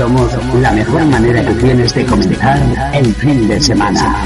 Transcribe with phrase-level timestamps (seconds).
[0.00, 2.58] somos la mejor manera que tienes de comenzar
[2.94, 4.24] el fin de semana.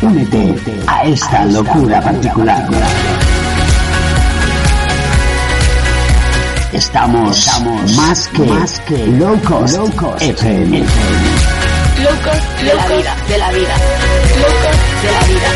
[0.00, 0.54] Únete
[0.86, 2.66] a esta locura particular.
[6.72, 7.46] Estamos,
[7.96, 10.78] más que, más que locos, locos FM.
[10.78, 13.74] Locos de la vida, de la vida.
[14.40, 15.50] Locos de la vida.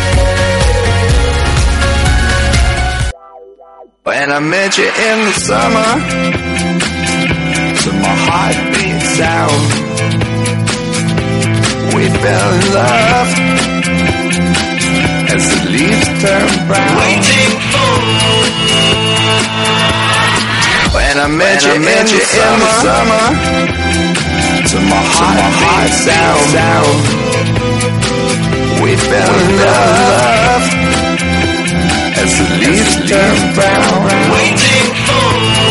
[4.05, 5.89] When I met you in the summer,
[7.83, 8.72] to my
[9.17, 9.63] sound,
[11.95, 13.31] we fell in love
[15.35, 16.97] as the leaves turn brown.
[16.97, 17.93] Waiting for.
[20.97, 22.23] When I met you, i in, the
[22.85, 23.27] summer,
[24.71, 27.01] to my heartbeat sound,
[28.83, 30.65] we fell in love
[32.23, 34.01] as the leaves turn brown.
[34.33, 35.63] Waiting for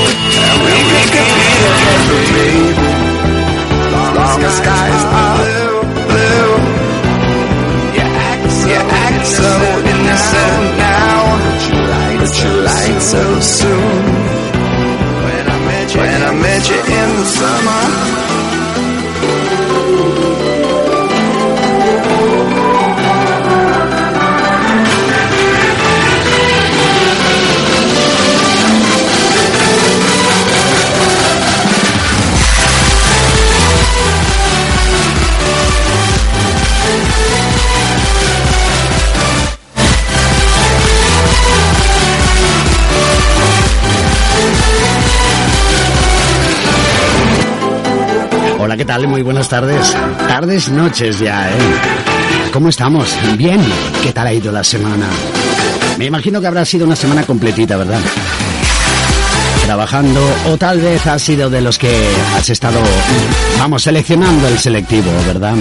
[0.43, 3.10] and we, we could be together, baby.
[4.15, 5.75] Long, as skies are blue,
[6.11, 6.51] blue.
[7.95, 9.51] You act you act so
[9.91, 11.19] innocent now,
[12.19, 14.03] but you lied, so soon.
[15.95, 17.81] When I met you in the summer.
[48.81, 49.07] ¿Qué tal?
[49.07, 49.95] Muy buenas tardes.
[50.27, 52.49] Tardes, noches ya, ¿eh?
[52.51, 53.15] ¿Cómo estamos?
[53.37, 53.61] Bien.
[54.01, 55.05] ¿Qué tal ha ido la semana?
[55.99, 57.99] Me imagino que habrá sido una semana completita, ¿verdad?
[59.65, 61.95] Trabajando o tal vez has sido de los que
[62.35, 62.79] has estado,
[63.59, 65.53] vamos, seleccionando el selectivo, ¿verdad?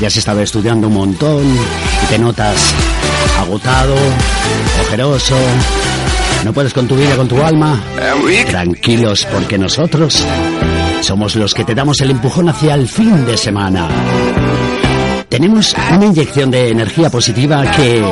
[0.00, 2.74] Ya has estado estudiando un montón y te notas
[3.38, 3.94] agotado,
[4.80, 5.36] ojeroso,
[6.44, 7.80] no puedes con tu vida, con tu alma.
[8.48, 10.26] Tranquilos porque nosotros
[11.00, 13.88] somos los que te damos el empujón hacia el fin de semana.
[15.28, 18.02] Tenemos una inyección de energía positiva que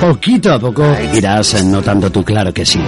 [0.00, 2.80] poquito a poco irás notando tú, claro que sí.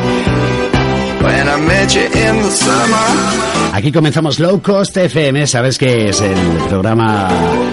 [3.72, 7.28] Aquí comenzamos Low Cost FM, sabes que es el programa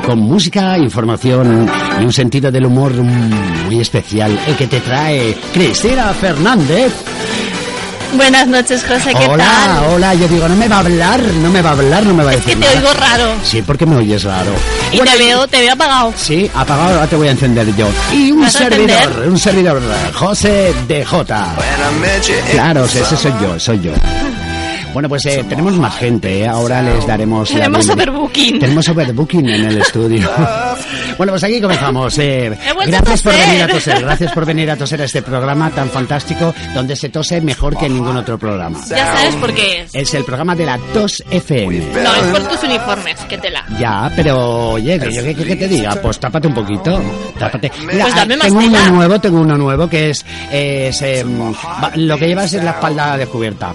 [0.05, 1.69] con música, información
[2.01, 6.93] y un sentido del humor muy especial, el que te trae Cristina Fernández.
[8.15, 9.77] Buenas noches, José, ¿qué hola, tal?
[9.79, 12.13] Hola, hola, yo digo, no me va a hablar, no me va a hablar, no
[12.13, 12.87] me va a Es decir que te nada.
[12.89, 13.31] oigo raro.
[13.43, 14.51] Sí, porque me oyes raro.
[14.91, 16.13] Y te veo, te veo apagado.
[16.15, 17.87] Sí, apagado, ahora te voy a encender yo.
[18.13, 19.81] Y un ¿Vas a servidor, un servidor,
[20.13, 21.05] José DJ.
[22.51, 23.91] Claro, ese soy yo, soy yo.
[24.93, 26.47] Bueno, pues eh, tenemos más gente, ¿eh?
[26.47, 27.49] ahora les daremos...
[27.51, 28.59] la Tenemos overbooking.
[28.59, 30.29] Tenemos overbooking en el estudio.
[31.17, 32.17] bueno, pues aquí comenzamos.
[32.19, 32.55] eh.
[32.85, 36.53] Gracias por venir a toser, gracias por venir a toser a este programa tan fantástico
[36.75, 38.79] donde se tose mejor que en ningún otro programa.
[38.87, 39.95] Ya sabes por qué es.
[39.95, 41.79] Es el programa de la TOS FM.
[42.03, 43.65] No, es por tus uniformes, que tela.
[43.79, 47.01] Ya, pero oye, que yo que, que- te diga, pues tápate un poquito,
[47.39, 47.71] tápate.
[47.87, 48.79] Mira, Pues dame más tengo tela.
[48.83, 51.53] uno nuevo, tengo uno nuevo que es, es, em,
[51.95, 53.73] lo que llevas es la espalda descubierta.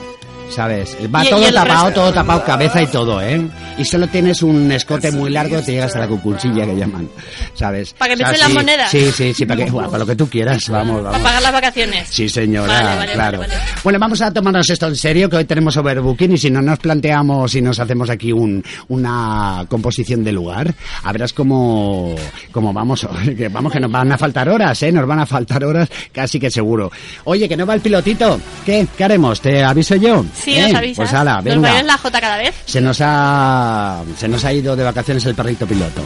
[0.50, 0.96] ¿Sabes?
[1.14, 3.40] Va Y- todo tapado, resto- todo tapado, cabeza y todo, ¿eh?
[3.76, 7.08] Y solo tienes un escote muy largo, te llegas a la cucursilla que llaman,
[7.54, 7.92] ¿sabes?
[7.92, 8.90] ¿Para que me O sea, echen las sí, monedas?
[8.90, 11.20] Sí, sí, sí, para que, bueno, para lo que tú quieras, vamos, Para vamos.
[11.22, 12.08] pagar las vacaciones.
[12.08, 13.38] Sí, señora, Vale, vale, claro.
[13.40, 13.54] vale.
[13.84, 16.78] Bueno, vamos a tomarnos esto en serio, que hoy tenemos overbooking y si no nos
[16.78, 22.14] planteamos y nos hacemos aquí un, una composición de lugar, a verás cómo,
[22.50, 23.06] cómo vamos,
[23.36, 24.90] que vamos que nos van a faltar horas, ¿eh?
[24.90, 26.90] Nos van a faltar horas, casi que seguro.
[27.24, 28.40] Oye, que no va el pilotito.
[28.66, 28.86] ¿Qué?
[28.96, 29.40] ¿Qué haremos?
[29.40, 30.24] ¿Te aviso yo?
[30.42, 30.62] Sí, ¿Eh?
[30.68, 30.96] nos avisas.
[30.96, 31.60] Pues ala, ¿Nos venga.
[31.68, 32.54] bailas la J cada vez?
[32.66, 36.02] Se nos ha, se nos ha ido de vacaciones el perrito piloto.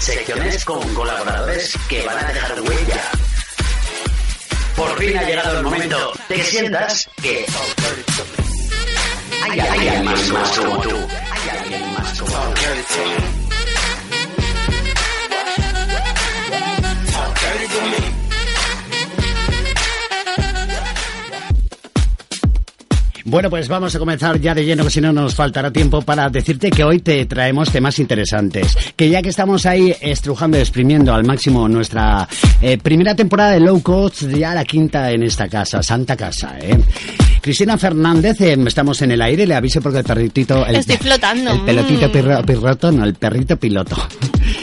[0.00, 3.02] Secciones con colaboradores que van a dejar huella.
[4.76, 7.46] Por fin ha llegado el momento de que sientas que
[9.42, 10.20] hay alguien más,
[10.58, 10.90] como tú.
[11.30, 13.45] Hay alguien más como tú.
[23.28, 26.28] Bueno, pues vamos a comenzar ya de lleno, que si no nos faltará tiempo para
[26.30, 28.76] decirte que hoy te traemos temas interesantes.
[28.94, 32.28] Que ya que estamos ahí estrujando y exprimiendo al máximo nuestra
[32.62, 36.78] eh, primera temporada de Low Cost, ya la quinta en esta casa, Santa Casa, ¿eh?
[37.40, 40.64] Cristina Fernández, eh, estamos en el aire, le aviso porque el perritito...
[40.64, 41.50] El, Estoy flotando.
[41.50, 42.44] El pelotito Mm.
[42.46, 43.96] pirroto, no, el perrito piloto.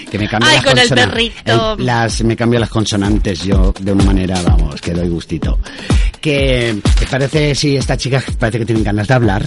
[0.09, 1.75] Que me cambia Ay, las con el perrito.
[1.77, 5.59] el- las, me cambia las consonantes yo de una manera, vamos, que doy gustito.
[6.23, 6.73] Que,
[7.11, 9.45] parece, sí, esta chica parece que tienen ganas de hablar.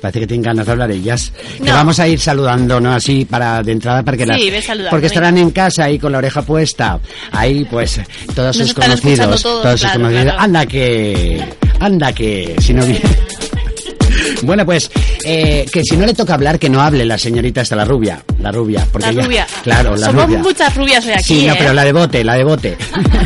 [0.00, 1.30] Parece que tienen ganas de hablar ellas.
[1.62, 2.94] Que vamos a ir saludando, ¿no?
[2.94, 6.18] Así para de entrada para que Sí, las- porque estarán en casa ahí con la
[6.18, 6.98] oreja puesta.
[7.30, 8.00] Ahí pues
[8.34, 10.24] todos Nos sus conocidos, todos, todos sus claro, conocidos.
[10.24, 10.40] claro.
[10.40, 11.44] Anda que
[11.80, 12.84] anda que si no
[14.42, 14.90] Bueno, pues
[15.24, 18.22] eh, que si no le toca hablar, que no hable la señorita esta, la rubia.
[18.40, 18.86] La rubia.
[18.90, 19.46] Porque La ella- rubia.
[19.62, 20.38] Claro, la Somos rubia.
[20.38, 21.56] muchas rubias hoy aquí, Sí, no, ¿eh?
[21.58, 22.76] pero la de bote, la de bote.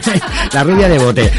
[0.52, 1.30] la rubia de bote.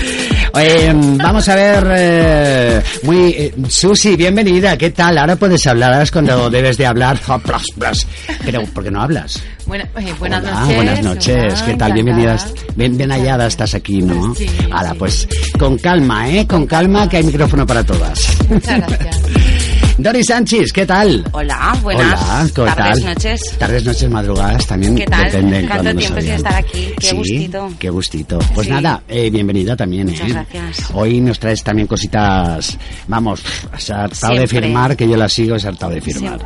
[0.61, 3.29] Eh, vamos a ver, eh, muy...
[3.29, 5.17] eh, Susi, bienvenida, ¿qué tal?
[5.17, 7.19] Ahora puedes hablar, ahora es cuando debes de hablar.
[8.45, 9.38] Pero, ¿por qué no hablas?
[9.38, 10.75] Eh, buenas Hola, noches.
[10.75, 11.94] buenas noches, Hola, ¿qué tal?
[11.94, 14.33] Bienvenidas, bien, bien hallada estás aquí, ¿no?
[14.35, 14.95] Sí, Ahora, sí.
[14.97, 15.27] pues,
[15.57, 16.47] con calma, ¿eh?
[16.47, 18.27] Con calma, que hay micrófono para todas.
[18.50, 19.21] Muchas gracias.
[20.01, 21.25] Dori Sánchez, ¿qué tal?
[21.34, 23.06] Hola, buenas Hola, ¿qué tardes, tal?
[23.13, 23.42] noches.
[23.60, 24.96] Tardes, noches, madrugadas también.
[24.96, 25.25] ¿Qué tal?
[25.25, 26.88] Depende en ¿Cuánto tiempo sin estar aquí?
[26.98, 27.69] Qué Sí, gustito.
[27.78, 28.40] Qué gustito.
[28.56, 28.72] Pues Sí.
[28.74, 30.12] nada, eh, bienvenida también, ¿eh?
[30.13, 30.90] Muchas gracias.
[30.94, 33.44] Hoy nos traes también cositas, vamos,
[33.78, 36.40] se ha hartado de firmar, que yo la sigo, se ha hartado de firmar.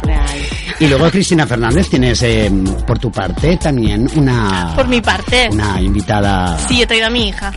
[0.80, 2.52] Y luego Cristina Fernández, tienes eh,
[2.88, 4.74] por tu parte también una...
[4.76, 5.50] Por mi parte.
[5.52, 6.58] Una invitada...
[6.68, 7.54] Sí, he traído a mi hija.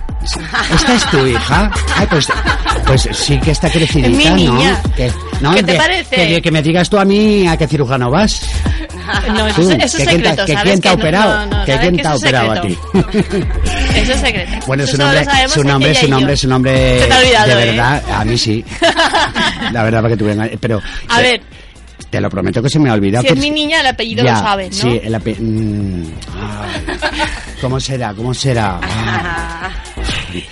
[0.75, 1.71] ¿Esta es tu hija?
[1.97, 2.29] Ay, pues,
[2.87, 4.81] pues sí que está crecidita, Es mi niña.
[4.83, 4.95] ¿no?
[4.95, 5.55] Que, ¿no?
[5.55, 6.17] ¿Qué te que- parece?
[6.17, 8.41] Que, que me digas tú a mí a qué cirujano vas.
[9.29, 12.53] No, eso, es- secreto, que quién te ha operado, que ¿sabes quién te ha operado
[12.53, 12.77] a ti.
[13.95, 14.67] Eso es secreto.
[14.67, 16.73] Bueno, Eso su nombre, su nombre, su nombre, su nombre.
[16.75, 17.55] De ¿eh?
[17.55, 18.65] verdad, a mí sí.
[19.73, 20.51] La verdad, para que tú vengas.
[20.61, 20.83] Pero.
[21.09, 21.41] A ver,
[22.11, 23.23] Te lo prometo que se me ha olvidado.
[23.23, 24.91] si que es mi niña, el apellido Ya, lo sabes, ¿no?
[24.91, 26.05] Sí, el ape- mm.
[27.61, 28.13] ¿Cómo será?
[28.13, 28.81] ¿Cómo será?
[28.83, 29.71] Ah.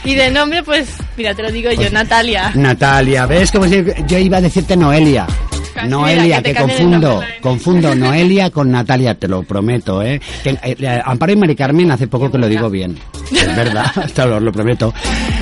[0.04, 2.52] Y de nombre, pues, mira, te lo digo yo, Natalia.
[2.54, 3.50] Natalia, ¿ves?
[3.50, 5.26] Como si yo iba a decirte Noelia.
[5.88, 10.20] Noelia, que te que confundo, confundo Noelia con Natalia, te lo prometo, ¿eh?
[10.42, 12.96] Que, eh, eh, Amparo y Mari Carmen hace poco que lo digo bien.
[13.32, 14.94] Es verdad, te lo, lo prometo.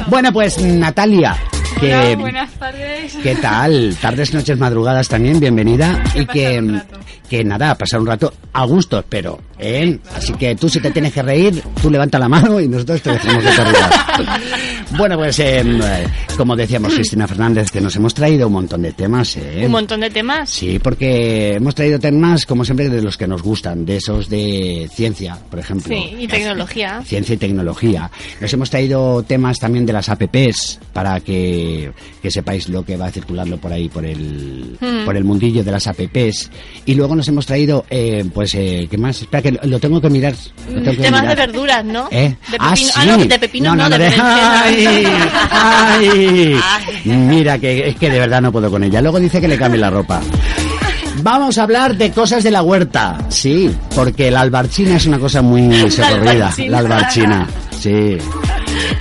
[0.09, 1.37] Bueno, pues Natalia,
[1.79, 2.17] que...
[2.17, 3.17] Buenas tardes.
[3.23, 3.97] ¿Qué tal?
[4.01, 6.03] Tardes, noches, madrugadas también, bienvenida.
[6.15, 6.81] Y que,
[7.29, 9.39] que nada, pasar un rato a gusto, espero.
[9.63, 9.99] ¿Eh?
[10.15, 13.13] Así que tú si te tienes que reír, tú levanta la mano y nosotros te
[13.13, 13.77] dejamos de reír.
[14.95, 16.07] Bueno, pues eh, eh,
[16.37, 19.39] como decíamos, Cristina Fernández, que nos hemos traído un montón de temas.
[19.39, 19.63] ¿eh?
[19.65, 20.51] Un montón de temas.
[20.51, 24.91] Sí, porque hemos traído temas, como siempre, de los que nos gustan, de esos de
[24.93, 25.97] ciencia, por ejemplo.
[25.97, 27.01] Sí, y tecnología.
[27.07, 28.11] Ciencia y tecnología.
[28.39, 31.91] Nos hemos traído temas también de las APPs para que,
[32.21, 35.05] que sepáis lo que va circulando por ahí, por el, Hmm.
[35.05, 36.51] por el mundillo de las APPs.
[36.87, 39.23] Y luego nos hemos traído, eh, pues, eh, ¿qué más?
[39.23, 40.35] Espera, que lo, lo tengo que mirar.
[40.69, 42.09] lo tengo que Temas de verduras, ¿no?
[42.11, 42.37] ¿Eh?
[42.51, 42.93] De Ah, pepino.
[42.93, 43.07] sí.
[43.09, 44.13] no, de pepino no, de, de-.
[44.21, 44.97] ¡Ay!
[45.51, 46.61] ¡Ay!
[47.05, 49.01] Mira, que es que de verdad no puedo con ella.
[49.01, 50.21] Luego dice que le cambie la ropa.
[51.23, 53.19] Vamos a hablar de cosas de la huerta.
[53.29, 56.31] Sí, porque la albarchina es una cosa muy socorrida.
[56.49, 56.71] albarchina.
[56.71, 57.47] La albarchina.
[57.79, 58.17] Sí.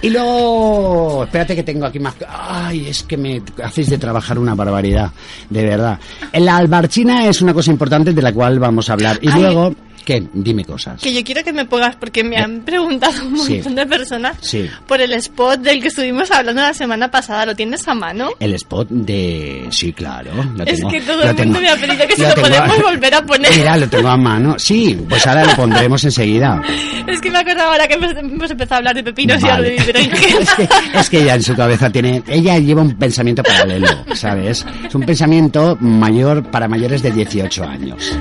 [0.01, 2.15] Y luego, espérate que tengo aquí más.
[2.27, 5.12] Ay, es que me hacéis de trabajar una barbaridad,
[5.50, 6.00] de verdad.
[6.34, 9.17] La albarchina es una cosa importante de la cual vamos a hablar.
[9.22, 9.41] Y Ay.
[9.41, 10.24] luego, ¿qué?
[10.34, 11.01] Dime cosas.
[11.01, 13.53] Que yo quiero que me pongas, porque me han preguntado un Sí.
[13.55, 14.70] montón de personas Sí.
[14.88, 17.46] por el spot del que estuvimos hablando la semana pasada.
[17.46, 18.29] ¿Lo tienes a mano?
[18.39, 19.67] El spot de...
[19.72, 20.31] Sí, claro.
[20.55, 21.60] Lo Es tengo, que todo lo el mundo tengo.
[21.62, 23.51] me ha pedido que si Lo lo podemos volver a poner.
[23.55, 24.55] Mira, lo tengo a mano.
[24.60, 26.62] Sí, pues ahora lo pondremos enseguida.
[27.08, 29.75] Es que me acuerdo ahora que hemos, empezado a hablar de pepinos y ahora de
[29.77, 32.24] es, que, es que ella en su cabeza tiene...
[32.27, 34.65] Ella lleva un pensamiento paralelo, ¿sabes?
[34.88, 38.17] Es un pensamiento mayor para mayores de 18 años.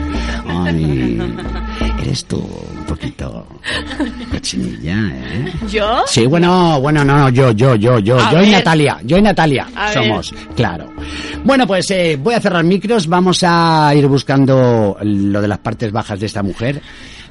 [0.49, 1.19] Ay,
[2.01, 3.47] eres tú un poquito
[4.31, 5.53] cochinilla, ¿eh?
[5.71, 6.03] ¿Yo?
[6.07, 8.51] Sí, bueno, bueno, no, no, yo, yo, yo, yo, A yo y.
[8.51, 10.93] Natalia, yo y Natalia A somos, claro.
[11.45, 15.93] Bueno, pues eh, voy a cerrar micros, vamos a ir buscando lo de las partes
[15.93, 16.81] bajas de esta mujer,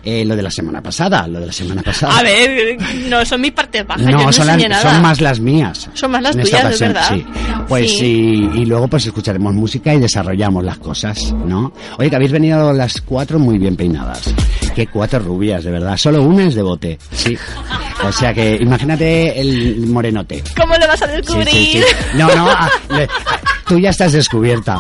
[0.04, 2.18] eh, lo de la semana pasada, lo de la semana pasada.
[2.20, 2.78] A ver,
[3.08, 4.82] no son mis partes bajas, yo No, no son, las- nada.
[4.94, 5.90] son más las mías.
[5.94, 7.10] Son más las tuyas, es ocasión, verdad.
[7.14, 7.26] Sí.
[7.68, 8.50] Pues Sí.
[8.54, 11.74] Y, y luego pues escucharemos música y desarrollamos las cosas, ¿no?
[11.98, 14.34] Oye, que habéis venido las cuatro muy bien peinadas.
[14.76, 15.98] Qué cuatro rubias, de verdad.
[15.98, 17.38] Solo una es de bote, sí.
[18.08, 20.44] O sea que imagínate el morenote.
[20.58, 21.50] ¿Cómo lo vas a descubrir?
[21.50, 21.84] sí, sí.
[22.16, 23.08] No, no, ah, le-
[23.68, 24.80] tú ya estás descubierta.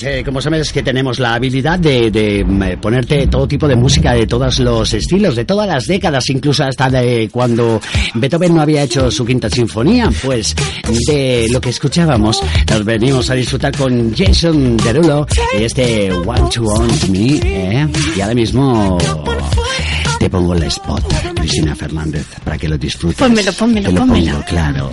[0.00, 3.66] Pues eh, como sabes que tenemos la habilidad de, de, mm, eh, ponerte todo tipo
[3.66, 7.80] de música de todos los estilos, de todas las décadas, incluso hasta de cuando
[8.14, 10.54] Beethoven no había hecho su quinta sinfonía, pues
[11.08, 12.40] de lo que escuchábamos
[12.70, 15.26] nos venimos a disfrutar con Jason Derulo
[15.58, 17.88] y este Want to Want Me, ¿eh?
[18.16, 18.98] y ahora mismo
[20.20, 23.18] te pongo el spot, Cristina Fernández, para que lo disfrutes.
[23.18, 24.32] Pónmelo, pónmelo, Te lo pónmelo.
[24.32, 24.92] pongo, claro.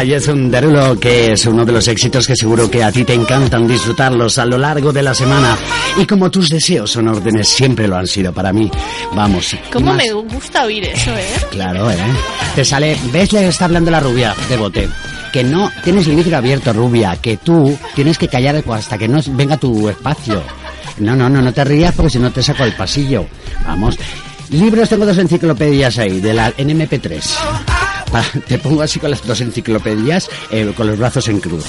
[0.00, 3.04] Ahí está Jason Derulo, que es uno de los éxitos que seguro que a ti
[3.04, 5.56] te encantan disfrutarlos a lo largo de la semana.
[5.98, 8.70] Y como tus deseos son órdenes, siempre lo han sido para mí.
[9.14, 9.56] Vamos.
[9.72, 11.26] ¿Cómo más- me gusta oír eso, eh?
[11.50, 11.96] Claro, ¿eh?
[12.54, 12.96] Te sale...
[13.12, 13.32] ¿Ves?
[13.32, 14.88] Le está hablando la rubia de bote.
[15.32, 19.20] que no tienes el micro abierto, rubia, que tú tienes que callar hasta que no
[19.28, 20.42] venga tu espacio.
[20.98, 23.26] No, no, no, no te rías porque si no te saco al pasillo.
[23.64, 23.96] Vamos.
[24.50, 27.22] Libros, tengo dos enciclopedias ahí, de la NMP3.
[28.12, 31.64] Pa- Te pongo así con las dos enciclopedias, eh, con los brazos en cruz.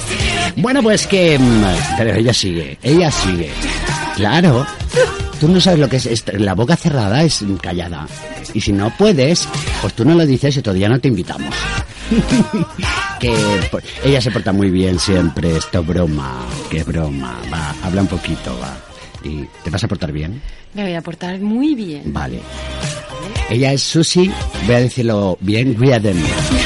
[0.58, 1.38] Bueno, pues que...
[1.38, 1.64] mm,
[1.98, 3.52] Pero ella sigue, ella sigue.
[4.16, 4.66] Claro.
[5.40, 8.08] Tú no sabes lo que es, es- la boca cerrada es callada.
[8.54, 9.48] Y si no puedes,
[9.82, 11.54] pues tú no lo dices y todavía no te invitamos.
[13.20, 13.34] que
[13.72, 17.40] pues, ella se porta muy bien siempre, esto broma, qué broma.
[17.52, 18.78] Va, habla un poquito, va.
[19.24, 20.42] ¿Y te vas a portar bien?
[20.74, 22.02] Me voy a portar muy bien.
[22.12, 22.40] Vale.
[23.50, 24.32] Ella es Susi,
[24.66, 26.22] voy a decirlo bien, Riaden.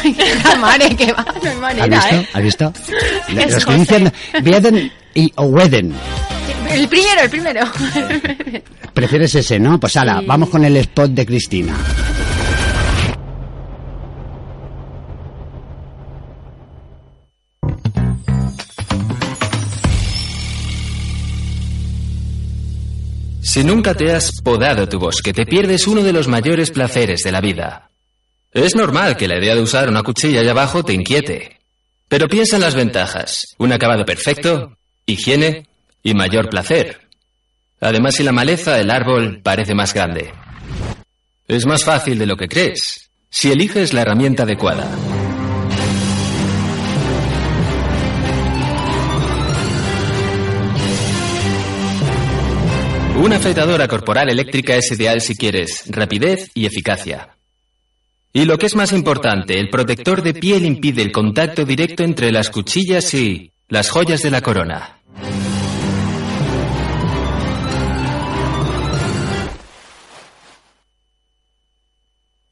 [0.59, 2.15] Mare, que va, no hay ¿Has manera, visto?
[2.15, 2.27] ¿eh?
[2.33, 2.74] ¿Has visto?
[3.29, 3.77] Es Los que José.
[3.79, 5.93] dicen Riaden y o Weden.
[6.69, 7.62] El primero, el primero.
[8.93, 9.79] Prefieres ese, ¿no?
[9.79, 11.75] Pues ala, vamos con el spot de Cristina.
[23.45, 27.31] Si nunca te has podado tu bosque, te pierdes uno de los mayores placeres de
[27.31, 27.91] la vida.
[28.51, 31.59] Es normal que la idea de usar una cuchilla allá abajo te inquiete.
[32.07, 33.55] Pero piensa en las ventajas.
[33.59, 34.75] Un acabado perfecto,
[35.05, 35.67] higiene
[36.01, 37.01] y mayor placer.
[37.79, 40.33] Además, si la maleza, el árbol, parece más grande.
[41.47, 44.89] Es más fácil de lo que crees, si eliges la herramienta adecuada.
[53.17, 57.29] Una afeitadora corporal eléctrica es ideal si quieres rapidez y eficacia.
[58.34, 62.34] Y lo que es más importante, el protector de piel impide el contacto directo entre
[62.34, 65.00] las cuchillas y las joyas de la corona.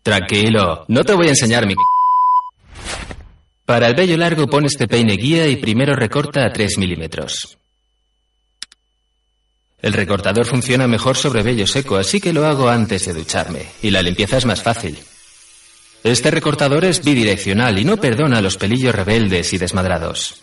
[0.02, 1.76] Tranquilo, no te voy a enseñar mi...
[3.66, 7.58] Para el vello largo pon este peine guía y primero recorta a 3 milímetros.
[9.84, 13.92] El recortador funciona mejor sobre vello seco, así que lo hago antes de ducharme, y
[13.92, 14.98] la limpieza es más fácil.
[16.06, 20.42] Este recortador es bidireccional y no perdona los pelillos rebeldes y desmadrados.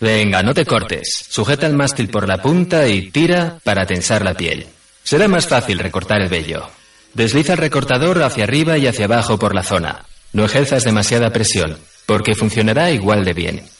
[0.00, 1.26] Venga, no te cortes.
[1.30, 4.66] Sujeta el mástil por la punta y tira para tensar la piel.
[5.02, 6.68] Será más fácil recortar el vello.
[7.14, 10.04] Desliza el recortador hacia arriba y hacia abajo por la zona.
[10.34, 13.70] No ejerzas demasiada presión, porque funcionará igual de bien.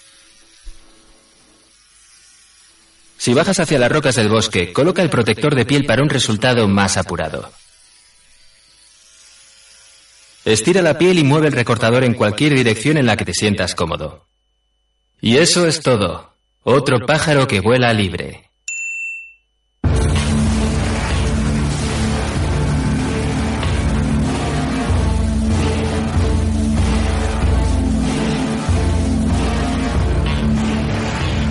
[3.19, 6.67] Si bajas hacia las rocas del bosque, coloca el protector de piel para un resultado
[6.69, 7.53] más apurado.
[10.45, 13.75] Estira la piel y mueve el recortador en cualquier dirección en la que te sientas
[13.75, 14.27] cómodo.
[15.21, 16.35] Y eso es todo.
[16.63, 18.50] Otro pájaro que vuela libre.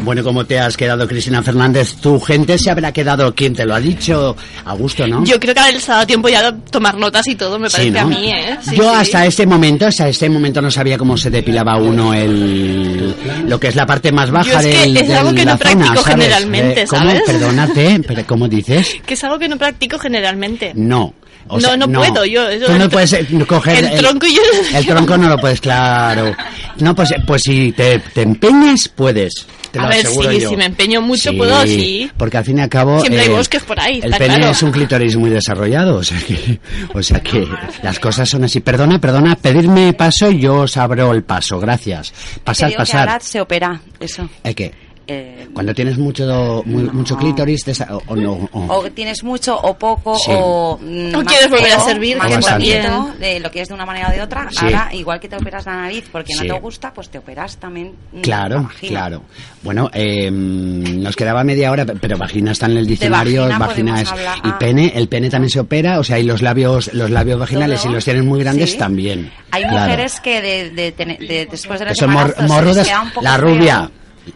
[0.10, 1.94] Bueno, ¿cómo te has quedado, Cristina Fernández?
[1.98, 4.36] Tu gente se habrá quedado, ¿quién te lo ha dicho?
[4.66, 5.24] A gusto, ¿no?
[5.24, 7.76] Yo creo que les ha dado tiempo ya de tomar notas y todo, me Sí,
[7.76, 8.00] parece ¿no?
[8.00, 8.58] a mí, ¿eh?
[8.60, 8.90] Sí, Yo sí.
[9.02, 13.14] hasta este momento, hasta este momento no sabía cómo se depilaba uno el
[13.48, 15.46] lo que es la parte más baja Yo es que del, es algo de que
[15.46, 16.06] la no zona, practico ¿sabes?
[16.26, 17.02] generalmente, Eh, ¿cómo?
[17.04, 17.22] ¿sabes?
[17.28, 18.96] Perdónate, pero ¿cómo dices?
[19.06, 20.72] Que es algo que no practico generalmente.
[20.74, 21.14] No.
[21.48, 24.36] O No, sea, no puedo, yo- yo Tú no puedes eh, coger el tronco y
[24.36, 24.42] yo-
[24.78, 26.36] El tronco no lo puedes, claro.
[26.78, 29.34] No, pues, pues si te, te empeñas, puedes.
[29.72, 30.50] Te A lo ver, aseguro sí, yo.
[30.50, 32.10] si me empeño mucho, puedo, sí.
[32.18, 33.00] Porque al fin y al cabo...
[33.02, 34.52] Siempre hay eh, bosques por ahí, El está pene claro.
[34.52, 36.60] es un clítoris muy desarrollado, o sea que,
[36.94, 37.48] o sea que
[37.84, 38.60] las cosas son así.
[38.62, 41.60] Perdona, perdona, pedirme paso y yo os abro el paso.
[41.60, 42.14] Gracias.
[42.44, 43.20] Pasad, pasad.
[43.22, 44.28] se opera, eso.
[44.44, 44.72] ¿El qué?
[45.12, 48.48] Eh, Cuando tienes mucho, mu- mucho clítoris, desa- o, no...
[48.52, 50.32] o- o tienes mucho o poco Sí.
[50.34, 52.84] o O más quieres volver a feo, ser virgen más también.
[53.20, 54.58] de lo que es de una manera o de otra Sí.
[54.66, 56.48] ahora igual que te operas la nariz porque Sí.
[56.48, 59.24] no te gusta pues te operas también la Claro, claro.
[59.64, 64.38] Bueno, eh, nos quedaba media hora, pero vagina está en el diccionario, vagina es hablar,
[64.44, 64.58] y ah.
[64.60, 67.90] pene, el pene también se opera, o sea, y los labios, los labios vaginales, Todo,
[67.90, 68.78] si los tienen muy grandes sí.
[68.78, 69.32] también.
[69.52, 69.80] hay Claro.
[69.80, 73.90] mujeres que de, de de- después de mor- morrudas, un poco la rubia,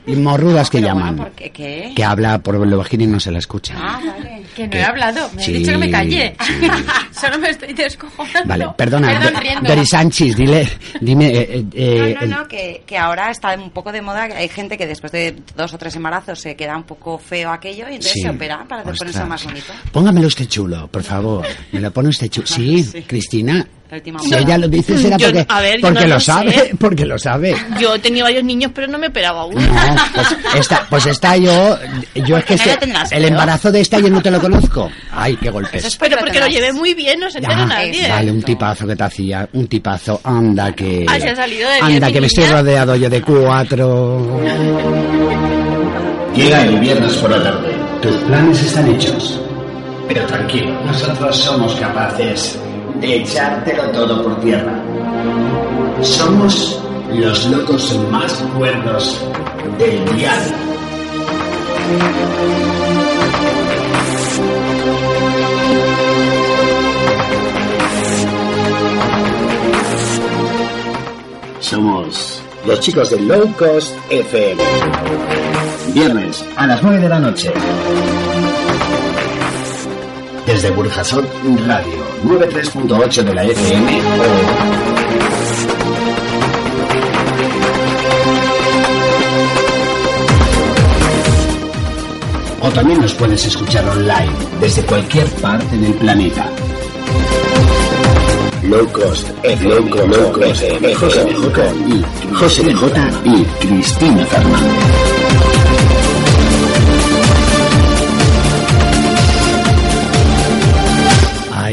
[0.08, 1.94] morrudas que Pero llaman, bueno, porque- ¿qué?
[1.96, 3.76] que habla por la vagina y no se la escucha.
[3.78, 4.78] ah vale Que no ¿Qué?
[4.80, 6.36] he hablado, me Sí, he dicho que me callé.
[6.46, 6.54] sí.
[7.20, 8.48] Solo me estoy descojonando.
[8.48, 9.20] Vale, perdona,
[9.62, 10.68] Perdón, Sánchez, dile,
[11.02, 14.50] dime, eh, eh, No, no, no, que, que ahora está un poco de moda, hay
[14.50, 17.94] gente que después de dos o tres embarazos se queda un poco feo aquello y
[17.96, 18.22] entonces Sí.
[18.22, 19.74] se opera para ponerse más bonito.
[19.92, 21.46] Póngamelo usted chulo, por favor.
[21.72, 22.48] Me lo pone usted chulo.
[22.48, 23.02] Sí, Sí.
[23.04, 26.08] Cristina, La última Si ella lo dice será Yo- porque, a ver, yo porque no
[26.08, 26.72] lo lo sabe, sé.
[26.80, 27.56] porque lo sabe.
[27.80, 29.54] Yo he tenido varios niños, pero no me he operado aún.
[29.54, 31.78] No, pues esta, pues esta yo,
[32.26, 34.90] yo es que este- tendrás el embarazo de esta yo no te lo conozco.
[35.12, 35.76] Ay, qué golpes.
[35.76, 38.10] Eso es Pero porque lo llevé muy bien, no se entera nadie.
[38.10, 41.06] Vale, un tipazo que te hacía, un tipazo, anda que...
[41.08, 42.56] Ah, se ha salido de bien, Anda mi que me estoy niña.
[42.62, 44.42] rodeado yo de cuatro...
[46.36, 47.70] Llega el viernes por la tarde.
[48.02, 49.40] Tus planes están hechos.
[50.08, 52.58] Pero tranquilo, nosotros somos capaces
[53.00, 54.74] de echártelo todo por tierra.
[56.02, 56.82] Somos
[57.14, 59.22] los locos más cuerdos
[59.78, 60.42] del dial.
[71.60, 74.62] Somos los chicos de Low Cost FM.
[75.94, 77.52] Viernes a las 9 de la noche.
[80.46, 81.26] Desde Burjasot
[81.66, 84.02] Radio 93.8 de la FM
[92.62, 92.68] o...
[92.68, 96.50] o también nos puedes escuchar online desde cualquier parte del planeta.
[98.64, 100.64] Low Cost FM, Low Cost, Low Cost
[100.96, 101.34] José
[102.34, 102.76] José DJ
[103.26, 105.53] y Cristina Fernández.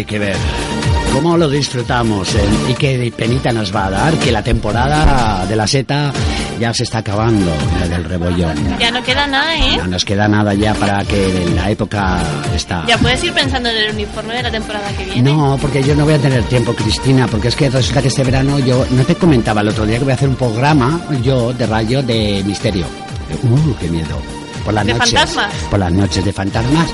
[0.00, 0.36] Hay que ver
[1.12, 5.54] cómo lo disfrutamos eh, y qué penita nos va a dar que la temporada de
[5.54, 6.10] la seta
[6.58, 8.78] ya se está acabando, la del rebollón.
[8.78, 9.76] Ya no queda nada, ¿eh?
[9.76, 12.22] No nos queda nada ya para que la época
[12.56, 12.86] está...
[12.86, 15.20] Ya puedes ir pensando en el uniforme de la temporada que viene.
[15.30, 18.24] No, porque yo no voy a tener tiempo, Cristina, porque es que resulta que este
[18.24, 21.52] verano yo no te comentaba el otro día que voy a hacer un programa yo
[21.52, 22.86] de rayo de misterio.
[23.42, 24.16] Uh, qué miedo.
[24.64, 25.12] Por las ¿De noches.
[25.12, 25.54] fantasmas?
[25.70, 26.88] Por las noches de fantasmas.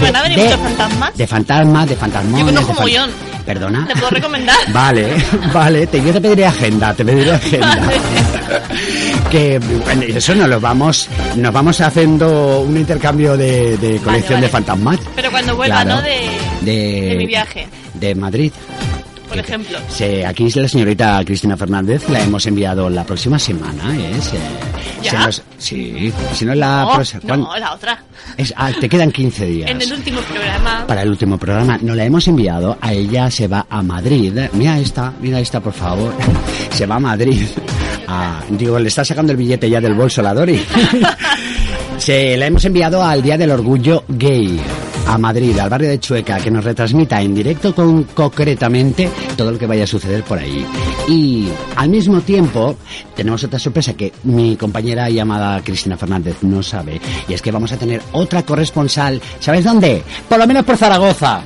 [0.00, 1.16] ¿Van a venir de, muchos fantasmas?
[1.16, 2.54] de fantasmas, de fantasmones.
[2.54, 2.84] Yo conozco.
[3.46, 3.86] ¿Perdona?
[3.86, 4.56] ¿Te puedo recomendar?
[4.72, 5.08] Vale,
[5.52, 7.78] vale, te, yo te pediré agenda, te pediré agenda.
[9.30, 14.46] que bueno, eso nos lo vamos, nos vamos haciendo un intercambio de, de colección vale.
[14.46, 14.98] de fantasmas.
[15.16, 15.96] Pero cuando vuelva, Claro.
[15.96, 16.02] ¿no?
[16.02, 18.52] De, De, de mi viaje, De Madrid.
[19.40, 19.78] Por ejemplo.
[19.88, 24.12] Sí, aquí es la señorita Cristina Fernández, la hemos enviado la próxima semana, ¿eh?
[24.20, 24.38] Se-
[25.02, 25.10] ¿Ya?
[25.10, 27.22] se nos- sí, si no la no, próxima...
[27.26, 27.46] ¿cuándo?
[27.48, 28.02] no, la otra.
[28.36, 29.70] Es- ah, te quedan 15 días.
[29.70, 30.86] En el último programa.
[30.86, 34.32] Para el último programa, nos la hemos enviado, a ella se va a Madrid.
[34.52, 36.14] Mira esta, mira esta, por favor.
[36.70, 37.46] Se va a Madrid.
[38.08, 40.62] Ah, digo, le está sacando el billete ya del bolso la Dori.
[41.98, 44.58] Se la hemos enviado al Día del Orgullo Gay
[45.06, 49.58] a Madrid, al barrio de Chueca, que nos retransmita en directo con concretamente todo lo
[49.58, 50.64] que vaya a suceder por ahí.
[51.08, 52.76] Y al mismo tiempo
[53.14, 57.72] tenemos otra sorpresa que mi compañera llamada Cristina Fernández no sabe, y es que vamos
[57.72, 60.02] a tener otra corresponsal, ¿sabes dónde?
[60.28, 61.42] Por lo menos por Zaragoza.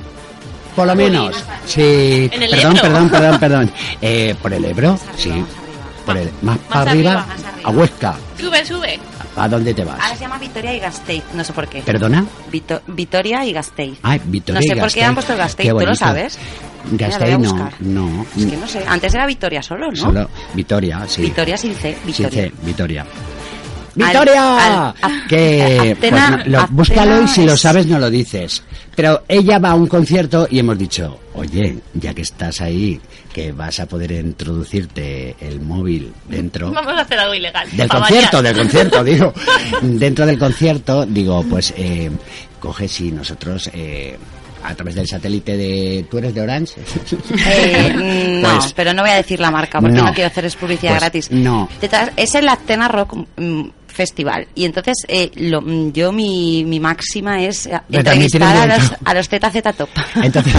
[0.77, 1.37] Por lo menos.
[1.67, 2.29] Sí.
[2.33, 2.83] ¿En el perdón, Ebro?
[2.83, 3.71] perdón, perdón, perdón.
[4.03, 5.33] Eh, por el Ebro, sí.
[6.05, 7.69] Por el, más, para arriba, arriba, más arriba.
[7.69, 8.15] a Huesca.
[8.39, 8.99] Sube, sube.
[9.37, 10.01] ¿A dónde te vas?
[10.01, 11.81] Ahora se llama Vitoria y Gasteiz, no sé por qué.
[11.83, 12.25] ¿Perdona?
[12.53, 13.99] Vito- Vitoria y Gasteiz.
[14.03, 16.39] Ay, Vitoria No sé y por qué han puesto Gasteiz, ¿tú lo sabes?
[16.93, 18.27] Gasteiz no, no.
[18.37, 19.97] Es que no sé, antes era Vitoria solo, ¿no?
[19.97, 21.23] Solo Vitoria, sí.
[21.23, 22.31] Vitoria sin C, Sin Vitoria.
[22.31, 23.07] C, Vitoria.
[23.97, 24.57] ¡Vitoria!
[24.91, 27.99] al- a- que pues, Atena- no, lo- Atena búscalo y si lo es- sabes no
[28.01, 28.63] lo dices.
[28.97, 33.01] Pero ella va a un concierto y hemos dicho, oye, ya que estás ahí,
[33.35, 37.69] que vas a poder introducirte el móvil dentro Vamos a hacer algo ilegal.
[37.73, 38.55] del concierto, variar.
[38.55, 39.35] del concierto, digo.
[39.83, 42.11] Dentro del concierto, digo, pues eh,
[42.61, 44.17] coge si nosotros eh,
[44.63, 46.07] a través del satélite de...
[46.11, 46.81] ¿Tú eres de Orange?
[47.47, 50.05] Eh, no, Pues- pero no voy a decir la marca porque No.
[50.07, 51.31] no, quiero hacerles publicidad Pues, gratis.
[51.31, 51.69] no.
[52.17, 53.63] Es el Atena Rock mm,
[53.95, 54.49] Festival.
[54.55, 59.15] Y entonces eh, lo- mm, yo mi, mi máxima es eh, entrevistar a los, a
[59.15, 59.89] los Teta Z Top.
[60.17, 60.55] Entonces,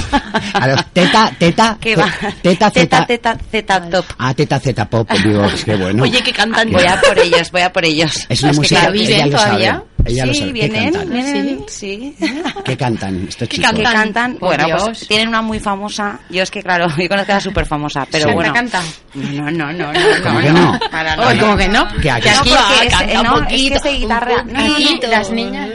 [0.53, 2.09] a los teta, teta, ¿Qué va?
[2.41, 4.05] teta, Teta zeta, Teta Z Top.
[4.17, 6.03] ah, teta, zeta pop, digo, es que bueno.
[6.03, 6.71] Oye, que cantan.
[6.71, 8.25] Voy a por ellos, voy a por ellos.
[8.29, 9.83] es una que música, ella ¿viven todavía?
[10.05, 10.13] Sabe.
[10.13, 10.53] Ella lo sí, sabe.
[10.53, 12.15] ¿Qué vienen, vienen, sí.
[12.63, 13.71] ¿Qué cantan estos ¿Qué chicos?
[13.81, 14.83] cantan, Por bueno, Dios.
[14.83, 16.19] pues tienen una muy famosa.
[16.29, 18.53] Yo es que, claro, yo conozco a la súper famosa, pero bueno.
[18.53, 18.81] canta.
[19.13, 20.79] No, no, no, no, ¿Cómo no, que no, no?
[20.91, 21.87] para Oye, ¿cómo que no?
[22.01, 23.91] Que aquí- Que aquí No, es que es- canta no, un es que poquito, ese
[23.91, 25.69] guitarra, un Aquí las niñas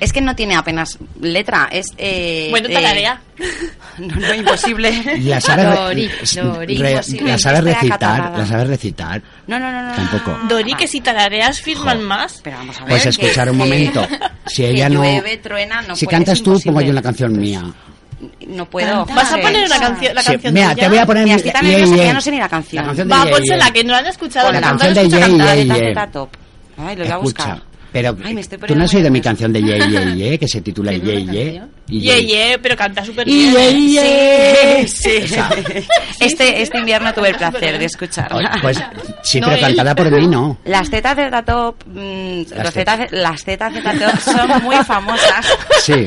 [0.00, 3.20] Es que no tiene apenas letra, es eh, Bueno, eh, tararea.
[3.98, 5.18] No, no, imposible.
[5.24, 6.76] La sabe, re- Dori, Dori.
[6.78, 9.22] re- Imposible, la sabe estoy recitar, la sabe recitar.
[9.46, 9.92] No, no, no, no.
[9.94, 10.38] Tampoco.
[10.42, 10.48] no.
[10.48, 12.04] Dori, que si tarareas firman Jo.
[12.04, 12.40] más.
[12.42, 12.88] Pero vamos a ver.
[12.88, 14.06] Pues que- escuchar un que- momento.
[14.46, 16.86] Si ella no, llueve, truena, no si puede, cantas tú, pongo imposible.
[16.86, 17.62] yo una canción mía.
[18.48, 19.04] No puedo.
[19.06, 21.36] ¿Vas a poner una canción, la Sí, canción mira, de te voy a poner Mira,
[21.36, 22.06] estoy tan Ye, nerviosa que Ye.
[22.06, 22.82] ya no sé ni la canción.
[22.82, 23.72] La canción de Va, pónsela, Ye.
[23.72, 24.52] que no la han escuchado.
[24.52, 25.56] La no canción de escuchado Ye, cantar.
[25.58, 25.86] Ye.
[25.88, 26.28] Teta Top.
[26.78, 27.18] Ay, lo voy a Escucha.
[27.54, 27.62] buscar.
[27.92, 30.46] Pero Ay, me estoy tú no has oído mi canción de Ye Ye Ye, que
[30.48, 31.62] se titula ¿Tiene Ye Ye.
[31.98, 33.52] Ye, ye, pero canta súper bien.
[33.52, 34.86] ye, ye.
[34.86, 35.24] Sí.
[36.20, 38.58] Este, este invierno tuve el placer de escucharla.
[38.62, 38.78] Pues
[39.24, 39.62] sí, No, pero él.
[39.76, 40.58] cantada por mí no.
[40.64, 43.12] Las tetas de Tatop, mm, Las tetas.
[43.12, 45.46] las tetas de Tatop son muy famosas,
[45.82, 46.06] Sí.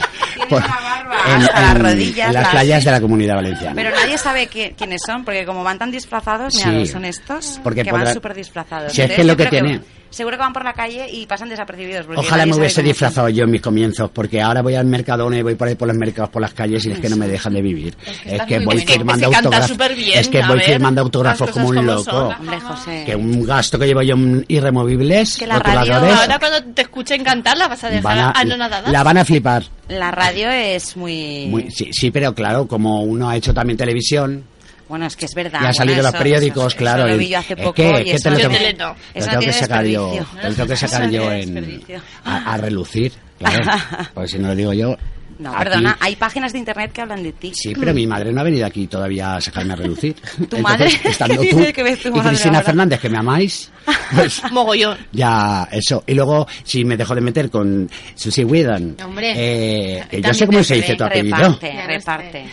[0.49, 3.73] Pues, una barba hasta las rodillas, en las las- playas de la comunidad valenciana.
[3.75, 6.87] pero nadie sabe qué- quiénes son, porque como van tan disfrazados, mira, Sí.
[6.87, 8.93] son estos, Porque que van súper disfrazados.
[8.93, 9.81] Si es que lo que tiene-
[10.13, 12.05] Seguro que van por la calle y pasan desapercibidos.
[12.15, 15.55] Ojalá me hubiese disfrazado yo en mis comienzos, porque ahora voy al Mercadona y voy
[15.55, 17.61] por ahí por los mercados, por las calles y es que no me dejan de
[17.63, 17.95] vivir.
[18.23, 18.87] Es que, voy bien.
[18.87, 19.71] firmando autógrafos.
[20.13, 22.03] Es que voy ver, firmando autógrafos como un como loco.
[22.03, 22.33] son.
[22.39, 23.03] Hombre, José.
[23.07, 27.23] Que un gasto que llevo yo en irremovibles, Que la radio- Ahora cuando te escuchen
[27.23, 28.91] cantar la vas a dejar van a- anonadada.
[28.91, 29.63] la van a flipar.
[29.87, 31.47] La radio es muy...
[31.49, 34.43] Muy- sí, sí, pero claro, como uno ha hecho también televisión,
[34.89, 35.61] Bueno, es que es verdad.
[35.63, 37.03] y han salido bueno, los periódicos, eso- claro.
[37.03, 38.73] Eso lo vi yo hace es poco que- y que eso te lo tengo- tele
[38.73, 38.95] no.
[39.13, 40.41] Eso tengo que sacar yo, desperdicio.
[40.49, 41.81] lo tengo que sacar yo en,
[42.25, 43.63] a, a relucir, claro.
[44.13, 44.97] Porque si no lo digo yo.
[45.39, 47.51] No, aquí- perdona, hay páginas de internet que hablan de ti.
[47.55, 50.15] Sí, pero mi madre no ha venido aquí todavía a sacarme a relucir.
[50.49, 50.87] ¿Tu madre?
[51.03, 52.65] Estando ¿Qué tú dice que ves tu y madre Cristina ahora?
[52.65, 53.71] Fernández, que me amáis,
[54.15, 54.97] pues Mogollón.
[55.11, 56.03] ya eso.
[56.07, 60.45] Y luego, si me dejo de meter con Susie Whedon, Hombre, eh, que yo sé
[60.45, 62.45] cómo te se dice tu apellido, Reparte, reparte.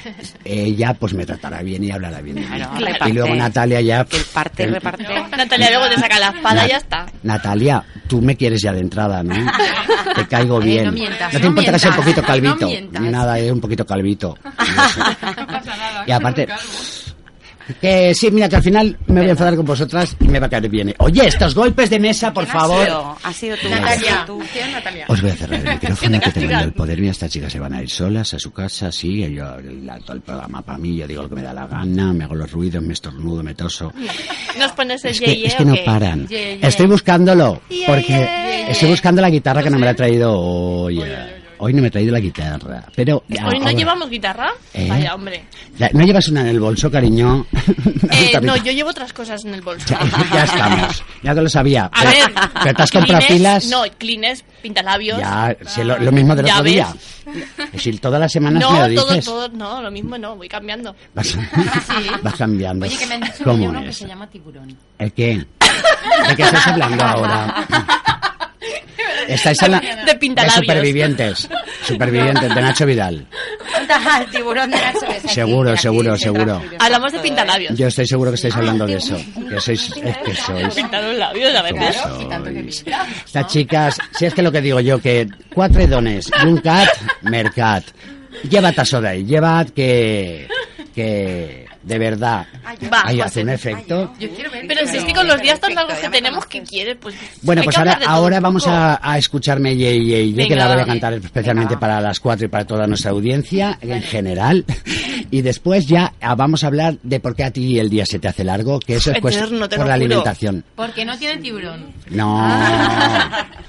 [0.44, 2.36] ella pues me tratará bien y hablará bien.
[2.44, 3.14] Claro, y reparte.
[3.14, 4.04] luego Natalia ya...
[4.04, 5.04] Que el parte, el- reparte.
[5.36, 7.06] Natalia luego te saca la espada Na- y ya está.
[7.22, 9.34] Natalia, tú me quieres ya de entrada, ¿no?
[10.14, 10.84] Te caigo Eh, bien.
[10.86, 12.69] no mientas, te no importa que sea un poquito calvito.
[12.74, 13.02] No mientas.
[13.02, 14.36] Ni nada, es un poquito calvito.
[14.44, 16.04] no pasa nada.
[16.06, 16.46] Y aparte,
[17.80, 20.46] que sí, mira, que al final me voy a enfadar con vosotras y me va
[20.46, 20.92] a caer bien.
[20.98, 22.84] Oye, estos golpes de mesa, por ¿Quién ha favor.
[22.84, 23.16] sido?
[23.22, 23.68] Ha sido tú.
[23.68, 24.42] Natalia, tú.
[24.52, 25.04] ¿quién es Natalia?
[25.06, 26.98] Os voy a cerrar el micrófono que tengo yo el poder.
[26.98, 29.44] Mira, estas chicas se van a ir solas a su casa, sí, yo
[29.84, 32.24] la- todo el programa para mí, yo digo lo que me da la gana, me
[32.24, 33.92] hago los ruidos, me estornudo, me toso.
[34.58, 36.26] ¿Nos pones el Es que, ye es que no paran.
[36.26, 36.66] Ye, ye.
[36.66, 38.70] Estoy buscándolo, porque ye.
[38.72, 41.00] estoy buscando la guitarra que no me la he traído hoy.
[41.62, 43.22] Hoy no me he traído la guitarra, pero...
[43.28, 44.50] ¿Hoy no ahora- llevamos guitarra?
[44.72, 44.88] ¿Eh?
[44.88, 45.44] Vaya, hombre.
[45.78, 47.46] La- ¿No llevas una en el bolso, cariño?
[48.12, 49.86] Eh, no, yo llevo otras cosas en el bolso.
[49.88, 50.00] Ya,
[50.32, 51.84] ya estamos, ya te lo sabía.
[51.92, 53.66] A Pero- ver, pero te has comprado pilas.
[53.66, 55.18] No, Kleenex, pintalabios.
[55.18, 56.72] Ya, lo, lo mismo del otro ves.
[56.72, 56.88] día.
[57.76, 59.24] Si todas las semanas no, me lo todo, dices.
[59.26, 60.94] todo, no, lo mismo no, voy cambiando.
[61.14, 61.36] Vas,
[62.22, 62.86] vas cambiando.
[62.86, 63.96] Oye, que me han dicho que ¿Cómo hay uno que es?
[63.96, 64.76] se llama tiburón.
[64.98, 65.36] ¿El qué?
[66.28, 67.66] ¿De qué estás hablando ahora?
[69.28, 70.54] Estáis hablando De pintalabios.
[70.66, 71.48] supervivientes.
[71.86, 73.26] Supervivientes de Nacho Vidal.
[74.20, 76.62] El tiburón de Nacho aquí, Seguro, seguro, se seguro.
[76.78, 77.76] Hablamos de pintalabios.
[77.78, 79.16] Yo estoy seguro que estáis hablando de eso.
[79.48, 80.74] Que sois, es que sois.
[80.74, 82.84] Pintar los labios a veces.
[83.26, 86.88] Estas chicas, si es que lo que digo yo, que cuatro dones y un cat,
[87.22, 87.84] mercat.
[88.48, 90.46] Llevat això d'ahí, llevat que,
[90.94, 92.46] que de verdad
[92.92, 94.12] Va, ahí hace un efecto.
[94.18, 94.64] Yo quiero ver.
[94.68, 96.96] Pero si es que con los días tan largos que tenemos, ¿qué quieres?
[97.00, 100.68] Pues Bueno, pues que ahora, ahora vamos a, a escucharme Ye Ye Ye, que la
[100.72, 104.64] voy a cantar especialmente para las cuatro y para toda nuestra audiencia en general.
[105.32, 108.18] Y después ya ah, vamos a hablar de por qué a ti el día se
[108.18, 109.92] te hace largo, que eso es pues, te por la juro.
[109.92, 110.64] alimentación.
[110.74, 111.92] Porque no tiene tiburón.
[112.08, 112.36] No.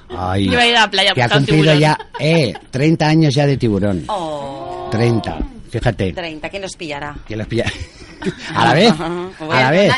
[0.10, 1.80] Ay, Iba a ir a la playa a que ha un cumplido tiburón.
[1.80, 4.04] ya, eh, 30 años ya de tiburón.
[4.08, 5.38] Oh, 30.
[5.72, 6.14] Fíjate.
[6.14, 7.16] 30, ¿quién nos pillará?
[7.28, 7.66] que los pilla.
[8.56, 8.94] a la vez.
[9.00, 9.94] A la vez.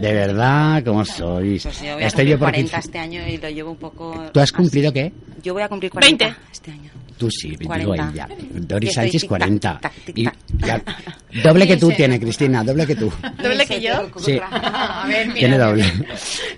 [0.00, 1.62] De verdad, ¿cómo sois?
[1.62, 2.86] Pues yo voy a Estoy cumplir yo por 40 aquí.
[2.86, 4.24] este año y lo llevo un poco...
[4.32, 4.54] ¿Tú has así.
[4.54, 5.12] cumplido qué?
[5.42, 6.40] Yo voy a cumplir 40 20.
[6.52, 6.90] este año.
[7.16, 8.10] Tú sí, digo 40.
[8.12, 8.28] ella.
[8.52, 9.78] Doris Sánchez tic-tac, 40.
[9.80, 10.24] tac, Y,
[10.58, 10.82] ya-
[11.42, 13.10] doble que tú tiene, Cristina, doble que tú.
[13.42, 14.10] ¿Doble que yo?
[14.18, 15.38] Sí, A ver, mira.
[15.38, 15.84] tiene doble.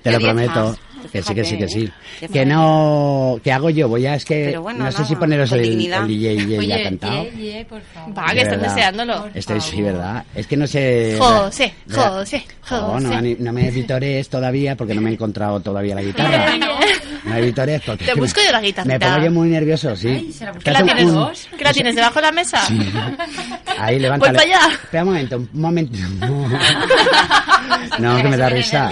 [0.02, 0.70] Te lo prometo.
[0.70, 0.78] más.
[1.12, 1.90] Que sí, que sí, que sí.
[2.20, 3.38] Qué Que no...
[3.42, 3.88] ¿Qué hago yo?
[3.88, 4.14] Voy a...
[4.14, 7.24] Es que bueno, no sé nada, si poneros el, el DJ ya Oye, cantado.
[7.24, 8.18] ye, ye, por favor.
[8.18, 9.28] Va, que están deseándolo.
[9.34, 9.80] Estoy, sí.
[9.82, 10.24] ¿verdad?
[10.34, 11.16] Es que no sé...
[11.18, 12.12] José, Verdad.
[12.12, 13.22] José, No, no, José.
[13.22, 16.56] me- no me editores todavía porque no me he encontrado todavía la guitarra.
[16.56, 18.04] No me editores porque...
[18.04, 18.92] Te busco yo la guitarrita.
[18.98, 20.08] Me pongo yo muy nervioso, sí.
[20.08, 20.64] Ay, se la busca.
[20.64, 21.04] ¿Qué la tienes?
[21.04, 22.60] un- ¿Qué la tienes debajo de la mesa?
[23.78, 24.38] Ahí, levántale.
[24.38, 24.72] Para allá.
[24.74, 25.98] Espera un momento, un momento.
[27.98, 28.90] No, que me da risa.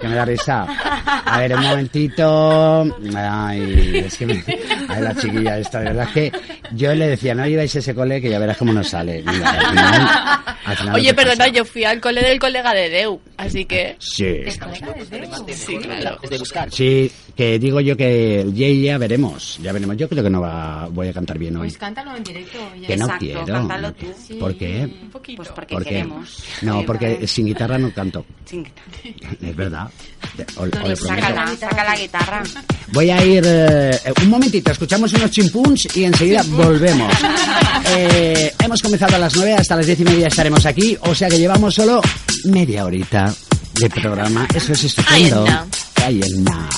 [0.00, 0.66] Que me da risa.
[1.24, 2.96] A ver, un momentito.
[3.16, 4.44] Ay, es que me...
[4.88, 6.32] Ay, la chiquilla esta, de verdad es que
[6.72, 9.22] yo le decía, no lleváis ese cole que ya verás cómo nos sale.
[9.26, 10.08] Mira, al final,
[10.64, 11.48] al final Oye, perdona, pasa.
[11.50, 13.96] yo fui al cole del colega de Deu, así que...
[13.98, 14.42] Sí.
[15.54, 16.18] Sí, claro.
[16.70, 19.96] Sí, que digo yo que el Jay ya veremos, ya veremos.
[19.96, 21.68] Yo creo que no va, voy a cantar bien hoy.
[21.68, 22.58] Pues cántalo en directo.
[22.80, 22.88] ya.
[22.88, 23.46] Que no Exacto, quiero.
[23.46, 24.06] cántalo tú.
[24.40, 24.90] ¿Por qué?
[25.02, 25.36] Un poquito.
[25.36, 26.42] Pues porque queremos.
[26.62, 28.26] No, porque sin guitarra no canto.
[28.44, 28.66] sin-
[29.40, 29.88] Es verdad.
[30.56, 30.96] O- o.
[30.96, 32.42] Sácala, saca la guitarra.
[32.92, 37.14] Voy a ir eh, un momentito, escuchamos unos chimpuns y enseguida volvemos.
[37.90, 41.28] Eh, hemos comenzado a las 9, hasta las 10 y media estaremos aquí, o sea
[41.28, 42.02] que llevamos solo
[42.44, 43.32] media horita
[43.80, 44.46] de programa.
[44.54, 45.44] Eso es estupendo.
[45.44, 46.06] Ahí está.
[46.06, 46.68] Ahí está.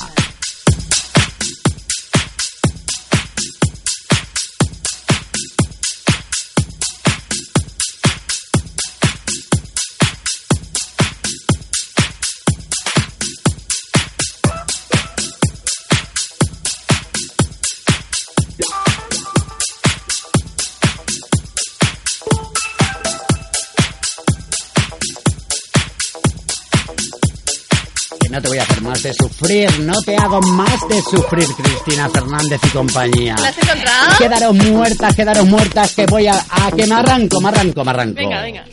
[29.00, 33.36] Más de sufrir, no te hago más de sufrir, Cristina Fernández y compañía.
[33.40, 34.18] ¿La has encontrado?
[34.18, 38.16] Quedaros muertas, quedaros muertas, que voy a, a que me arranco, me arranco, me arranco.
[38.16, 38.64] Venga, venga.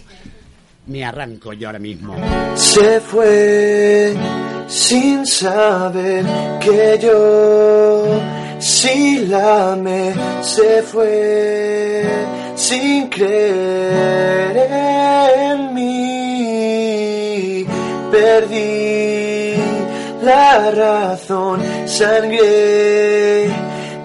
[0.87, 2.15] Me arranco yo ahora mismo.
[2.55, 4.13] Se fue
[4.67, 6.25] sin saber
[6.59, 8.19] que yo
[8.59, 10.13] sí la amé.
[10.41, 12.03] Se fue
[12.55, 14.57] sin creer
[15.37, 17.65] en mí.
[18.11, 18.76] Perdí
[20.27, 23.49] la razón, sangre,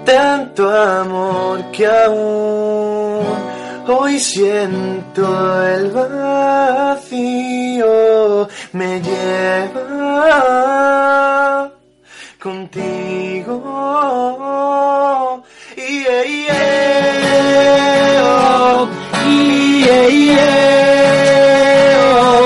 [0.04, 3.52] tanto amor que aún
[3.88, 5.24] Hoy siento
[5.66, 7.18] el vacío,
[8.72, 9.82] me lleva
[12.40, 13.58] contigo.
[15.76, 17.32] Yeah, yeah,
[18.22, 18.88] oh,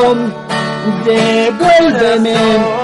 [0.05, 0.17] oh.
[1.05, 2.76] Devuélveme.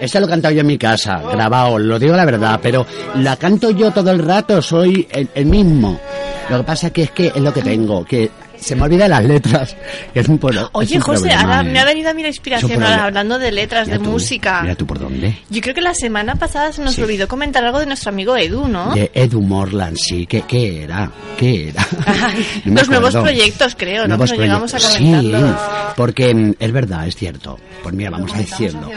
[0.00, 2.86] Esta lo he cantado yo en mi casa, grabado, lo digo la verdad, pero
[3.16, 6.00] la canto yo todo el rato, soy el, el mismo.
[6.48, 9.24] Lo que pasa que es que es lo que tengo, que se me olvidan las
[9.24, 9.76] letras.
[10.12, 11.72] que es un, es Oye, un José, problema, ahora ¿eh?
[11.72, 14.62] me ha venido a mí la inspiración ahora, hablando de letras, Mira de tú, música.
[14.62, 15.38] Mira tú por dónde.
[15.48, 17.02] Yo creo que la semana pasada se nos Sí.
[17.02, 18.94] olvidó comentar algo de nuestro amigo Edu, ¿no?
[18.94, 20.26] De Edu Morland, sí.
[20.26, 21.10] ¿Qué, qué era?
[21.38, 21.86] ¿Qué era?
[22.64, 24.16] No Los nuevos proyectos, creo, ¿no?
[24.16, 25.48] Nuevos llegamos a comentarlo.
[25.48, 25.54] Sí,
[25.96, 27.58] porque mm, es verdad, es cierto.
[27.82, 28.90] Pues mira, vamos a decirlo.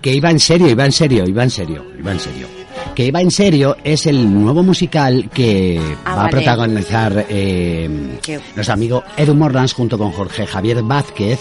[0.00, 2.57] Que iba en serio, iba en serio, iba en serio, iba en serio.
[2.98, 7.88] Que iba en serio es el nuevo musical que Ah, va a protagonizar eh,
[8.56, 11.38] nuestro amigo Edu Morlans junto con Jorge Javier Vázquez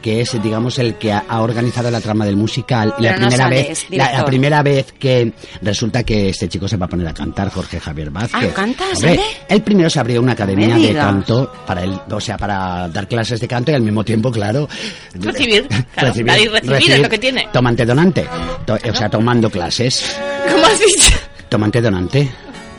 [0.00, 3.16] que es digamos el que ha, ha organizado la trama del musical y la no
[3.28, 5.32] primera sale, vez la, la primera vez que
[5.62, 8.84] resulta que este chico se va a poner a cantar Jorge Javier Vázquez Ah, ¿canta?
[8.94, 13.06] Hombre, él primero se abrió una academia de canto para él, o sea, para dar
[13.08, 14.68] clases de canto y al mismo tiempo, claro,
[15.14, 17.48] Recibir, claro, dar y recibir es lo que tiene.
[17.52, 18.26] Tomante donante,
[18.66, 20.16] To- o sea, tomando clases.
[20.50, 21.14] ¿Cómo has dicho?
[21.48, 22.30] Tomante donante.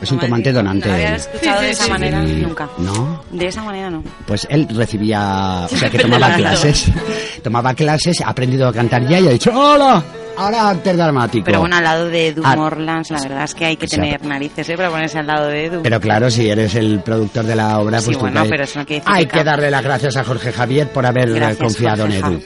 [0.02, 0.88] Es un tomante donante.
[0.88, 1.90] No había escuchado de esa Sí.
[1.90, 2.68] manera nunca.
[2.78, 3.22] ¿No?
[3.30, 4.02] De esa manera no.
[4.26, 6.86] Pues él recibía, o sea, que tomaba clases.
[7.42, 10.02] Tomaba clases, ha aprendido a cantar ya y ha dicho, ¡Hola!
[10.38, 11.44] Ahora arte dramático.
[11.44, 13.88] Pero bueno, al lado de Edu Ah, Morlands, la verdad es que hay que o
[13.88, 14.76] sea, tener narices, ¿eh?
[14.76, 15.82] Para ponerse al lado de Edu.
[15.82, 18.64] Pero claro, si eres el productor de la obra, Sí, pues tú bueno, que- pero
[18.64, 21.34] eso no quiere decir hay que que darle las gracias a Jorge Javier por haber
[21.34, 22.42] Gracias, confiado en Jorge Edu.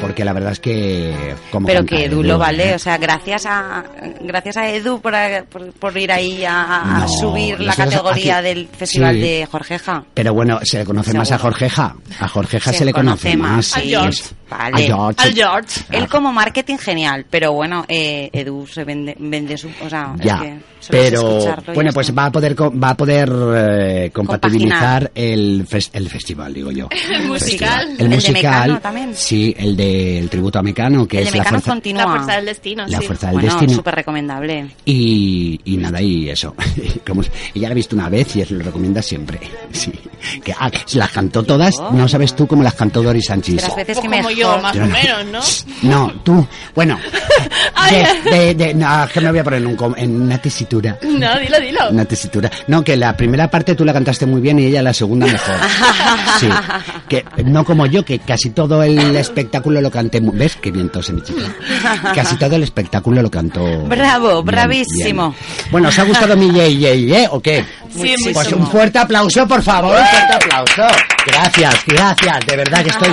[0.00, 1.34] Porque la verdad es que...
[1.50, 2.74] Como Pero que Edu lo vale, ¿eh?
[2.74, 3.84] o sea, gracias a
[4.20, 5.14] gracias a Edu por,
[5.50, 9.20] por, por ir ahí a, subir la categoría aquí- del festival Sí.
[9.20, 10.04] de Jorgeja.
[10.14, 11.38] Pero bueno, se le conoce más a.
[11.38, 11.96] Jorgeja.
[12.18, 13.50] A Jorgeja se, Se le conoce conoce más.
[13.56, 14.08] más, A George.
[14.10, 14.82] Es- Vale.
[14.82, 15.16] A George.
[15.22, 15.80] Al George.
[15.90, 20.24] Él como marketing genial, pero bueno, eh, Edu se vende, vende su, o sea, es
[20.26, 20.58] Ya, que
[20.90, 25.10] pero bueno, pues va a poder co- va a poder eh, compatibilizar Compaginar.
[25.14, 26.88] el fes- el festival, digo yo.
[27.12, 27.90] El musical.
[27.92, 29.14] El, El de musical, Mecano también.
[29.14, 32.02] sí, el del tributo a Mecano, que El es de la Mecano fuerza continúa.
[32.04, 33.06] La fuerza del destino, la sí.
[33.06, 34.66] fuerza del bueno, destino súper recomendable.
[34.84, 36.54] y, y nada y eso.
[37.06, 37.22] Como,
[37.54, 39.40] ya la he visto una vez y es lo recomienda siempre.
[39.72, 39.92] Sí,
[40.44, 41.74] que ah, las cantó todas.
[41.92, 43.62] No sabes tú cómo las cantó Doris Sánchez.
[43.62, 44.32] Las veces Pues que como mejor.
[44.34, 44.92] yo, más Yo o no.
[44.92, 45.88] menos, ¿no?
[45.90, 46.98] No, tú, bueno,
[48.24, 50.98] de, de, de- no, es que me voy a poner en, un en una tesitura.
[51.02, 51.90] No, dilo, dilo.
[51.90, 52.50] Una tesitura.
[52.66, 55.54] No, que la primera parte tú la cantaste muy bien y ella la segunda mejor.
[56.38, 56.48] Sí.
[57.08, 60.20] Que no como yo, que casi todo el espectáculo lo canté.
[60.20, 60.56] ¿Ves?
[60.56, 61.42] Qué bien tose mi chica.
[62.14, 63.64] Casi todo el espectáculo lo cantó...
[63.84, 65.30] Bravo, bien, bravísimo.
[65.30, 65.70] bien.
[65.70, 67.28] Bueno, ¿os ha gustado mi yey yey, eh?
[67.30, 67.64] ¿O qué?
[67.92, 68.34] Sí, Muchísimo.
[68.34, 70.96] Pues un fuerte aplauso, por favor, un fuerte aplauso.
[71.26, 73.12] Gracias, gracias, de verdad que estoy...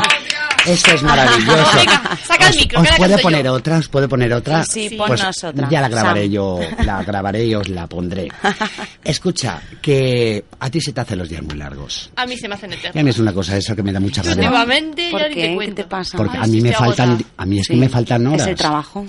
[0.65, 1.77] Esto es maravilloso.
[1.77, 3.53] Venga, saca el Os- micro, ¿Os la puedo poner yo.
[3.53, 3.77] otra?
[3.77, 4.65] ¿Os puedo poner otra?
[4.65, 5.69] Sí, sí, Pues ponnos otra.
[5.69, 6.31] Ya la grabaré Sam.
[6.31, 8.27] yo, la grabaré y os la pondré.
[9.03, 12.09] Escucha, que a ti se te hacen los días muy largos.
[12.17, 13.03] A mí se me hacen Y a eternos.
[13.03, 14.35] mí es una cosa eso que me da mucha rabia.
[14.49, 15.35] Últimamente ¿Por ya qué?
[15.35, 16.17] te ¿Qué te pasa?
[16.17, 17.79] Porque a mí sí, me faltan, a mí es que Sí.
[17.79, 18.41] me faltan horas.
[18.41, 19.05] Es el trabajo.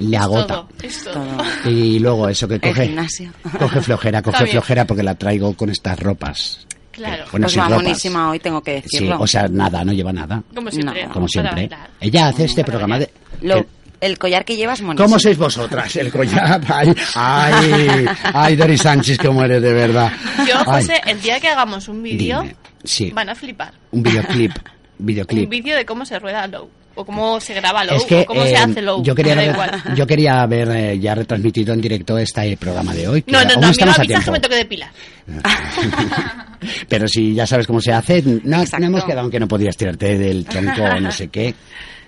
[0.00, 0.54] Le agota.
[0.54, 1.70] Todo, es todo.
[1.70, 3.30] Y luego eso que El coge, gimnasio.
[3.58, 4.52] coge flojera, coge Está bien.
[4.54, 6.66] flojera porque la traigo con estas ropas.
[6.90, 7.24] Claro.
[7.30, 7.82] Bueno, pues sin va ropas.
[7.82, 9.16] buenísima hoy, tengo que Sí, decirlo.
[9.20, 10.42] o sea, nada, no lleva nada.
[10.54, 11.06] Como siempre.
[11.06, 11.12] No.
[11.12, 11.68] Como siempre.
[12.00, 13.10] Ella hace este programa de...
[13.42, 13.64] Lo-
[14.00, 15.06] el collar que llevas, monísimo.
[15.06, 15.96] ¿Cómo sois vosotras?
[15.96, 16.60] El collar.
[16.68, 20.12] Ay, ay, ay, Doris Sánchez, cómo eres de verdad.
[20.46, 22.44] Yo, Ay, José, el día que hagamos un vídeo.
[22.82, 23.72] Sí, van a flipar.
[23.92, 24.52] un videoclip.
[24.98, 25.48] Un Videoclip.
[25.48, 26.68] vídeo de cómo se rueda Low.
[26.96, 27.96] O cómo se graba Low.
[27.96, 29.02] Es que o cómo se eh, hace Low.
[29.02, 29.82] yo quería igual.
[29.96, 33.22] yo quería haber eh, ya retransmitido en directo este programa de hoy.
[33.22, 34.92] que No, no, no, no estamos a que me toque de pila.
[36.88, 39.76] Pero si ya sabes cómo se hace, no, no hemos quedado en que no podías
[39.76, 41.54] tirarte del tronco o no sé qué.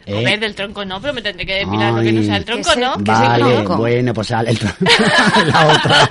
[0.07, 0.19] ¿Eh?
[0.19, 2.45] A ver, del tronco no, pero me tendré que depilar lo que no sea el
[2.45, 2.95] tronco, Que ¿no?
[2.95, 3.77] que es el Vale, tronco?
[3.77, 4.77] bueno, pues al- el tronco.
[5.47, 6.11] la otra.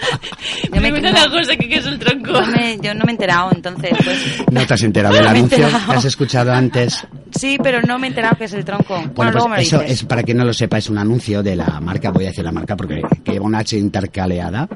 [0.64, 2.32] Yo me- Pregúntale a José que qué es el tronco.
[2.32, 4.44] No me- yo no me he enterado, entonces, pues...
[4.52, 5.92] No te has enterado del No me he anuncio enterado.
[5.92, 7.08] que has escuchado antes.
[7.32, 8.96] Sí, pero no me he enterado que es el tronco.
[8.96, 10.02] Bueno, Bueno, luego me lo pues eso dices.
[10.02, 12.44] es, para quien no lo sepa, es un anuncio de la marca, voy a decir
[12.46, 14.68] la marca porque que lleva una H intercaleada.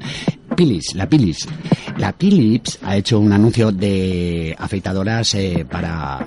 [0.56, 1.48] Pilis, la Pilis.
[1.98, 6.26] La Philips ha hecho un anuncio de afeitadoras eh, para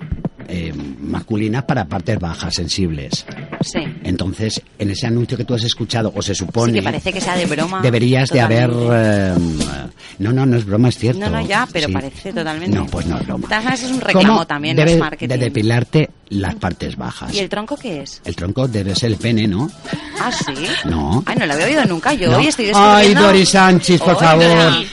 [0.49, 3.25] eh, masculinas para partes bajas, sensibles.
[3.63, 3.81] Sí.
[4.05, 7.21] Entonces, en ese anuncio que tú has escuchado, o se Sí, supone, que parece que
[7.21, 7.81] sea de broma.
[7.83, 8.71] deberías de haber...
[8.71, 9.65] Totalmente.
[9.65, 9.89] eh,
[10.19, 11.21] no, no, no es broma, es cierto.
[11.21, 11.93] No, no, ya, pero Sí.
[11.93, 12.77] parece totalmente.
[12.77, 13.49] No, pues no es broma.
[13.49, 15.39] De maneras, es un reclamo ¿Cómo también, no debe es de marketing.
[15.39, 17.35] depilarte las partes bajas?
[17.35, 18.21] ¿Y el tronco qué es?
[18.25, 19.71] El tronco debe ser el pene, ¿no?
[20.21, 20.53] Ah, sí.
[20.85, 21.23] No.
[21.27, 22.13] Ay, no lo había oído nunca.
[22.15, 22.39] Yo No.
[22.39, 23.15] hoy estoy Ay.
[23.15, 24.45] Doris Sánchez, por favor.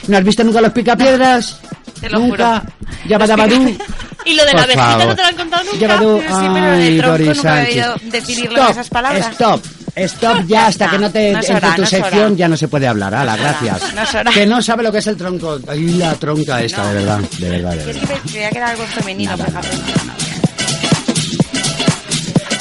[0.07, 1.59] ¿No has visto nunca los picapiedras?
[2.01, 2.59] Te lo ¿Nunca?
[2.61, 2.73] juro.
[3.07, 3.77] ¿Yabadabadú?
[4.25, 5.05] Y lo de la Por abejita favor.
[5.07, 5.77] no te lo han contado nunca.
[5.79, 6.19] Yabadú.
[6.19, 7.75] Pero sí, pero de Ay, tronco Doris nunca había Sánchez.
[7.85, 9.27] oído definirlo Stop, en esas palabras.
[9.31, 9.65] Stop.
[9.95, 12.03] Stop ya, hasta que no te No es entre hora, tu no es hora.
[12.03, 13.13] sección ya no se puede hablar.
[13.13, 13.93] Hora, gracias.
[13.95, 14.31] no es hora.
[14.31, 15.57] Que no sabe lo que es el tronco.
[15.69, 18.01] Ay, la tronca esta, de verdad, de verdad, de verdad.
[18.23, 19.67] que creía que era algo femenino, Nada, fíjate.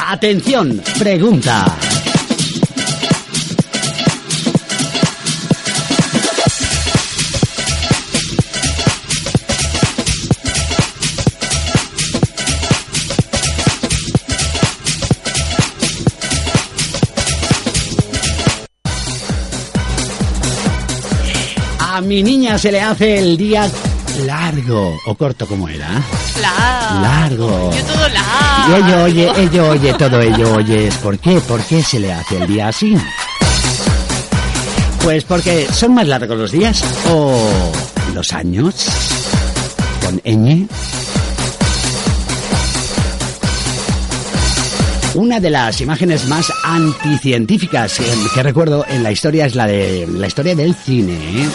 [0.09, 1.67] Atención, pregunta.
[21.99, 23.69] A mi niña se le hace el día
[24.25, 26.01] largo o corto como era.
[26.41, 27.01] La.
[27.03, 27.73] Largo.
[27.75, 28.67] Yo todo la.
[28.69, 30.93] Y ello oye, ello oye, todo ello oye.
[31.03, 31.41] ¿Por qué?
[31.41, 32.97] ¿Por qué se le hace el día así?
[35.03, 37.73] Pues porque son más largos los días o
[38.15, 38.77] los años.
[40.01, 40.69] Con ñ.
[45.19, 48.05] Una de las imágenes más anticientíficas que,
[48.35, 51.15] que recuerdo en la historia es la de la historia del cine.
[51.15, 51.49] ¿eh?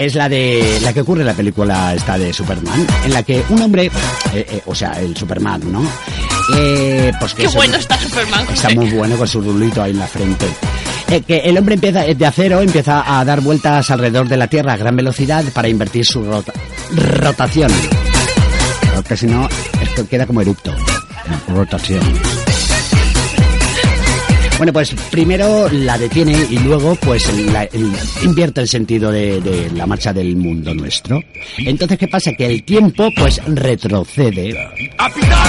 [0.00, 3.44] Es la de la que ocurre en la película esta de Superman, en la que
[3.50, 3.90] un hombre, eh,
[4.50, 5.86] eh, o sea, el Superman, ¿no?
[6.56, 8.46] Eh, pues que Qué bueno está Superman.
[8.52, 10.46] Está muy bueno con su rulito ahí en la frente.
[11.10, 14.48] Eh, que el hombre empieza eh, de acero empieza a dar vueltas alrededor de la
[14.48, 16.52] Tierra a gran velocidad para invertir su rota-
[16.96, 17.70] rotación.
[18.96, 19.48] Porque si no,
[19.80, 20.74] esto queda como erupto.
[21.48, 22.00] Rotación.
[24.56, 29.68] Bueno, pues primero la detiene y luego pues la- el- invierte el sentido de, de
[29.72, 31.20] la marcha del mundo nuestro.
[31.58, 32.30] Entonces, ¿qué pasa?
[32.38, 34.54] Que el tiempo pues retrocede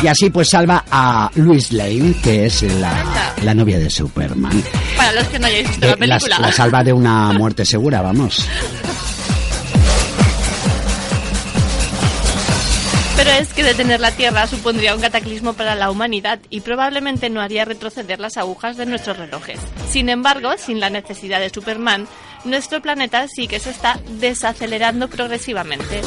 [0.02, 4.64] y así pues salva a Louis Lane, que es la, la novia de Superman.
[4.98, 6.40] Para los que no hayáis visto Eh, la, película.
[6.40, 8.44] la salva de una muerte segura, vamos.
[13.16, 17.40] Pero es que detener la Tierra supondría un cataclismo para la humanidad y probablemente no
[17.40, 19.60] haría retroceder las agujas de nuestros relojes.
[19.90, 22.08] Sin embargo, sin la necesidad de Superman,
[22.44, 26.02] nuestro planeta sí que se está desacelerando progresivamente.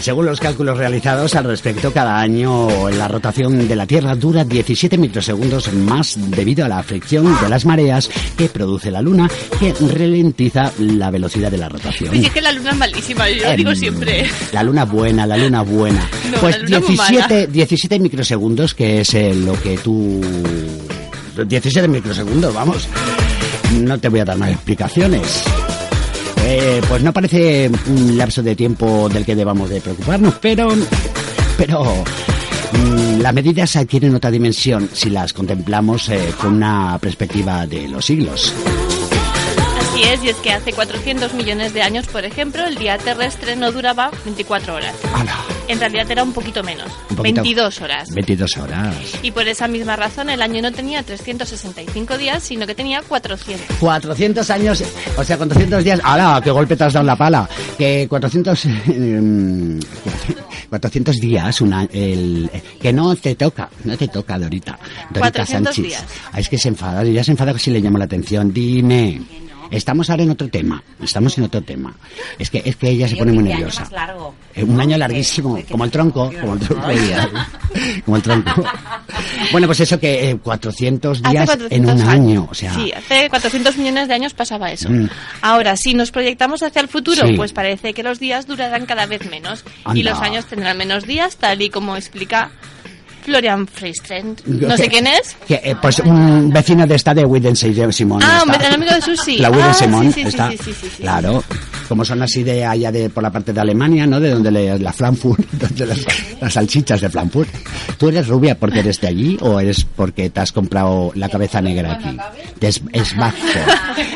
[0.00, 4.98] Según los cálculos realizados al respecto, cada año la rotación de la Tierra dura 17
[4.98, 9.28] microsegundos más debido a la fricción de las mareas que produce la Luna,
[9.58, 12.10] que ralentiza la velocidad de la rotación.
[12.10, 14.26] Oye, que la luna es malísima, yo lo digo Em, siempre.
[14.52, 16.08] La luna buena, la luna buena.
[16.30, 17.46] No, pues luna muy 17, mala.
[17.46, 20.20] 17 microsegundos, que es eh, lo que tú...
[21.46, 22.88] 17 microsegundos, vamos.
[23.80, 25.44] No te voy a dar más explicaciones.
[26.44, 30.68] Eh, pues no parece un lapso de tiempo del que debamos de preocuparnos, pero...
[31.56, 31.84] Pero...
[32.72, 38.04] mm, Las medidas adquieren otra dimensión si las contemplamos eh, con una perspectiva de los
[38.06, 38.52] siglos.
[39.92, 43.56] Así es, y es que hace 400 millones de años, por ejemplo, el día terrestre
[43.56, 44.94] no duraba 24 horas.
[45.14, 45.36] ¡Hala!
[45.70, 48.08] En realidad era un poquito menos, Un poquito- 22 horas.
[48.12, 48.94] 22 horas.
[49.22, 53.76] Y por esa misma razón el año no tenía 365 días, sino que tenía 400.
[53.78, 54.82] 400 años,
[55.16, 56.00] o sea, 400 días.
[56.02, 56.40] ¡Hala!
[56.42, 57.48] ¡Qué golpe te has dado en la pala!
[57.78, 58.64] Que 400.
[58.64, 59.78] em,
[60.70, 62.50] 400 días, una, el,
[62.80, 64.78] que no te toca, no te toca, Dorita.
[65.10, 65.84] Dorita 400 Sánchez.
[65.92, 66.04] días.
[66.32, 68.52] Ah, es que se enfada, ya se enfada si le llamo la atención.
[68.52, 69.20] Dime.
[69.70, 70.82] Estamos ahora en otro tema.
[71.02, 71.94] Estamos en otro tema.
[72.38, 73.82] Es que, es que ella se pone muy nerviosa.
[73.82, 74.34] más largo.
[74.54, 76.86] Eh, Un año larguísimo, como el tronco, como el tronco.
[78.04, 78.64] Como el tronco.
[79.52, 82.08] Bueno, pues eso que eh, 400 Hace días 400 en un años.
[82.08, 84.90] año, o sea, Sí, hace 400 millones de años pasaba eso.
[84.90, 85.08] Mm.
[85.42, 87.34] Ahora, si nos proyectamos hacia el futuro, Sí.
[87.36, 89.64] pues parece que los días durarán cada vez menos
[89.94, 92.50] y los años tendrán menos días, tal y como explica
[93.22, 94.40] Florian Freistrand.
[94.46, 95.36] No sé quién es.
[95.46, 98.20] Que, eh, pues un vecino de esta de Widen Simón.
[98.24, 99.36] Ah, un el amigo de Susi.
[99.38, 100.50] La Widen Ah, Simón sí, sí, está.
[100.50, 101.02] sí, sí, sí, sí.
[101.02, 101.42] Claro.
[101.88, 104.20] Como son así de allá de por la parte de Alemania, ¿no?
[104.20, 105.98] De donde le, la Frankfurt, donde las,
[106.40, 107.48] las salchichas de Frankfurt.
[107.98, 111.60] ¿Tú eres rubia porque eres de allí o eres porque te has comprado la cabeza
[111.60, 112.16] negra aquí?
[112.60, 113.38] Es, es vasco.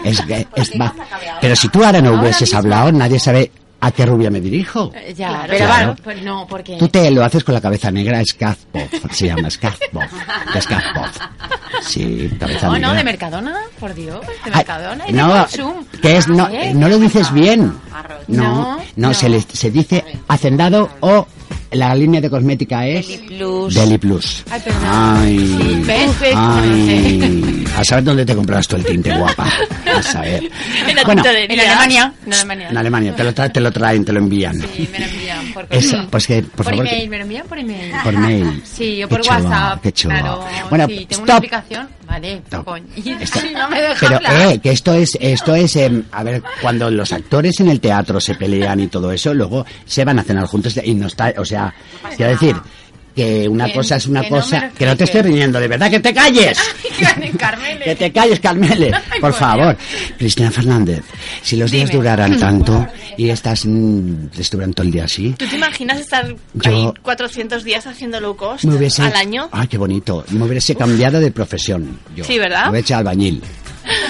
[0.04, 0.22] Es,
[0.56, 1.02] es vasco.
[1.40, 3.50] Pero si tú ahora no hubieses hablado, nadie sabe
[3.86, 4.90] ¿A qué rubia me dirijo?
[4.94, 5.86] Eh, Ya, pero Claro.
[5.88, 6.76] bueno, pues no, porque...
[6.78, 10.02] Tú te lo haces con la cabeza negra, Skazpov, se llama Skazpov,
[10.58, 11.08] Skazpov.
[11.82, 12.88] Sí, cabeza No, negra.
[12.88, 15.84] no, de Mercadona, por Dios, de Mercadona y de no, Consum.
[16.00, 16.72] que es, no, ¿Eh?
[16.74, 17.74] no lo dices bien.
[18.28, 19.14] No, No, no, no.
[19.14, 21.26] Se, le- se dice hacendado o
[21.74, 23.74] la línea de cosmética es Deli Plus.
[23.74, 24.44] Deli Plus.
[24.50, 24.82] Ay, perdón.
[24.86, 26.20] Ay, Sí, ¿ves?
[26.20, 26.34] ¿Ves?
[26.36, 29.48] ay, a saber dónde te compras tú el tinte, guapa.
[29.96, 30.42] A saber.
[30.88, 31.22] En la Bueno.
[31.26, 32.12] En Alemania.
[32.26, 32.68] En Alemania.
[32.70, 34.60] en Alemania, te lo, tra- te lo traen, te lo envían.
[34.60, 36.10] Sí, me lo envían por Eso, correo.
[36.10, 37.92] pues que, por, Por favor, email, me lo envían por email.
[38.02, 38.62] por mail.
[38.64, 39.82] Sí, o Qué por chulo, WhatsApp.
[39.82, 40.14] qué chulo.
[40.14, 41.22] Claro, Bueno, sí, tengo stop.
[41.24, 41.88] una aplicación.
[42.14, 42.84] Vale, coño.
[43.20, 46.90] Esto- Sí, no me Pero, eh, que esto es, esto es, em, a ver, cuando
[46.90, 50.46] los actores en el teatro se pelean y todo eso, luego se van a cenar
[50.46, 51.74] juntos y no está, o sea,
[52.16, 52.54] quiero decir,
[53.14, 55.90] que una Que- cosa es una que cosa, que no te estoy riñendo, de verdad,
[55.90, 56.58] que te calles.
[57.38, 57.84] Carmele.
[57.84, 59.76] Que te calles, Carmele, Ay, por por favor.
[60.18, 61.02] Cristina Fernández,
[61.42, 62.86] si los días duraran tanto
[63.16, 67.62] y estas mm, estuvieran todo el día así, ¿Tú te imaginas estar Yo- ahí 400
[67.64, 69.02] días haciendo low cost hubiese...
[69.02, 69.48] al año?
[69.52, 70.24] Ay, qué bonito.
[70.30, 71.98] Me hubiese cambiado de profesión.
[72.16, 72.24] Yo.
[72.24, 72.64] Sí, ¿verdad?
[72.66, 73.42] Me hubiese albañil.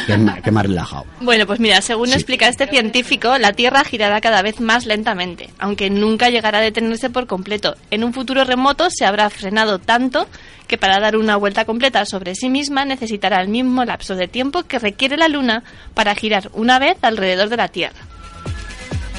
[0.06, 1.04] Que ha relajado.
[1.20, 2.14] Bueno, pues mira, según Sí.
[2.14, 7.10] explica este científico, la Tierra girará cada vez más lentamente, aunque nunca llegará a detenerse
[7.10, 7.74] por completo.
[7.90, 10.28] En un futuro remoto se habrá frenado tanto
[10.68, 14.62] que para dar una vuelta completa sobre sí misma necesitará el mismo lapso de tiempo
[14.62, 15.62] que requiere la Luna
[15.94, 17.98] para girar una vez alrededor de la Tierra.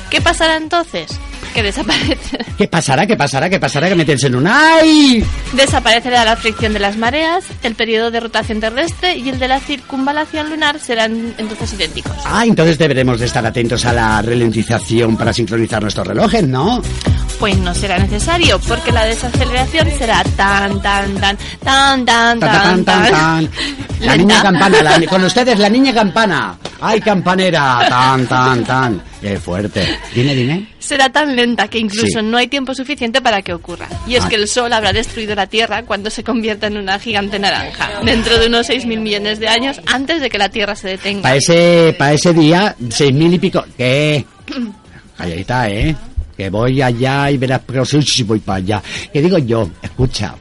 [0.09, 1.19] ¿Qué pasará entonces?
[1.55, 2.37] Que desaparece.
[2.57, 3.07] ¿Qué pasará?
[3.07, 3.49] ¿Qué pasará?
[3.49, 3.87] ¿Qué pasará?
[3.87, 5.25] Que me en un ¡ay!
[5.53, 9.61] Desaparecerá la fricción de las mareas, el periodo de rotación terrestre y el de la
[9.61, 12.11] circunvalación lunar serán entonces idénticos.
[12.25, 16.81] Ah, entonces deberemos de estar atentos a la ralentización para sincronizar nuestros relojes, ¿no?
[17.39, 23.11] Pues no será necesario, porque la desaceleración será tan, tan, tan, tan, tan, Tan, tan,
[23.11, 23.49] tan.
[24.01, 26.57] La niña campana, con ustedes la niña campana.
[26.81, 27.85] ¡Ay, campanera!
[27.87, 29.01] Tan, tan, tan.
[29.25, 29.83] Qué fuerte.
[30.13, 30.67] Dime, dime.
[30.77, 32.23] Será tan lenta que incluso Sí.
[32.25, 33.87] no hay tiempo suficiente para que ocurra.
[34.07, 34.29] Y es Ah.
[34.29, 38.37] que el Sol habrá destruido la Tierra cuando se convierta en una gigante naranja, dentro
[38.37, 41.23] de unos 6.000 millones de años antes de que la Tierra se detenga.
[41.23, 43.65] Para ese, para ese día, seis mil y pico.
[43.75, 44.23] ¿Qué?
[45.17, 45.95] Calladita, ¿eh?
[46.37, 48.83] Que voy allá y verás, pero sí, voy para allá.
[49.11, 50.35] Que digo yo, escucha,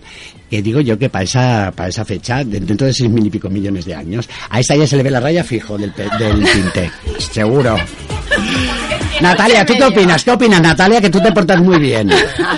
[0.55, 3.31] que digo yo que para esa, para esa fecha, de- dentro de seis mil y
[3.31, 6.45] pico millones de años, a esa ya se le ve la raya fijo del, del
[6.45, 6.91] tinte.
[7.19, 7.77] Seguro.
[9.21, 10.23] Natalia, ¿tú qué opinas?
[10.25, 11.01] ¿Qué opinas, Natalia?
[11.01, 12.11] Que tú te portas muy bien.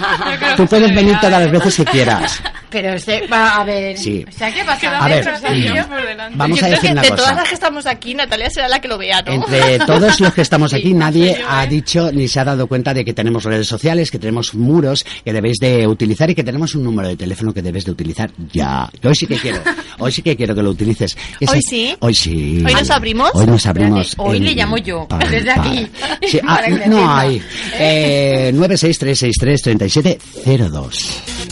[0.57, 2.40] Tú puedes venir todas las veces que quieras.
[2.71, 3.97] Pero este, va a ver.
[3.97, 4.25] Sí.
[4.29, 4.99] O sea, ¿qué pasa?
[4.99, 7.23] A ver, mm, vamos Yo a creo decir que una de cosa.
[7.23, 9.33] todas las que estamos aquí, Natalia será la que lo vea, ¿no?
[9.33, 11.39] Entre todos los que estamos aquí, nadie ¿eh?
[11.49, 15.05] ha dicho ni se ha dado cuenta de que tenemos redes sociales, que tenemos muros
[15.25, 18.31] que debéis de utilizar y que tenemos un número de teléfono que debes de utilizar
[18.53, 18.89] ya.
[19.01, 19.61] Que hoy sí que quiero,
[19.99, 21.17] hoy sí que quiero que lo utilices.
[21.49, 21.95] ¿Hoy sí?
[22.01, 22.62] Hoy sí.
[22.67, 23.31] ¿Hoy nos abrimos?
[23.35, 24.14] Hoy nos abrimos.
[24.19, 25.87] Hoy en- le llamo yo, pa- desde aquí.
[26.27, 27.41] Sí, ah, Para no hay.
[27.79, 30.93] Eh, 963633702.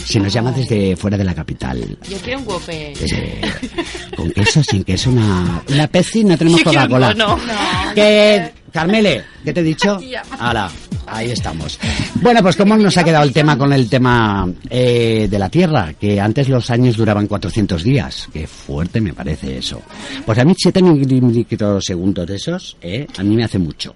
[0.05, 1.97] Si nos llama desde fuera de la capital.
[2.09, 2.93] Yo quiero un guape.
[2.99, 3.41] Eh,
[4.15, 7.09] con queso, sin queso, una, una Pepsi, no tenemos Coca-Cola.
[7.09, 7.37] bono.
[7.93, 9.97] Que, Carmele, ¿qué te he dicho?
[10.37, 10.69] Hala,
[11.07, 11.79] ahí estamos.
[12.15, 15.93] Bueno, pues cómo nos ha quedado el tema con el tema eh, de la Tierra,
[15.93, 18.27] que antes los años duraban 400 días.
[18.33, 19.81] Qué fuerte me parece eso.
[20.25, 23.95] Pues a mí 7 microsegundos de esos, eh, a mí me hace mucho.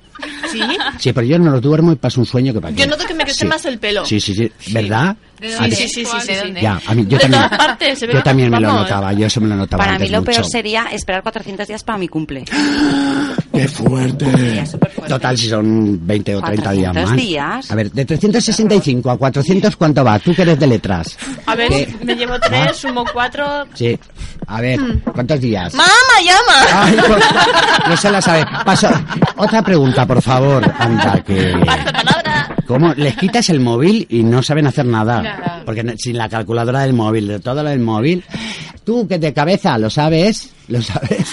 [0.50, 0.62] ¿Sí?
[0.98, 2.74] Sí, pero yo no lo duermo y paso un sueño que para.
[2.74, 3.46] Yo noto que me crece Sí.
[3.48, 4.06] más el pelo.
[4.06, 5.16] Sí, sí, sí, ¿verdad?
[5.42, 6.40] Sí, sí, sí, sí, ¿De sí.
[6.42, 6.62] dónde?
[6.62, 7.50] Ya, a mí, yo De también.
[7.50, 10.10] partes, se ve yo también me lo notaba, yo eso me lo notaba Para antes
[10.10, 10.50] mí lo peor mucho.
[10.50, 12.44] sería esperar 400 días para mi cumple.
[13.60, 14.64] ¡Qué fuerte!
[15.08, 17.18] Total, si son 20 o 30 días 400 más.
[17.18, 17.72] días.
[17.72, 20.18] A ver, de 365 a 400, ¿cuánto va?
[20.20, 21.18] Tú que eres de letras.
[21.46, 21.94] A ver, ¿Qué?
[22.04, 22.40] me llevo Ah.
[22.42, 23.46] tres, sumo cuatro.
[23.74, 24.00] Sí.
[24.48, 24.80] A ver,
[25.14, 25.74] ¿cuántos días?
[25.74, 25.90] ¡Mamá,
[26.24, 26.84] llama!
[26.86, 26.98] Ay,
[27.90, 28.46] no se la sabe.
[28.64, 28.90] Paso.
[29.36, 30.64] Otra pregunta, por favor.
[30.80, 31.54] Anda, que...
[31.66, 32.56] Palabra.
[32.66, 32.94] ¿Cómo?
[32.94, 35.22] Les quitas el móvil y no saben hacer nada.
[35.22, 35.64] Nada.
[35.66, 38.24] Porque sin la calculadora del móvil, de todo lo del móvil.
[38.86, 41.28] Tú que de cabeza lo sabes, lo sabes.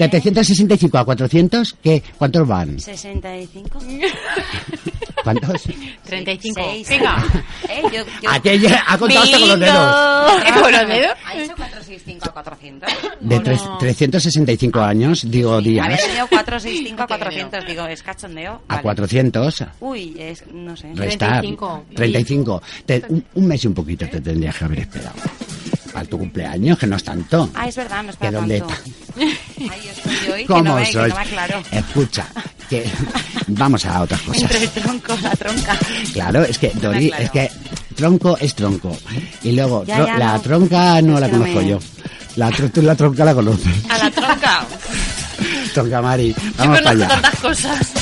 [0.00, 2.02] De 365 a 400, ¿qué?
[2.16, 2.78] ¿Cuántos van?
[2.80, 3.78] 65.
[5.24, 5.62] ¿Cuántos?
[6.04, 6.60] 35.
[6.62, 6.88] Seis.
[6.88, 7.24] Venga.
[7.70, 8.30] Eh, yo, yo...
[8.30, 10.32] Aquella ha contado hasta con los dedos.
[10.44, 11.14] ¿Eh, con los dedos?
[11.24, 12.90] ¿Ha dicho 465 a 400?
[13.20, 17.66] De tres- 365 años, digo Había días, tenido 465 a 400.
[17.66, 18.54] Digo, ¿es cachondeo?
[18.66, 18.82] a Vale.
[18.82, 20.92] 400, Uy, es, no sé.
[20.94, 21.42] restar.
[21.42, 21.84] 35.
[21.94, 22.62] 35.
[22.86, 25.14] Te- un, un mes y un poquito te tendrías que haber esperado.
[25.92, 27.50] Para tu cumpleaños, que no es tanto.
[27.54, 28.74] Ah, es verdad, no es ¿Que para dónde tanto.
[29.18, 29.34] Ay,
[29.90, 31.02] estoy hoy que ¿Cómo no me, que no
[31.72, 31.78] me.
[31.78, 32.26] Escucha,
[32.68, 32.90] que
[33.48, 34.42] vamos a otras cosas.
[34.42, 35.78] Entre el tronco, la tronca.
[36.12, 37.50] Claro, es que Dori, es que
[37.96, 38.96] tronco es tronco.
[39.42, 40.40] Y luego, Ya, tro- ya, la no.
[40.42, 41.78] tronca no Es la que no conozco me- yo.
[42.36, 43.90] La, tú la tronca la conoces.
[43.90, 44.64] A la tronca.
[45.74, 47.08] Tronca Mari, Yo vamos para conozco allá.
[47.08, 47.92] tantas cosas.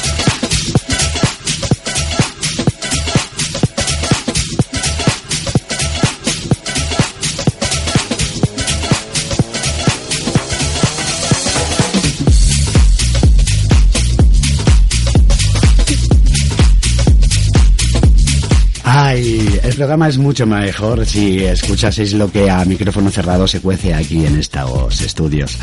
[19.79, 24.37] Programa es mucho mejor si escuchaseis lo que a micrófono cerrado se cuece aquí en
[24.41, 25.57] estos estudios.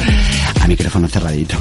[0.62, 1.58] A micrófono cerradito.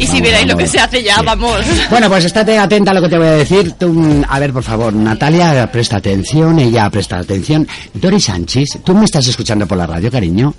[0.00, 1.64] Y si Vamos, vierais lo que se hace ya, vamos.
[1.90, 3.72] Bueno, pues estate atenta a lo que te voy a decir.
[3.78, 7.68] Tú, a ver, por favor, Natalia, presta atención, ella presta atención.
[7.94, 10.52] Dori Sánchez, ¿tú me estás escuchando por la radio, cariño?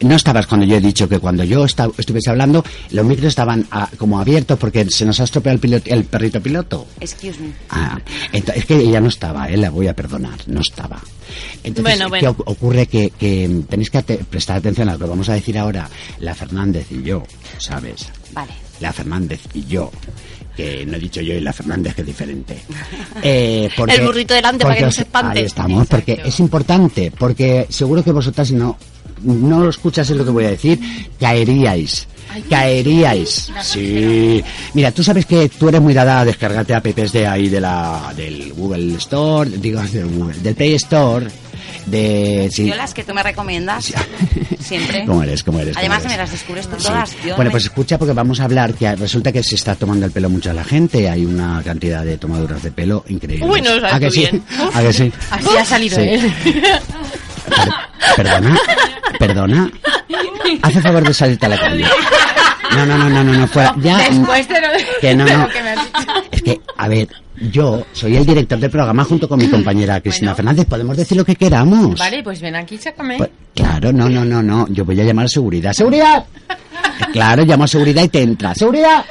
[0.00, 3.66] No estabas cuando yo he dicho que cuando yo esta- estuviese hablando, los micros estaban
[3.70, 6.86] ah, como abiertos porque se nos ha estropeado el, piloto- el perrito piloto.
[7.00, 7.52] Excuse me.
[7.70, 7.98] Ah,
[8.32, 11.00] es que ella no estaba, eh, la voy a perdonar, no estaba.
[11.64, 12.36] Entonces, Bueno, ¿qué bueno.
[12.36, 12.86] oc- ocurre?
[12.86, 15.88] Que, que tenéis que prestar atención a lo que vamos a decir ahora,
[16.20, 17.24] la Fernández y yo,
[17.58, 18.06] ¿sabes?
[18.32, 18.52] Vale.
[18.80, 19.90] La Fernández y yo,
[20.56, 22.56] que no he dicho yo y la Fernández, que es diferente.
[23.22, 25.40] Eh, porque- El burrito delante para que no se espante.
[25.40, 28.78] Ahí estamos, porque es importante, porque seguro que vosotras si no,
[29.22, 30.78] no lo escuchas lo que voy a decir,
[31.20, 32.06] caeríais.
[32.50, 33.50] Caeríais.
[33.62, 34.44] Sí.
[34.74, 38.12] Mira, tú sabes que tú eres muy dada a descargarte apps de ahí de la
[38.16, 41.26] del Google Store, digo del Google, del Play Store,
[41.86, 42.66] de sí.
[42.66, 43.92] Yo las que tú me recomiendas,
[44.60, 45.04] siempre.
[45.06, 45.42] ¿Cómo eres?
[45.42, 45.72] ¿Cómo eres?
[45.74, 46.12] ¿Cómo Además eres?
[46.12, 46.86] me las descubres tú Sí.
[46.88, 47.16] todas.
[47.36, 50.28] Bueno, pues escucha porque vamos a hablar que resulta que se está tomando el pelo
[50.28, 51.08] mucho a la gente.
[51.08, 53.46] Hay una cantidad de tomaduras de pelo increíble.
[53.46, 54.28] Uy, no lo sabes ¿A que sí?
[54.74, 55.12] ¿A que sí?
[55.30, 56.02] Así ha salido Sí.
[56.02, 56.32] él.
[58.16, 58.58] Perdona,
[59.18, 59.70] perdona.
[60.62, 61.84] Hace favor de salirte a la calle.
[62.74, 63.74] No, no, no, no, no, no, fuera.
[63.80, 63.98] Ya.
[63.98, 64.68] Después de lo,
[65.00, 65.38] Que no, no.
[65.38, 66.12] lo que me has dicho.
[66.30, 67.08] Es que, a ver,
[67.50, 70.66] yo soy el director del programa junto con mi compañera Cristina Fernández.
[70.66, 71.98] Podemos decir lo que queramos.
[71.98, 73.16] Vale, pues ven aquí, sácame.
[73.18, 74.66] Pues, claro, no, no, no, no.
[74.68, 75.72] Yo voy a llamar a seguridad.
[75.72, 76.24] ¡Seguridad!
[77.12, 78.54] Claro, llamo a seguridad y te entra.
[78.54, 79.04] ¡Seguridad!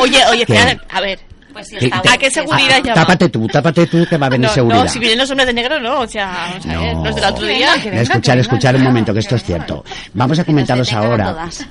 [0.00, 1.20] Oye, oye, espera, a ver.
[1.58, 2.94] Pues si ¿Qué- está qué- ¿A qué seguridad llama?
[3.00, 4.84] Tápate tú, tápate tú que va a venir No, seguridad.
[4.84, 6.00] no, si vienen los hombres de negro, no.
[6.02, 7.04] O sea, vamos a ver, No.
[7.04, 7.72] los del otro día.
[7.82, 9.84] Que venga, escuchar, que escuchar venga, un no, momento, que esto es cierto.
[10.14, 11.32] Vamos a comentaros ahora.
[11.32, 11.66] todas.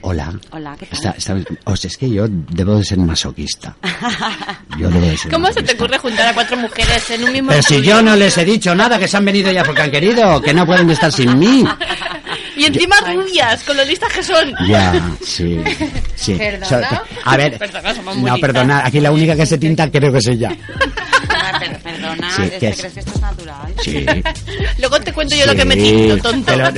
[0.00, 0.32] Hola.
[0.50, 0.96] Hola, ¿qué tal?
[0.98, 3.76] Está- está- o sea, es que yo debo de ser masoquista.
[4.76, 7.50] Yo debo de ser ¿Cómo se te ocurre juntar a cuatro mujeres en un mismo
[7.50, 9.92] Pero si yo no les he dicho nada, que se han venido ya porque han
[9.92, 11.62] querido, que no pueden estar sin mí.
[12.58, 14.52] Y encima rubias, con lo listas que son.
[14.66, 14.92] Ya,
[15.24, 15.58] sí,
[16.16, 16.34] sí.
[16.34, 17.02] ¿Perdona?
[17.24, 18.50] A ver, Perdona, somos muy no, listas.
[18.52, 20.50] perdona, aquí la única que se tinta creo que es ella.
[21.58, 23.74] Per- Perdona, Sí, ¿es que que es- crees que esto es natural?
[23.82, 24.06] Sí.
[24.78, 26.52] Luego te cuento yo lo que me tinto, tonto.
[26.52, 26.68] Pero,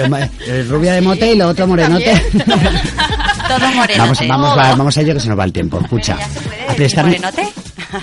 [0.47, 2.13] eh, rubia de mote y lo otro morenote.
[3.49, 3.99] Todo morenote.
[3.99, 5.81] Vamos, vamos, va- vamos a ello que se nos va el tiempo.
[5.81, 6.17] Escucha.
[6.19, 7.49] ¿Ya se puede a decir prestar- morenote?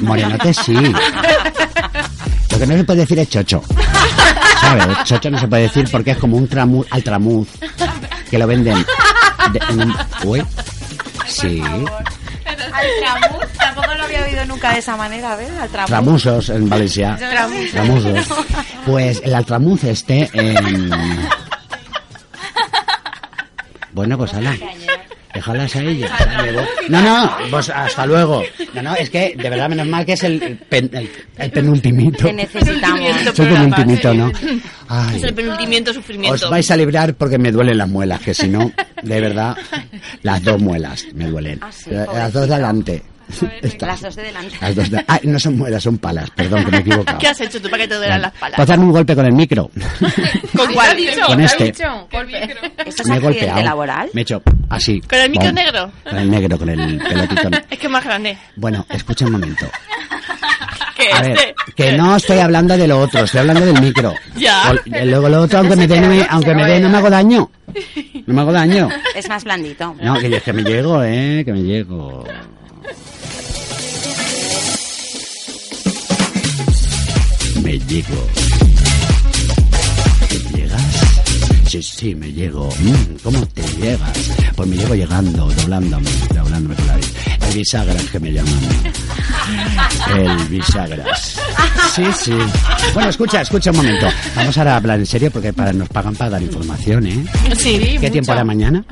[0.01, 0.73] Morenote sí.
[0.73, 3.63] Lo que no se puede decir es chocho.
[4.61, 5.03] ¿Sabes?
[5.03, 7.47] Chocho no se puede decir porque es como un tramu, altramuz
[8.29, 8.85] que lo venden.
[9.53, 9.95] de- un-
[10.25, 10.43] uy.
[11.25, 11.61] Sí.
[11.63, 15.49] Altramuz, tampoco lo había oído nunca de esa manera, ¿ves?
[15.61, 15.87] Altramuz.
[15.89, 17.15] Tramusos en Valencia.
[17.17, 17.71] Tramusos.
[17.71, 18.27] Tramusos.
[18.85, 20.29] Pues el altramuz este.
[20.33, 20.89] em,
[23.93, 24.55] Bueno, pues hala.
[25.37, 26.11] Déjalas a ellas.
[26.89, 28.43] No, no, pues hasta luego.
[28.73, 31.07] No, no, es que de verdad, menos mal que es el, pen- el,
[31.37, 32.25] el penultimito.
[32.25, 32.99] Te necesitamos.
[33.01, 34.29] Es el penultimito, ¿no?
[34.29, 34.35] Es
[34.89, 36.45] Ay, el penultimiento sufrimiento.
[36.45, 38.71] os vais a librar porque me duelen las muelas, que si no,
[39.03, 39.55] de verdad,
[40.23, 41.59] las dos muelas me duelen.
[41.61, 43.03] Ah, sí, las dos de adelante.
[43.61, 43.87] Estas.
[43.87, 44.55] Las dos de delante.
[44.61, 47.17] Las dos de- Ah, no son muelas, son palas, perdón, que me he equivocado.
[47.19, 48.55] ¿Qué has hecho tú para que te duelan las palas?
[48.55, 49.69] Pues darme un golpe con el micro.
[50.55, 50.97] ¿Con cuál?
[51.27, 51.69] Con este.
[51.69, 53.61] ¿Esto es Me he golpeado.
[53.63, 54.09] laboral?
[54.13, 55.01] Me he hecho así.
[55.01, 55.55] ¿Con el micro Bom.
[55.55, 55.91] negro?
[56.03, 57.49] Con el negro, con el pelotito.
[57.69, 58.37] Es que es más grande.
[58.55, 59.65] Bueno, escucha un momento.
[60.95, 61.55] Que A ver, este.
[61.75, 64.13] que no estoy hablando de lo otro, estoy hablando del micro.
[64.35, 64.71] Ya.
[64.71, 66.97] O- eh, Luego lo otro, aunque me dé, no me, aunque me dé, no me
[66.97, 67.51] hago daño.
[68.25, 68.89] No me hago daño.
[69.15, 69.95] Es más blandito.
[70.01, 72.23] No, que, yo- que me llego, eh, que me llego.
[77.63, 78.27] Me llego.
[80.29, 80.81] ¿Te llegas?
[81.67, 82.69] Sí, sí, me llego.
[82.79, 84.11] Mm, ¿Cómo te llegas?
[84.55, 86.95] Pues me llego llegando, doblándome, doblándome con la.
[87.47, 88.59] El bisagras que me llaman.
[90.15, 91.39] El bisagras.
[91.95, 92.33] Sí, sí.
[92.93, 94.07] Bueno, escucha, escucha un momento.
[94.35, 97.25] Vamos ahora a hablar en serio porque para, nos pagan para dar información, ¿eh?
[97.57, 97.97] Sí.
[97.99, 98.83] ¿Qué tiempo hará mañana?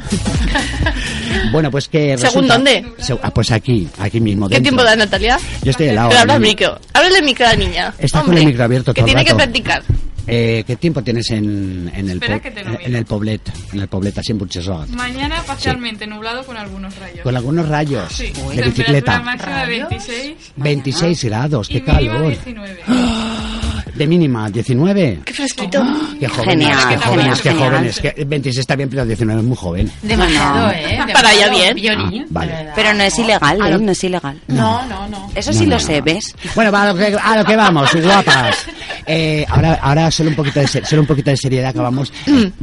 [1.52, 2.86] Bueno, pues que ¿Según resulta- dónde?
[3.00, 4.48] Se- ah, pues aquí, aquí mismo.
[4.48, 4.70] ¿Qué dentro.
[4.72, 5.38] tiempo da Natalia?
[5.64, 6.10] Yo estoy helado.
[6.10, 6.48] Pero habla al ¿no?
[6.48, 6.80] micro.
[6.94, 7.94] Háblale al micro a la niña.
[7.98, 9.38] Está con Hombre, el micro abierto Que todo el tiene que rato.
[9.44, 9.84] practicar.
[10.28, 12.82] Eh, ¿Qué tiempo tienes en, en el Espera po- que te lo miro.
[12.84, 13.42] en el Poblet?
[13.74, 14.88] En el Poblet, así en Burchesot.
[14.90, 17.22] Mañana parcialmente nublado con algunos rayos.
[17.22, 18.24] Con algunos rayos Sí.
[18.24, 19.20] de Temperatura bicicleta.
[19.22, 22.30] máxima de 26 26 grados, qué y mínima calor.
[22.30, 22.80] 19.
[23.96, 25.22] De mínima, 19.
[25.24, 25.82] Qué fresquito.
[26.20, 27.70] Qué jóvenes, Genial, qué jóvenes, genial, qué genial.
[27.72, 28.00] jóvenes.
[28.02, 29.92] Que 26 está bien, pero 19 es muy joven.
[30.02, 30.70] Demasiado.
[30.72, 31.00] ¿eh?
[31.14, 31.76] Para allá bien.
[31.76, 32.24] Violín.
[32.24, 32.68] Ah, vale.
[32.76, 33.72] Pero no es ilegal, A ¿eh?
[33.72, 34.42] lo- No es ilegal.
[34.48, 35.32] No, no, no.
[35.34, 35.80] Eso sí no, lo no.
[35.80, 36.36] sé, ¿ves?
[36.56, 38.66] Bueno, va, a lo que, a lo que vamos, guapas.
[39.08, 42.12] Eh, ahora, ahora solo un poquito de, solo un poquito de seriedad acabamos.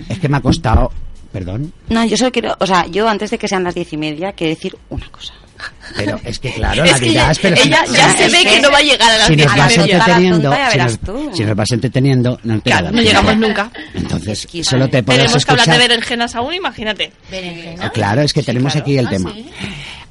[0.09, 0.91] Es que me ha costado.
[1.33, 1.73] Perdón.
[1.89, 4.33] No, yo solo quiero, o sea, yo antes de que sean las diez y media,
[4.33, 5.33] quiero decir una cosa.
[5.97, 8.79] Pero es que claro, la dirás, pero si- ella ya se ve que no va
[8.79, 12.55] a llegar a las si nos vas entreteniendo, la si nos, si vas entreteniendo, no,
[12.57, 13.71] te Claro, no llegamos nunca.
[13.95, 15.89] Entonces, solo te podrás Tenemos que hablar de escuchar.
[15.89, 17.13] berenjenas aún, imagínate.
[17.81, 19.33] Ah, Claro, es que tenemos aquí el tema.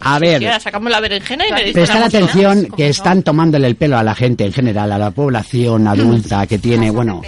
[0.04, 3.98] A ver, sacamos la berenjena y me Prestar dicen atención que están tomándole el pelo
[3.98, 7.22] a la gente en general, a la población adulta que tiene, bueno,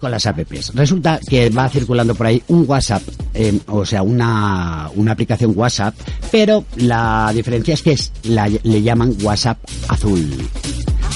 [0.00, 0.72] con las apps.
[0.74, 3.02] Resulta que va circulando por ahí un WhatsApp,
[3.34, 5.94] eh, o sea, una, una aplicación WhatsApp,
[6.30, 10.48] pero la diferencia es que es, la- le llaman WhatsApp azul.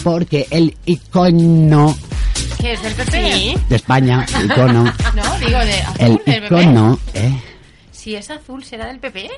[0.05, 1.97] Porque el icono
[2.61, 3.59] ¿Qué es del PP?
[3.69, 4.85] de España, icono,
[5.17, 6.47] No, digo de azul, el del PP.
[6.47, 7.43] icono, ¿eh?
[7.91, 9.29] Si es azul, ¿será del PP?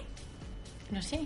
[0.91, 1.21] No sé.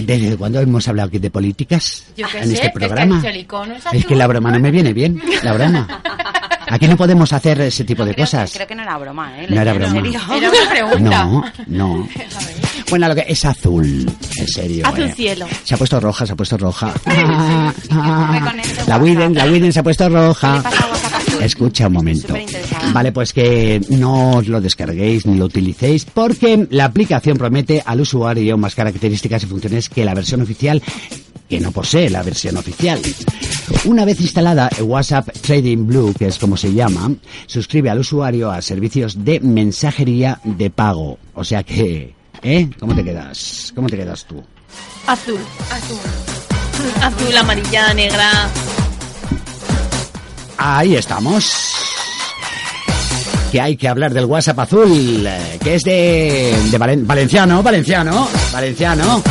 [0.00, 2.06] ¿Desde cuándo hemos hablado aquí de políticas?
[2.16, 3.16] Yo en sé, este es que has programa.
[3.18, 3.98] dicho el icono es azul.
[4.00, 6.02] Es que la broma no me viene bien, la broma.
[6.70, 8.52] Aquí no podemos hacer ese tipo de cosas.
[8.52, 9.46] Creo que no era broma, ¿eh?
[9.48, 9.94] No era ¿En broma.
[9.94, 10.20] serio?
[10.36, 11.24] Era una pregunta.
[11.24, 12.08] No, no.
[12.90, 14.86] Bueno, lo que es azul, en serio.
[14.86, 15.12] Azul eh.
[15.14, 15.46] cielo.
[15.64, 16.94] Se ha puesto roja, se ha puesto roja.
[17.06, 18.54] Ah, ah.
[18.86, 20.62] La Widen, la Widen se ha puesto roja.
[21.40, 22.34] Escucha un momento.
[22.92, 28.00] Vale, pues que no os lo descarguéis ni lo utilicéis porque la aplicación promete al
[28.00, 30.82] usuario más características y funciones que la versión oficial
[31.48, 33.00] que no posee la versión oficial.
[33.84, 37.10] Una vez instalada WhatsApp Trading Blue, que es como se llama,
[37.46, 41.18] suscribe al usuario a servicios de mensajería de pago.
[41.34, 42.68] O sea que, ¿eh?
[42.78, 43.72] ¿Cómo te quedas?
[43.74, 44.42] ¿Cómo te quedas tú?
[45.06, 45.40] Azul.
[45.70, 45.98] Azul.
[47.02, 48.30] Azul, amarilla, negra.
[50.56, 51.74] Ahí estamos.
[53.52, 58.28] Que hay que hablar del WhatsApp azul, eh, que es de, de Valen- Valenciano, Valenciano,
[58.52, 59.22] Valenciano.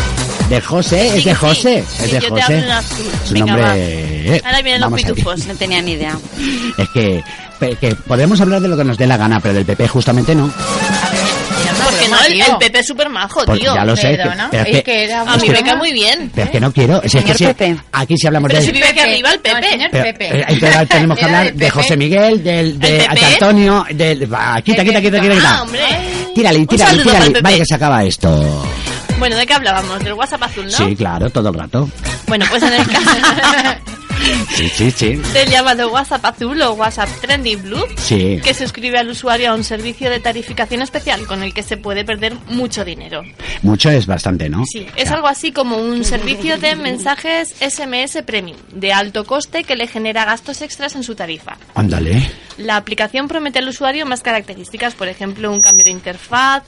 [0.49, 2.57] De José, es de José, es de yo te hablo José.
[2.59, 3.05] en azul.
[3.25, 3.63] Su Venga, nombre.
[3.67, 3.77] va.
[3.77, 5.45] eh, Ahora vienen los vamos pitufos.
[5.45, 6.17] No tenía ni idea.
[6.77, 7.23] Es que,
[7.81, 10.51] que podemos hablar de lo que nos dé la gana, pero del PP justamente no.
[12.09, 13.73] No, el, el Pepe es súper majo, Porque tío.
[13.75, 15.91] ya lo sé, Perdona, pero es es que- que era A mí me cae muy
[15.91, 16.31] bien.
[16.33, 17.01] Pero es que no quiero.
[17.05, 17.77] Si es que si- Pepe.
[17.91, 18.65] aquí si hablamos Pero de.
[18.65, 19.69] si vive aquí arriba el No, Pepe.
[19.69, 20.25] señor Pero, Pepe.
[20.39, 21.69] eh, entonces tenemos que hablar de.
[21.69, 23.23] José Miguel, del, de ¿El?
[23.23, 24.33] Antonio, del.
[24.33, 25.61] va, quita, quita, quita, quita, Ah, quita.
[25.63, 25.79] hombre.
[26.35, 27.41] Tírale, tírale, el tírale.
[27.41, 28.65] Vale, que se acaba esto.
[29.19, 30.03] Bueno, ¿de qué hablábamos?
[30.03, 30.71] Del WhatsApp azul, ¿no?
[30.71, 31.89] Sí, claro, todo el rato.
[32.27, 33.11] Bueno, pues en el caso
[34.55, 35.07] Sí, sí, sí.
[35.33, 38.39] del llamado WhatsApp azul o WhatsApp Trendy Blue, Sí.
[38.43, 42.03] que suscribe al usuario a un servicio de tarificación especial con el que se puede
[42.03, 43.21] perder mucho dinero.
[43.61, 44.65] Mucho es bastante, ¿no?
[44.65, 49.75] Sí, es algo así como un servicio de mensajes SMS Premium de alto coste que
[49.75, 51.57] le genera gastos extras en su tarifa.
[51.75, 52.29] Ándale.
[52.57, 56.63] La aplicación promete al usuario más características, por ejemplo, un cambio de interfaz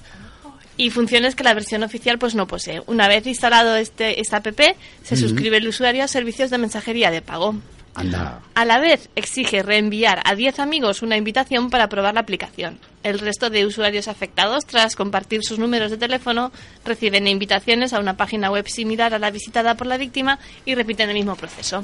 [0.79, 2.81] y funciones que la versión oficial pues no posee.
[2.87, 4.59] Una vez instalado este esta app,
[5.03, 7.55] se suscribe el usuario a servicios de mensajería de pago.
[7.95, 8.39] Anda.
[8.55, 12.79] A la vez, exige reenviar a 10 amigos una invitación para probar la aplicación.
[13.03, 16.53] El resto de usuarios afectados, tras compartir sus números de teléfono,
[16.85, 21.09] reciben invitaciones a una página web similar a la visitada por la víctima y repiten
[21.09, 21.83] el mismo proceso.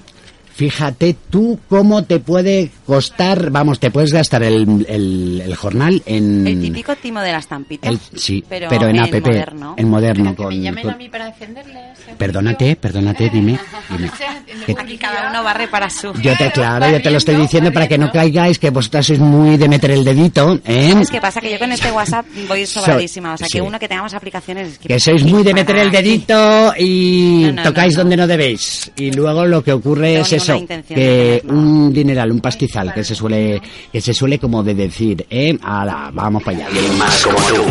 [0.55, 6.47] Fíjate tú cómo te puede costar, vamos, te puedes gastar el, el, el jornal en...
[6.47, 7.91] El típico timo de las tampitas.
[7.91, 9.73] el- sí, pero, pero, en, app, moderno.
[9.77, 10.29] en moderno.
[10.31, 11.99] Que con, me llamen con- a mí para defenderles.
[12.07, 12.13] ¿eh?
[12.17, 13.59] Perdónate, perdónate, dime.
[13.89, 14.09] dime.
[14.65, 16.13] Que- Aquí cada uno barre para su.
[16.21, 19.19] Yo te, claro, yo te lo estoy diciendo para que no caigáis, que vosotras sois
[19.19, 20.91] muy de meter el dedito, ¿eh?
[20.93, 21.41] ¿Sabes qué pasa?
[21.41, 23.33] Que yo con este WhatsApp voy sobradísima.
[23.33, 23.53] O sea, sí.
[23.53, 24.69] que uno que tenga más aplicaciones...
[24.73, 28.03] es Que sois muy de meter el dedito y No, no, tocáis no, no.
[28.03, 28.91] donde no debéis.
[28.95, 33.15] Y luego lo que ocurre No es eso, que un dineral, un pastizal, que se
[33.15, 36.67] suele, que se suele como de decir, eh, ala, vamos para allá.
[36.67, 37.63] Alguien más como tú.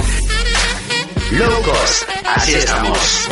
[1.36, 2.06] Locos,
[2.36, 3.28] así estamos.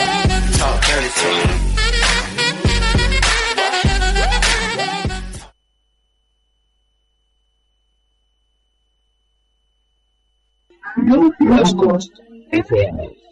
[11.41, 12.11] Locos
[12.51, 13.23] FM.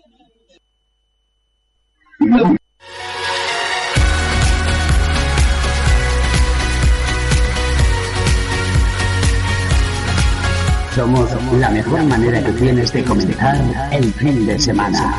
[10.95, 13.57] Somos la mejor manera que tienes de comenzar
[13.93, 15.15] el fin de semana.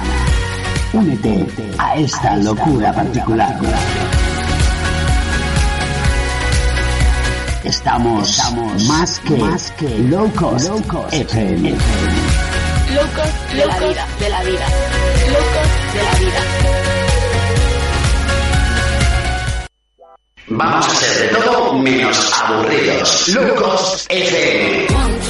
[0.91, 1.47] Únete
[1.78, 3.57] a esta locura particular.
[7.63, 8.38] Estamos,
[8.86, 10.69] más que, locos,
[11.11, 11.69] FM.
[11.69, 14.67] Locos de la vida, de la vida.
[15.30, 16.41] Locos de la vida.
[20.47, 23.30] Vamos a hacer de todo menos aburridos.
[23.30, 25.00] Locos FM.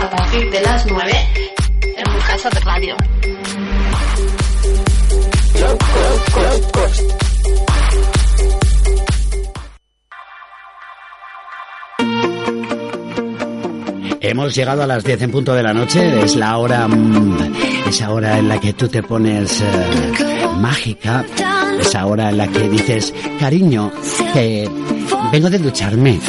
[0.00, 1.12] A partir de las 9
[1.96, 2.96] en casa de radio.
[14.20, 16.22] Hemos llegado a las 10 en punto de la noche.
[16.22, 17.54] Es la hora, mm,
[17.88, 21.24] esa hora en la que tú te pones eh, mágica.
[21.80, 23.92] Esa hora en la que dices, cariño,
[24.32, 24.68] que
[25.32, 26.20] vengo de ducharme.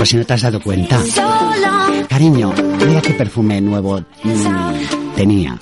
[0.00, 0.98] Pues si no te has dado cuenta.
[2.08, 2.54] Cariño,
[2.86, 5.58] mira qué perfume nuevo mm, tenía.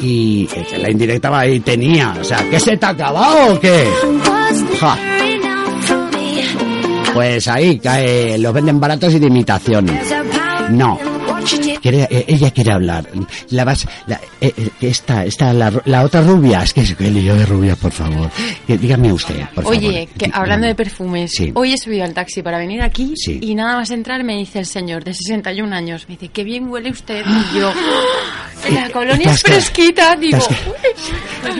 [0.00, 2.16] Y eh, la indirecta va ahí, tenía.
[2.18, 3.86] O sea, ¿qué se te ha acabado o qué?
[4.80, 4.96] Ja.
[7.12, 9.86] Pues ahí cae, los venden baratos y de imitación.
[10.70, 11.13] No.
[11.84, 13.06] Quiere- eh, ella quiere hablar.
[13.50, 17.34] La vas, la, eh, eh, esta, esta, la, la otra rubia, es que es lío
[17.34, 18.30] de rubia, por favor.
[18.66, 20.18] Que, dígame usted, por Oye, favor.
[20.18, 21.52] que hablando de perfumes, Sí.
[21.54, 23.38] hoy he subido al taxi para venir aquí Sí.
[23.42, 26.68] y nada más entrar me dice el señor de 61 años, me dice, qué bien
[26.70, 27.22] huele usted.
[27.54, 27.70] Y yo,
[28.72, 30.38] la colonia es fresquita, digo,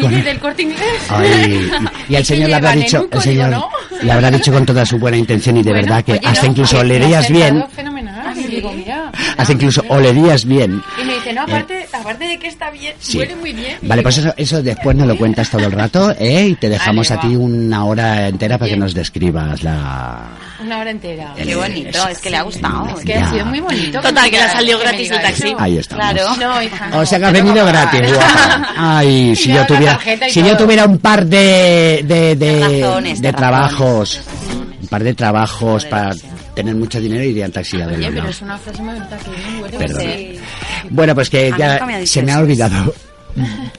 [0.02, 0.80] uy, del corte inglés.
[1.10, 1.70] Ay,
[2.08, 3.68] y el señor le habrá dicho, el señor digo,
[4.02, 6.48] le habrá dicho con toda su buena intención y de verdad que Oye, hasta no,
[6.52, 8.34] incluso ha olerías bien, fenomenal.
[8.38, 8.93] Y digo, mira.
[9.36, 10.82] hasta incluso olerías bien.
[11.00, 13.18] Y me dice, no, aparte, aparte de que está bien, Eh, Sí.
[13.18, 13.78] huele muy bien.
[13.82, 16.46] Vale, pues eso, eso después nos lo cuentas todo el rato, ¿eh?
[16.48, 20.22] Y te dejamos Vale, a ti una hora entera para que nos describas la...
[20.60, 21.34] Una hora entera.
[21.36, 22.88] Qué bonito, es que le ha gustado.
[22.96, 24.00] Es que ha sido muy bonito.
[24.00, 25.48] Total, que le ha salido gratis el taxi.
[25.48, 25.56] eso.
[25.58, 26.04] Ahí estamos.
[26.04, 26.36] Claro.
[26.36, 26.98] No, hija, no.
[27.00, 28.68] O sea que has venido gratis, guapa.
[28.76, 29.98] Ay, si yo tuviera,
[30.30, 34.20] si yo tuviera un par de, de, de, De razones, de de trabajos,
[34.94, 36.14] par de trabajos para
[36.54, 39.76] tener mucho dinero iría en taxi a Oye, pero es una frase muy bonita que.
[39.78, 40.00] Perdón.
[40.02, 40.38] Sí.
[40.90, 42.94] Bueno, pues que ya me se me ha olvidado.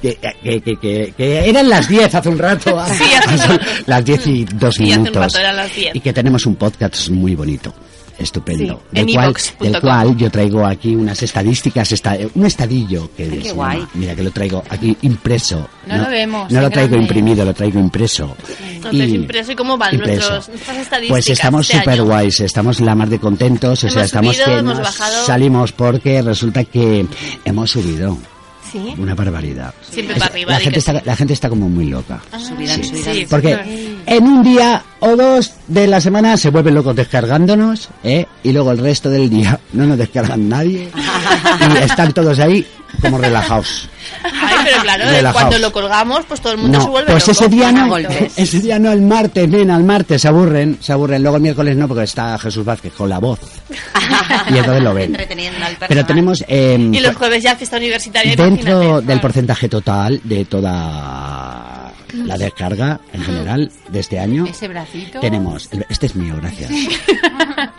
[0.02, 2.78] Que, que, que, que- eran las 10 hace un rato.
[2.94, 5.24] Sí, hace las 10 y 2 Sí, hace un minutos.
[5.24, 5.96] rato eran las 10.
[5.96, 7.74] Y que tenemos un podcast muy bonito.
[8.18, 8.82] Estupendo.
[8.94, 13.44] Sí, del, cual, del cual yo traigo aquí unas estadísticas, esta, un estadillo que qué
[13.44, 13.86] se guay.
[13.94, 15.68] Mira que lo traigo aquí impreso.
[15.86, 17.08] No lo vemos, No lo traigo grande.
[17.08, 18.36] imprimido, lo traigo impreso.
[18.72, 20.30] Entonces, impreso, ¿y cómo van impreso.
[20.30, 21.10] nuestros, nuestras estadísticas?
[21.10, 22.06] Pues estamos este súper año?
[22.06, 25.26] guays, estamos la mar de contentos, o sea, estamos subido, que hemos nos bajado.
[25.26, 27.06] salimos porque resulta que
[27.44, 28.18] hemos subido
[28.72, 28.94] Sí.
[28.98, 29.74] una barbaridad.
[29.90, 30.52] Siempre Es- para arriba.
[30.52, 32.22] la, gente está, la gente está como muy loca.
[32.38, 37.90] Subidón, Sí, Porque en un día o dos de la semana se vuelven locos descargándonos,
[38.04, 38.26] ¿eh?
[38.44, 40.90] Y luego el resto del día no nos descargan nadie.
[41.74, 42.66] y están todos ahí
[43.02, 43.90] como relajados.
[44.24, 45.34] Ay, pero claro, Relajaos.
[45.42, 47.32] cuando lo colgamos, pues todo el mundo se vuelve pues loco.
[47.46, 51.22] ese día no, ese día no, el martes, nena, el martes se aburren, se aburren.
[51.22, 53.40] Luego el miércoles no, porque está Jesús Vázquez con la voz.
[54.50, 55.16] y entonces lo ven.
[55.16, 55.78] Al.
[55.88, 56.44] Pero tenemos...
[56.48, 59.06] eh, Y los jueves ya fiesta universitaria, dentro imagínate.
[59.08, 64.68] del porcentaje total de toda la descarga en general de este año, Ese
[65.22, 65.70] tenemos...
[65.90, 66.72] Este es mío, gracias.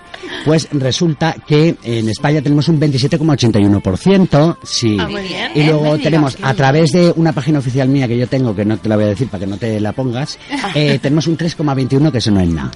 [0.44, 4.96] Pues resulta que en España tenemos un 27,81%, sí.
[5.00, 5.50] Ah, muy bien.
[5.54, 8.54] Y Eh, luego digas, tenemos, a través de una página oficial mía que yo tengo,
[8.54, 10.38] que no te la voy a decir para que no te la pongas,
[10.74, 12.70] eh, tenemos un 3,21 que eso no es nada.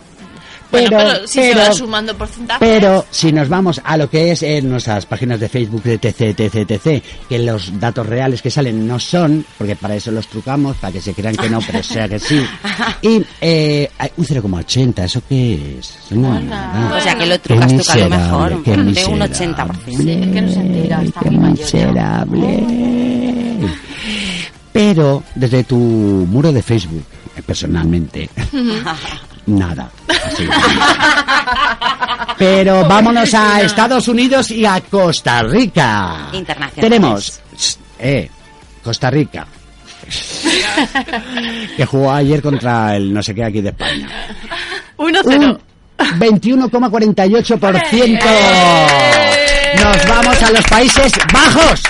[0.70, 2.68] Bueno, Pero- pero, si se pero- van sumando porcentajes.
[2.68, 6.34] Pero si nos vamos a lo que es en nuestras páginas de Facebook, de TC,
[6.34, 10.76] TC, TC, que los datos reales que salen no son, porque para eso los trucamos,
[10.76, 12.40] para que se crean que no, pero sea que sí.
[13.02, 15.94] Y eh, un 0,80, ¿eso qué es?
[16.10, 16.96] No nada.
[16.96, 18.62] O sea que lo trucas tú a lo mejor.
[18.62, 19.24] qué De un miserable.
[19.24, 19.74] 80%.
[19.84, 22.64] Sí, es que no se entera, está Qué mayor miserable.
[24.72, 27.02] Pero desde tu muro de Facebook,
[27.36, 28.30] eh, personalmente,
[29.46, 29.90] nada.
[30.08, 30.46] Así.
[32.38, 36.28] Pero vámonos a Estados Unidos y a Costa Rica.
[36.32, 36.80] Internacionales.
[36.80, 37.40] Tenemos,
[37.98, 38.30] eh,
[38.82, 39.46] Costa Rica.
[41.76, 44.08] que jugó ayer contra el no sé qué aquí de España.
[44.96, 45.24] 1-0.
[45.24, 45.58] Un
[46.18, 48.20] 21,48%.
[49.82, 51.82] Nos vamos a los Países Bajos.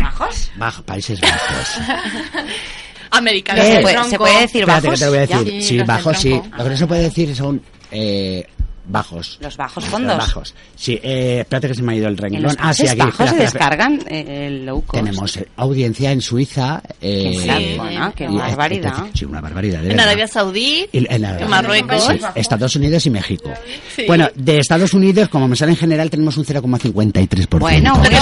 [0.00, 0.50] ¿Bajos?
[0.56, 1.78] Bajo, Países Bajos.
[3.10, 3.62] Americano.
[3.62, 4.90] Eh, ¿Se puede, se puede decir Espérate bajos?
[4.90, 5.36] que te lo voy a decir.
[5.44, 5.50] Ya.
[5.60, 6.40] Sí, Sí, los bajos sí.
[6.56, 8.46] Lo que no se puede decir son eh,
[8.86, 9.38] bajos.
[9.40, 10.16] Los bajos Los fondos.
[10.18, 10.54] bajos.
[10.74, 12.42] Sí, eh, espérate que se me ha ido el En renglón.
[12.44, 12.98] los Ah, sí, aquí.
[12.98, 13.86] bajos espera, se espera, espera.
[13.86, 15.04] descargan eh, el low cost.
[15.04, 16.82] Tenemos eh, audiencia en Suiza.
[17.00, 18.94] Eh, Qué maravilla, qué y- barbaridad.
[19.14, 19.80] Sí, una barbaridad.
[19.82, 20.00] De En.
[20.00, 20.88] Arabia Saudí.
[20.92, 22.04] Y en Arabia- en Marruecos.
[22.04, 23.52] Sí, Estados Unidos y México.
[23.94, 24.04] Sí.
[24.08, 27.58] Bueno, de Estados Unidos, como me sale en general, tenemos un 0,53%.
[27.60, 28.16] Bueno, Pero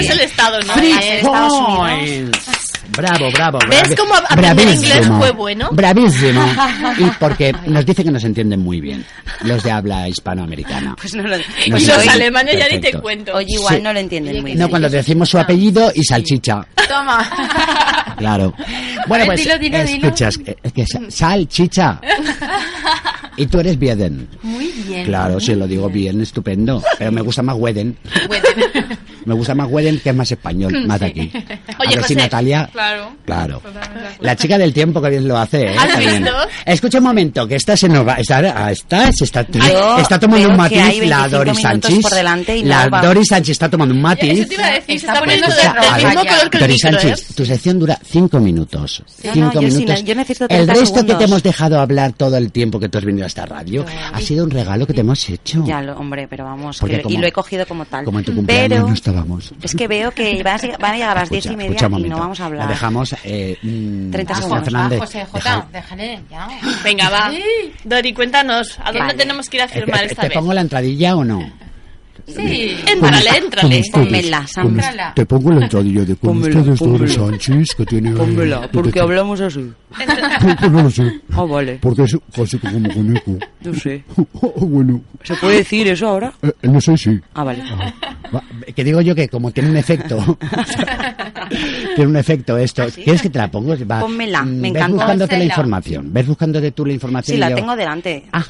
[0.00, 0.72] es el Estado, ¿no?
[0.72, 2.67] Free Ayer Estados Points.
[2.96, 3.58] Bravo, bravo.
[3.68, 5.68] ¿Ves cómo aprender bravísimo, inglés fue bueno?
[5.72, 6.44] Bravísimo.
[6.98, 9.04] Y porque nos dice que nos entienden muy bien
[9.42, 10.96] los de habla hispanoamericana.
[11.00, 11.36] Pues no lo...
[11.36, 11.86] No sé.
[11.86, 13.34] los alemanes ya ni te cuento.
[13.34, 13.82] Oye, igual Sí.
[13.82, 14.68] no lo entienden muy No, bien.
[14.70, 16.66] cuando decimos su apellido y salchicha.
[16.88, 17.28] Toma.
[18.18, 18.52] Claro.
[19.06, 22.00] Bueno, pues Dilo, dilo, escuchas, eh, es que sa- salchicha.
[23.36, 24.28] Y tú eres Bieden.
[24.42, 25.04] Muy bien.
[25.04, 26.82] Claro, si lo digo bien, estupendo.
[26.98, 27.96] Pero me gusta más Weden.
[29.28, 31.30] Me gusta más Weden, que es más español, más de aquí.
[31.78, 32.14] A Oye, si.
[32.16, 32.68] Natalia...
[32.72, 33.12] Claro.
[33.24, 33.62] Claro.
[34.20, 35.76] La chica del tiempo que bien lo hace, ¿eh?
[35.78, 36.22] ¿Has También.
[36.24, 36.36] visto?
[36.66, 38.14] Escucha un momento, que esta se nos va...
[38.14, 42.00] Esta, ah, esta se está, Yo está tomando un matiz la 25 Doris Sánchez.
[42.02, 43.02] por delante y no la va.
[43.02, 44.32] Doris Sánchez está tomando un matiz.
[44.40, 46.84] Eso te iba a decir, se Está está poniendo del mismo color que el Doris
[46.84, 47.02] micro, ¿eh?
[47.02, 49.02] Sánchez, tu sección dura cinco minutos.
[49.24, 50.04] No, cinco no, yo sí, minutos.
[50.04, 52.98] yo necesito el 30 resto que te hemos dejado hablar todo el tiempo que tú
[52.98, 55.62] has venido a esta radio ha sido un regalo que te hemos hecho.
[55.66, 58.04] Ya, lo, hombre, pero vamos, Porque que- como- y lo he cogido como tal.
[58.04, 58.92] Como en tu cumpleaños pero no
[59.62, 61.76] es que veo que van a, lleg- van a llegar a las diez y media
[61.80, 62.08] y momento.
[62.16, 62.68] no vamos a La hablar.
[62.68, 63.16] dejamos.
[63.24, 64.64] Eh, mm, 30 Cristina segundos.
[64.64, 66.48] Fernández, Ah, José J, deja- déjale, ya.
[66.84, 67.30] Venga, va.
[67.30, 67.42] Sí.
[67.84, 69.14] Dori, cuéntanos, ¿a dónde Vale.
[69.14, 70.36] tenemos que ir a firmar Eh, esta ¿Te vez?
[70.38, 71.50] pongo la entradilla o no?
[72.28, 72.76] Sí.
[72.86, 73.82] Éntrale, éntrale.
[73.92, 74.46] Pónmela.
[75.14, 77.08] Te pongo la entradilla de con Pónmela, ustedes pónmela.
[77.14, 78.12] Sánchez que tiene.
[78.12, 79.72] Pónmela, porque hablamos así.
[80.42, 81.20] Porque no lo sé.
[81.32, 81.78] Ah, vale.
[81.80, 83.38] Porque es casi como con eco.
[83.64, 84.04] No sé.
[84.60, 86.32] bueno, ¿Se puede decir eso ahora?
[86.42, 87.18] eh, no sé si.
[87.34, 87.62] Ah, vale.
[88.34, 88.42] Va,
[88.76, 90.38] Que digo yo que como tiene un efecto.
[91.96, 92.84] tiene un efecto esto.
[92.94, 93.74] ¿Quieres que te la pongo?
[93.90, 94.96] Va, Pónmela, me ves encanta.
[94.96, 96.12] buscándote la información.
[96.12, 97.34] Ves buscándote tú la información.
[97.36, 98.24] Sí, la yo- tengo delante.
[98.32, 98.44] Ah,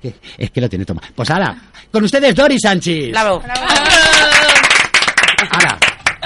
[0.00, 1.02] que- es que lo tiene toma.
[1.14, 1.56] Pues ahora,
[1.90, 3.10] con ustedes Doris Sánchez.
[3.10, 3.42] Claro.
[5.50, 5.78] Ahora.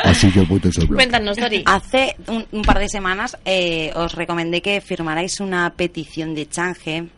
[0.04, 0.68] Así yo puedo.
[0.94, 1.62] Cuéntanos, Dori.
[1.66, 7.08] Hace un, un par de semanas eh, os recomendé que firmarais una petición de change,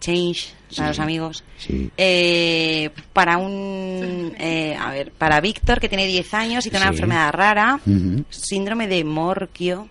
[0.00, 1.90] change, para los amigos, Sí.
[1.96, 6.92] eh, para un, eh, a ver, para Víctor que tiene 10 años y tiene una
[6.92, 6.96] Sí.
[6.96, 8.24] enfermedad rara, Ujú.
[8.30, 9.88] síndrome de Morquio.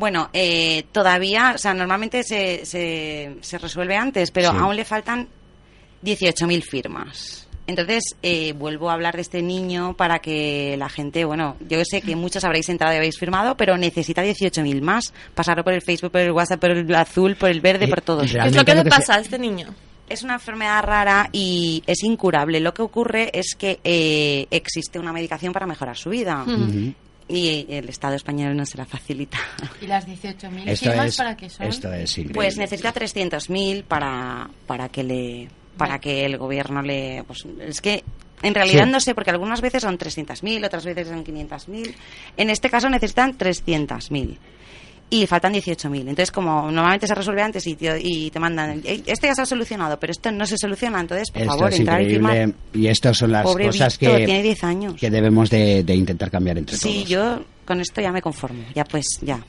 [0.00, 4.56] Bueno, eh, todavía, o sea, normalmente se, se, se resuelve antes, pero Sí.
[4.58, 5.28] aún le faltan
[6.02, 7.46] 18.000 firmas.
[7.66, 12.00] Entonces, eh, vuelvo a hablar de este niño para que la gente, bueno, yo sé
[12.00, 15.12] que muchos habréis entrado y habéis firmado, pero necesita 18.000 más.
[15.34, 18.32] Pasarlo por el Facebook, por el WhatsApp, por el azul, por el verde, por todos.
[18.32, 19.68] ¿Qué es lo que le pasa a este niño?
[20.08, 22.58] Es una enfermedad rara y es incurable.
[22.58, 26.44] Lo que ocurre es que eh, existe una medicación para mejorar su vida.
[27.30, 29.38] Y el Estado español no se la facilita.
[29.80, 31.66] ¿Y las 18.000 Esto firmas es, para qué son?
[31.66, 32.34] esto es increíble.
[32.34, 38.04] Pues necesita 300.000 para, para que le para que el gobierno le pues es que
[38.42, 38.90] en realidad Sí.
[38.90, 41.94] no sé porque algunas veces son 300.000 otras veces son 500.000
[42.36, 44.36] en este caso necesitan 300.000
[45.12, 49.02] y faltan 18.000 entonces como normalmente se resuelve antes y te, y te mandan "Ey,
[49.06, 51.80] esto ya se ha solucionado pero esto no se soluciona entonces por Esto favor es
[51.80, 54.94] entrar y increíble firmar y estas son las pobre cosas que, tiene 10 años.
[54.94, 57.08] que debemos de, de intentar cambiar entre sí todos.
[57.08, 59.44] yo con esto ya me conformo ya pues ya.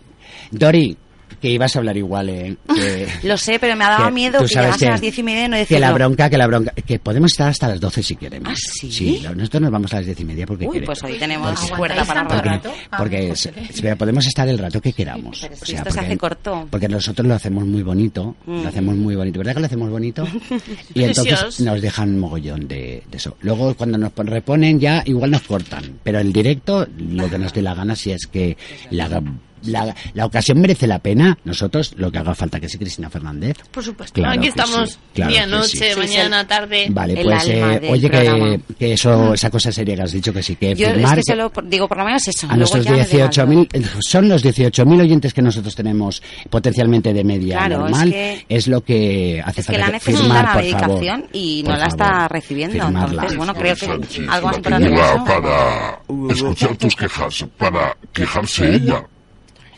[0.49, 0.97] Dori,
[1.39, 2.57] que ibas a hablar igual, ¿eh?
[2.73, 5.17] Que, lo sé pero me ha dado que miedo que sabes llegase a las 10
[5.19, 5.93] y media y no que la decirlo.
[5.93, 8.49] bronca, que la bronca, que podemos estar hasta las 12 si queremos.
[8.53, 8.55] ¿Ah,
[8.89, 9.19] sí?
[9.23, 10.99] lo- nosotros nos vamos a las 10 y media porque Uy, queremos.
[10.99, 12.73] pues hoy tenemos ¿Aguantáis cuerda para porque, rato.
[12.91, 13.49] Ah, porque es- sí.
[13.83, 15.39] es- podemos estar el rato que queramos.
[15.41, 16.67] Pero si O sea, esto se porque- hace corto.
[16.69, 18.63] Porque nosotros lo hacemos muy bonito, Mm.
[18.63, 20.27] lo hacemos muy bonito, ¿verdad que lo hacemos bonito?
[20.93, 23.37] y entonces nos dejan mogollón de, de eso.
[23.41, 27.53] Luego cuando nos pon- reponen ya igual nos cortan, pero el directo lo que nos
[27.53, 28.57] dé la gana si es que
[28.89, 29.21] la,
[29.65, 33.57] la, la ocasión merece la pena, nosotros lo que haga falta que sí Cristina Fernández.
[33.71, 34.13] Por supuesto.
[34.15, 35.83] Claro Aquí que estamos sí, claro día, que noche, sí.
[35.93, 36.87] Sí, mañana, tarde.
[36.89, 40.33] Vale, El pues alma eh, oye que, que eso esa cosa seria que has dicho
[40.33, 42.47] que sí que Yo es firmar que que- solo por- digo por lo menos eso.
[42.47, 47.13] a luego nuestros ya me 18.000 dejas, son los 18.000 oyentes que nosotros tenemos potencialmente
[47.13, 50.17] de media Claro, es normal que- es lo que hace Es que falta la necesita
[50.21, 51.29] firmar, la por medicación favor.
[51.35, 52.73] y no la está favor, recibiendo.
[52.85, 53.11] firmarla.
[53.11, 53.85] Entonces, bueno, creo que
[54.29, 54.89] algo más la que
[55.25, 55.99] para
[56.33, 59.03] escuchar tus quejas, para quejarse ella,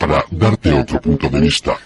[0.06, 1.76] para darte otro punto de vista.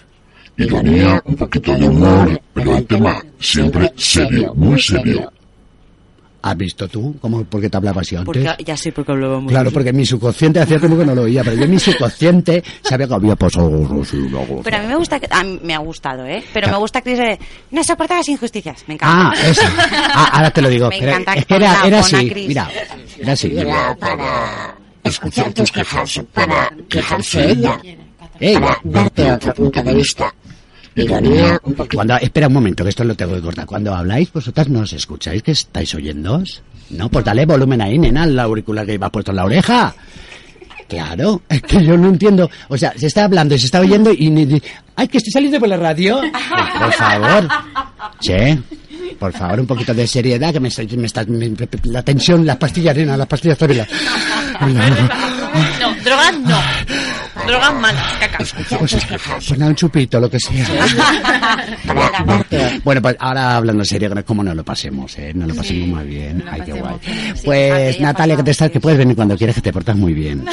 [0.57, 5.31] Ironía, un poquito de humor, pero el tema siempre serio, muy serio.
[6.41, 7.17] ¿Has visto tú?
[7.19, 8.25] ¿Cómo, ¿Por qué te hablaba así antes?
[8.25, 9.51] Porque, ya sé porque hablábamos.
[9.51, 13.07] Claro, porque mi subconsciente hacía como que no lo oía, pero yo mi subconsciente sabía
[13.07, 14.61] que había pasado algo así, una cosa.
[14.63, 16.41] Pero a mí me gusta, que- a mí me ha gustado, ¿eh?
[16.53, 16.77] Pero Claro.
[16.77, 17.39] me gusta que dice,
[17.71, 18.83] no soporta las injusticias.
[18.87, 19.33] Me encanta.
[19.37, 19.61] Ah, eso.
[20.13, 20.89] Ah, ahora te lo digo.
[20.89, 22.31] Me pero encanta es que era, era así.
[22.47, 22.69] Mira,
[23.17, 23.49] era así.
[23.49, 27.81] Figura para escuchar tus quejas, para quejarse ella,
[28.39, 30.33] Para darte otro punto de vista.
[30.95, 33.65] Ironía, un poquito Cuando, espera un momento, que esto lo tengo que cortar.
[33.65, 36.43] Cuando habláis, vosotras no os escucháis, que estáis oyendo.
[36.89, 39.93] No, pues dale volumen ahí, nena, al auricular que iba puesto en la oreja.
[40.87, 42.49] Claro, es que yo no entiendo.
[42.67, 44.59] O sea, se está hablando y se está oyendo y ni.
[44.95, 46.19] ¡Ay, que estoy saliendo por la radio!
[46.19, 47.47] Por, por favor.
[48.19, 48.59] Che,
[49.19, 51.23] por favor, un poquito de seriedad, que me, está- me está.
[51.25, 53.87] me- la tensión, las pastillas, nena, las pastillas todavía.
[55.79, 56.58] No, drogas no.
[57.49, 58.37] Drogas malas, caca.
[58.37, 58.53] Pues,
[59.47, 60.65] pues nada, un chupito, lo que sea.
[62.83, 65.31] Bueno, pues ahora hablando en serio, como no lo pasemos, ¿eh?
[65.33, 66.43] No lo pasemos muy bien.
[66.49, 66.95] Ay, qué guay.
[67.43, 70.45] Pues Natalia, que te estás, que puedes venir cuando quieras, que te portas muy bien.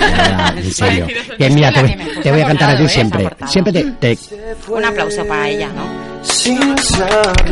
[0.00, 1.06] Verdad, en serio.
[1.38, 3.28] Que mira, te, voy- te voy a cantar a ti siempre.
[3.46, 4.18] Siempre te, te-
[4.68, 6.10] Un aplauso para ella, ¿no?
[6.22, 7.50] sin saber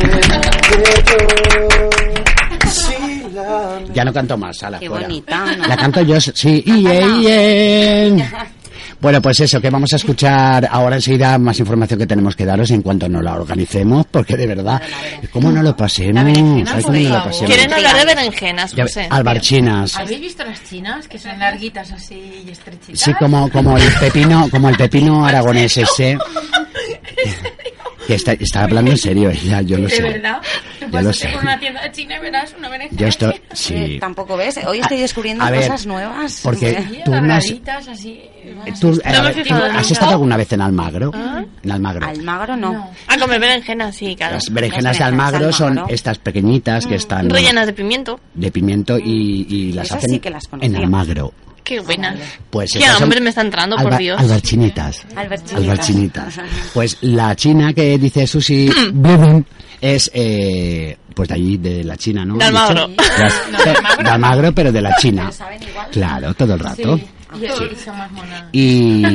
[2.69, 3.23] sí
[3.93, 5.07] Ya no canto más, a la Qué fuera.
[5.07, 5.67] bonita, ¿no?
[5.67, 6.63] La canto yo, sí.
[6.65, 8.23] Y, y, y.
[9.01, 12.69] Bueno, pues eso, que vamos a escuchar ahora enseguida más información que tenemos que daros
[12.71, 14.81] en cuanto nos la organicemos, porque de verdad,
[15.31, 15.75] ¿cómo no lo
[16.83, 16.93] cómo
[17.39, 17.45] no?
[17.45, 19.07] Quieren hablar de berenjenas, Ya- no sé.
[19.09, 19.95] Albarchinas.
[19.95, 21.07] ¿Habéis visto las chinas?
[21.07, 22.99] Que son larguitas así y estrechitas.
[22.99, 26.17] Sí, como, como el pepino, como el pepino aragonés ese.
[28.15, 30.01] Está, está hablando en serio ella, yo lo ¿De sé.
[30.03, 30.41] verdad?
[30.79, 31.27] Yo lo Pásate sé.
[31.29, 32.99] por una tienda de China y verás una berenjena.
[33.01, 33.97] Yo estoy, Eh, sí.
[33.99, 34.59] Tampoco ves.
[34.65, 36.41] Hoy estoy descubriendo a ver, cosas nuevas.
[36.43, 36.99] porque Sí.
[37.05, 37.45] tú no has-
[37.89, 38.21] así.
[38.79, 41.11] Tú, No me ver, ¿Has estado alguna vez en Almagro?
[41.13, 41.43] ¿Ah?
[41.63, 42.07] En Almagro.
[42.07, 42.89] Almagro no.
[43.07, 44.35] A comer berenjenas, sí, claro.
[44.35, 45.93] Las berenjenas de Las berenjenas Almagro de son Almagro.
[45.95, 48.19] estas pequeñitas que están Rellenas de pimiento.
[48.33, 51.33] de pimiento y, y las Esas hacen sí que las en Almagro.
[51.69, 52.15] Qué buena.
[52.49, 54.19] Pues Qué son hambre me está entrando, por alba- Dios.
[54.19, 55.05] Albarchinitas.
[55.15, 55.55] Alberchinitas.
[55.55, 56.39] Albarchinitas.
[56.73, 59.43] Pues la china que dice Susi Blum
[59.79, 62.37] es eh, pues de allí, de la China, ¿no?
[62.37, 62.45] De.
[62.45, 62.89] Almagro.
[63.19, 64.03] Las- No, de Almagro.
[64.03, 65.21] de Almagro, pero de la China.
[65.25, 65.87] Pero saben igual.
[65.91, 66.97] Claro, todo el rato.
[66.97, 67.05] Sí.
[68.51, 69.09] Y, y.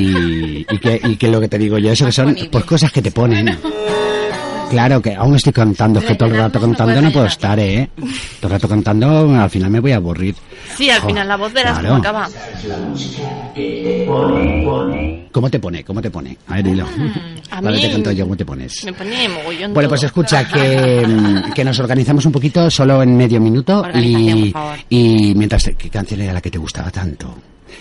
[0.60, 2.92] Y, y, que, y que lo que te digo yo, eso que son pues cosas
[2.92, 3.58] que te ponen.
[4.74, 7.88] Claro, que aún estoy cantando, es que todo el rato cantando no puedo estar, ¿eh?
[8.40, 10.34] Todo el rato cantando, al final me voy a aburrir.
[10.76, 11.88] Sí, al Jo, final la voz verás claro.
[11.96, 12.28] cómo acaba.
[15.32, 15.84] ¿Cómo te pone?
[15.84, 16.36] ¿Cómo te pone?
[16.48, 16.86] A ver, dilo.
[17.50, 18.84] a Ahora mí- te canto yo, ¿cómo te pones?
[18.84, 23.16] Me pone mogollón Bueno, pues escucha, que, mm, que nos organizamos un poquito, solo en
[23.16, 23.84] medio minuto.
[23.94, 24.52] Y,
[24.90, 27.34] y mientras, ¿qué canción era la que te gustaba tanto?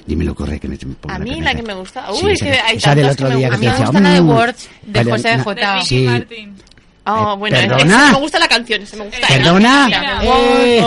[0.05, 1.45] Dímelo, corre, que me pongo A mí canción.
[1.45, 2.05] la que me gusta.
[2.13, 3.59] Sí, Uy, esa que que- hay esa del que otro me día que A te
[3.59, 4.29] mí me decía, gusta la de "Mm".
[4.29, 5.81] Words de Vale, José na- J.
[5.83, 6.01] Sí.
[6.05, 6.53] Martín.
[7.05, 8.11] Oh, Eh, bueno, ¿perdona?
[8.13, 9.27] me gusta la canción, ese me gusta.
[9.27, 9.89] ¿Perdona?
[10.23, 10.81] Eh.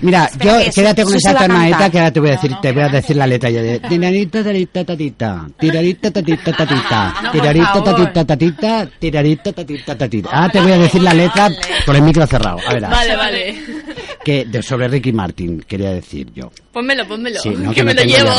[0.00, 2.72] Mira, yo quédate con esa tonadita que ahora te voy a decir, No, no, te
[2.72, 7.84] voy a decir la letra ya de tirarita tatita tatita, tirarita tatita tatita, favor.
[7.84, 10.28] tatita tatita, tirarita tatita tatita.
[10.32, 11.50] Ah, te voy a decir la letra
[11.84, 12.58] con el micro cerrado.
[12.66, 13.62] A ver, Vale, vale.
[14.24, 16.50] que de, sobre Ricky Martin quería decir yo.
[16.72, 17.40] Pónmelo, pónmelo.
[17.40, 18.30] Sí, no, que, que, me lo llevo.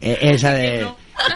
[0.00, 0.86] Eh, esa de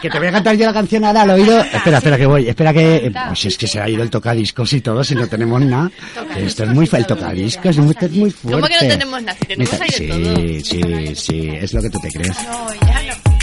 [0.01, 1.59] que te voy a cantar yo la canción ahora al oído.
[1.61, 2.47] Espera, espera que voy.
[2.47, 5.61] Espera que pues es que se ha ido el tocadiscos y todo si no tenemos
[5.61, 5.91] nada.
[6.35, 8.61] Esto es muy el tocadiscos, es muy, esto es muy fuerte.
[8.61, 9.37] ¿Cómo que no tenemos nada?
[9.39, 10.35] Si tenemos Mira, ahí de todo.
[10.35, 12.37] Sí, sí, sí, es lo que tú te crees.
[12.43, 13.42] No, ya no.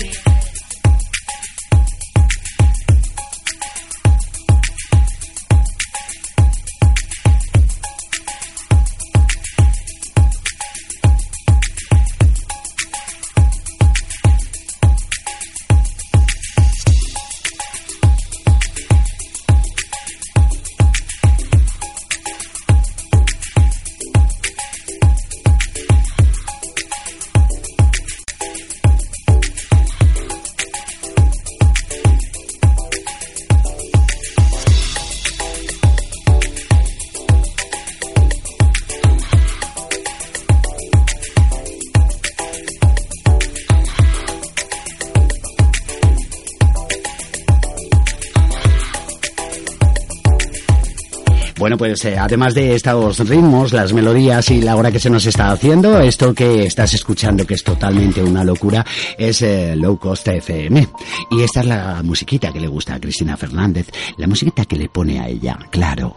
[51.90, 55.50] Pues eh, además de estos ritmos, las melodías y la hora que se nos está
[55.50, 58.86] haciendo, esto que estás escuchando, que es totalmente una locura,
[59.18, 60.86] es eh, Low Cost FM.
[61.32, 63.88] Y esta es la musiquita que le gusta a Cristina Fernández,
[64.18, 66.14] la musiquita que le pone a ella, claro.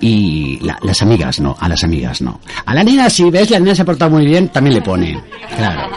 [0.00, 2.40] Y la- las amigas no, a las amigas no.
[2.66, 5.22] A la nena, si ves, la nena se ha portado muy bien, también le pone.
[5.56, 5.90] Claro.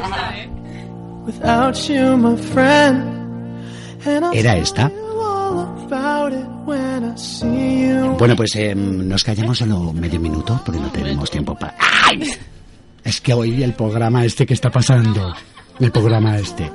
[4.34, 4.90] Era esta.
[8.18, 11.76] Bueno, pues eh, nos callamos solo medio minuto porque no tenemos tiempo para...
[12.06, 12.32] ¡Ay!
[13.04, 15.34] Es que hoy el programa este que está pasando.
[15.80, 16.72] El programa este.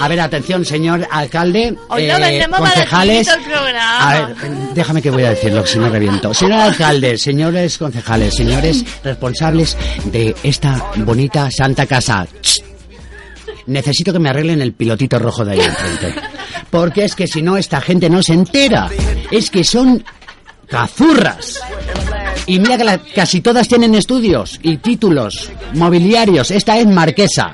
[0.00, 1.76] A ver, atención, señor alcalde.
[1.88, 3.28] Hoy no eh, concejales.
[3.28, 4.10] el programa.
[4.10, 6.32] A ver, eh, déjame que voy a decirlo, si no reviento.
[6.32, 9.76] Señor alcalde, señores concejales, señores responsables
[10.06, 12.26] de esta bonita santa casa.
[12.40, 12.62] Ch.
[13.68, 16.20] Necesito que me arreglen el pilotito rojo de ahí enfrente.
[16.70, 18.88] Porque es que si no, esta gente no se entera.
[19.30, 20.02] Es que son
[20.66, 21.60] cazurras.
[22.46, 26.50] Y mira que la- casi todas tienen estudios y títulos mobiliarios.
[26.50, 27.52] Esta es marquesa.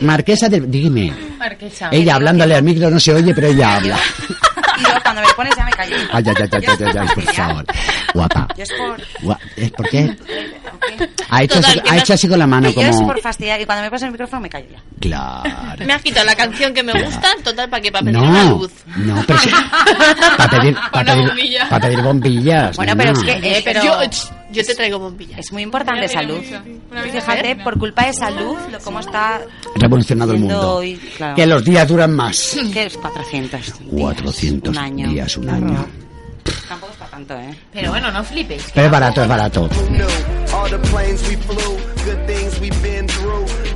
[0.00, 0.60] Marquesa de...
[0.60, 1.12] Dime.
[1.38, 1.88] Marquesa.
[1.92, 3.98] Ella hablándole al micro no se oye, pero ella habla.
[4.82, 5.96] Yo cuando me lo pones ya me callo.
[6.12, 7.64] Ay, ay, ay, ay, ay, ay, ay, por favor.
[8.14, 8.48] Guapa.
[8.56, 9.00] Yo es por...
[9.22, 10.16] Gua- ¿Es por qué?
[11.30, 13.08] Ha hecho, Total, así, que ha no- hecho así con la mano Yo es como...
[13.08, 14.78] por fastidiar y cuando me pones el micrófono me callo ya.
[15.00, 15.86] Claro.
[15.86, 17.90] Me has quitado la canción que me gusta, total, ¿para qué?
[17.92, 18.72] Para pedir una No, luz.
[18.96, 19.50] no, pero sí.
[20.36, 21.68] Para pedir, para Una pedir, bombilla.
[21.68, 22.76] para pedir bombillas.
[22.76, 23.12] Bueno, nena.
[23.14, 23.58] pero es que...
[23.58, 23.82] eh, pero...
[23.84, 24.00] Yo,
[24.52, 25.38] yo te traigo bombillas.
[25.38, 26.38] Es muy importante Mira, salud.
[26.40, 26.80] mira, mucho.
[26.90, 29.40] Una vez Fíjate, por culpa de salud, lo, cómo está
[29.76, 30.76] Revolucionado el mundo.
[30.76, 31.34] hoy, claro.
[31.36, 32.56] Que los días duran más.
[32.72, 33.60] ¿Qué es 400?
[33.60, 35.08] días, 400 un año.
[35.10, 35.86] días, un año.
[36.68, 37.54] Tampoco tanto, ¿eh?
[37.72, 38.64] Pero bueno, no flipéis.
[38.74, 39.68] Pero es barato, es barato.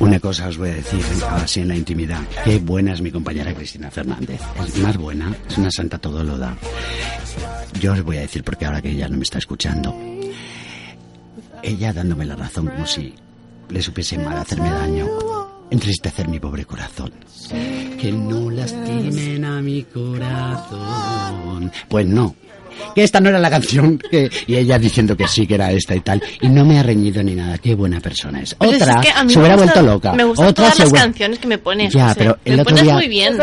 [0.00, 1.00] Una cosa os voy a decir,
[1.30, 2.20] así en la intimidad.
[2.44, 4.40] Qué buena es mi compañera Cristina Fernández.
[4.66, 6.56] Es más buena, es una santa todo lo da.
[7.80, 9.94] Yo os voy a decir porque ahora que ella no me está escuchando.
[11.62, 13.14] Ella dándome la razón como si
[13.68, 15.06] le supiese mal hacerme daño.
[15.70, 17.12] Entristecer mi pobre corazón.
[17.50, 21.70] Que no lastimen a mi corazón.
[21.88, 22.34] Pues no.
[22.94, 23.98] Que esta no era la canción.
[23.98, 26.22] que- y ella diciendo que sí, que era esta y tal.
[26.40, 27.58] Y no me ha reñido ni nada.
[27.58, 28.54] Qué buena persona es.
[28.54, 30.12] Pero Otra es que se me hubiera gustan- vuelto loca.
[30.12, 31.92] Me gustan Otra todas se las hubiera- canciones que me pones.
[31.92, 32.14] Ya, José.
[32.18, 33.34] pero el me otro pones día- muy bien.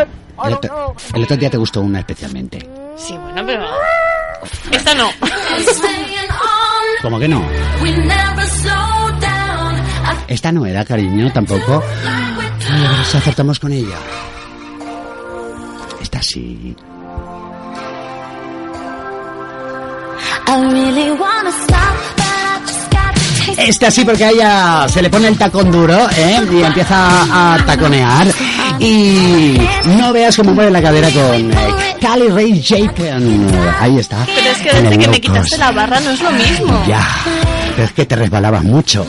[0.46, 2.60] El otro, el otro día te gustó una especialmente.
[2.98, 3.66] Sí, bueno, pero...
[4.72, 5.10] Esta no.
[7.02, 7.44] ¿Cómo que no?
[10.28, 11.84] Esta no era, cariño, tampoco.
[12.70, 13.96] Ay, a ver si acertamos con ella.
[16.02, 16.76] Esta sí.
[23.58, 26.42] Esta sí, porque a ella se le pone el tacón duro, ¿eh?
[26.52, 28.28] Y empieza a taconear.
[28.80, 29.58] Y
[29.98, 33.48] no veas cómo mueve la cadera con eh, Cali Ray Japen.
[33.80, 34.26] Ahí está.
[34.26, 36.84] Pero es que desde que me quitaste la barra no es lo mismo.
[36.88, 37.08] Ya.
[37.76, 39.06] Pero es que te resbalabas mucho.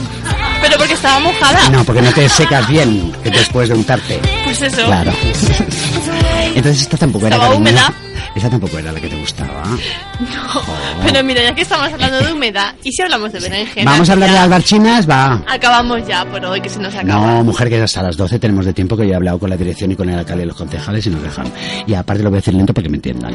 [0.63, 1.69] Pero porque estaba mojada.
[1.71, 4.21] No, porque no te secas bien después de untarte.
[4.45, 4.85] Pues eso.
[4.87, 5.13] Claro.
[6.55, 7.57] Entonces esta tampoco era cariño.
[7.59, 7.93] húmeda.
[8.37, 9.63] Esta tampoco era la que te gustaba.
[11.07, 13.91] Pero mira, ya que estamos hablando de humedad, ¿y si hablamos de berenjena?
[13.91, 15.43] Vamos a hablar de Ya albarchinas, va.
[15.49, 17.27] Acabamos ya por hoy, que se nos acaba.
[17.27, 19.57] No, mujer, que hasta las 12 tenemos de tiempo que yo he hablado con la
[19.57, 21.51] dirección y con el alcalde y los concejales y nos dejan.
[21.87, 23.33] Y aparte lo voy a decir lento porque me entiendan.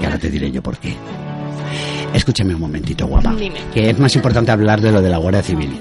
[0.00, 0.94] Y ahora te diré yo por qué.
[2.14, 3.34] Escúchame un momentito, guapa.
[3.34, 3.58] Dime.
[3.74, 5.76] Que es más importante hablar de lo de la Guardia Civil.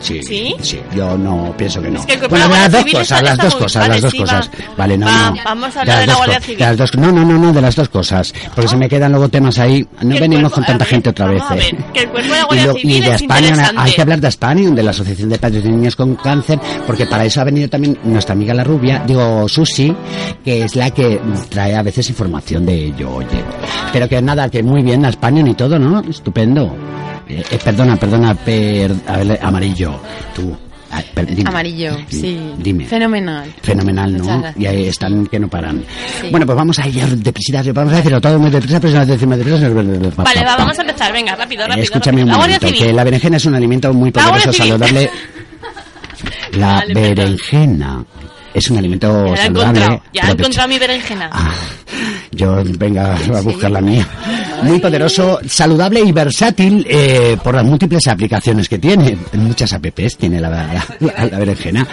[0.00, 0.54] Sí, ¿Sí?
[0.94, 1.98] yo no pienso que no.
[2.00, 4.14] Es que el cuerpo de bueno, la las dos cosas, las dos cosas, las dos
[4.14, 4.50] cosas.
[4.76, 5.36] Vale, no, Va, no.
[5.44, 6.60] vamos a hablar de la dos Guardia co- Civil.
[6.60, 8.32] las dos- no, no, no, no, de las dos cosas.
[8.54, 9.86] Porque se me quedan luego temas ahí.
[10.02, 11.42] No venimos cuerpo- con tanta ver, gente otra vez.
[11.50, 11.54] eh.
[11.54, 13.92] ver, que el cuerpo de la Y, Guardia lo- Civil y de es España, hay
[13.92, 17.24] que hablar de España, de la Asociación de Padres de Niños con Cáncer, porque para
[17.24, 19.94] eso ha venido también nuestra amiga la rubia, digo Susi,
[20.44, 23.42] que es la que trae a veces información de ello, oye.
[23.92, 26.00] Pero que nada, que muy bien a España y todo, ¿no?
[26.08, 26.74] Estupendo.
[27.28, 30.00] Eh, eh, perdona, perdona, per, a ver, amarillo,
[30.34, 30.56] tú.
[31.14, 31.50] Per- dime.
[31.50, 32.40] Amarillo, sí.
[32.56, 32.86] Dime.
[32.86, 33.52] Fenomenal.
[33.60, 34.42] Fenomenal, ¿no?
[34.56, 35.84] Y ahí están que no paran.
[36.20, 36.28] Sí.
[36.30, 39.04] Bueno, pues vamos a ir deprisa, vamos a decirlo todo muy deprisa, pero si no
[39.06, 39.68] decimos deprisa...
[39.68, 41.12] Vale, va, vamos a empezar.
[41.12, 41.84] Venga, rápido, rápido.
[41.84, 42.40] Escúchame un rápido.
[42.40, 42.82] La momento, Civil.
[42.86, 45.10] que la berenjena es un alimento muy La poderoso, saludable.
[46.52, 48.04] La berenjena
[48.54, 49.78] es un alimento Ya saludable.
[49.80, 50.02] encontrado.
[50.12, 51.30] Ya he encontrado mi berenjena.
[51.32, 51.52] Ah,
[52.32, 54.06] yo venga a buscar la mía.
[54.62, 59.16] Muy poderoso, saludable y versátil eh, por las múltiples aplicaciones que tiene.
[59.34, 61.86] Muchas apps tiene la, la, la- la berenjena.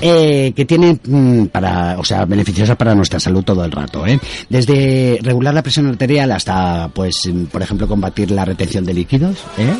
[0.00, 4.18] Eh, que tiene mm, para, o sea, beneficiosa para nuestra salud todo el rato, ¿eh?
[4.50, 9.38] Desde regular la presión arterial hasta, pues, mm, por ejemplo, combatir la retención de líquidos,
[9.56, 9.72] ¿eh?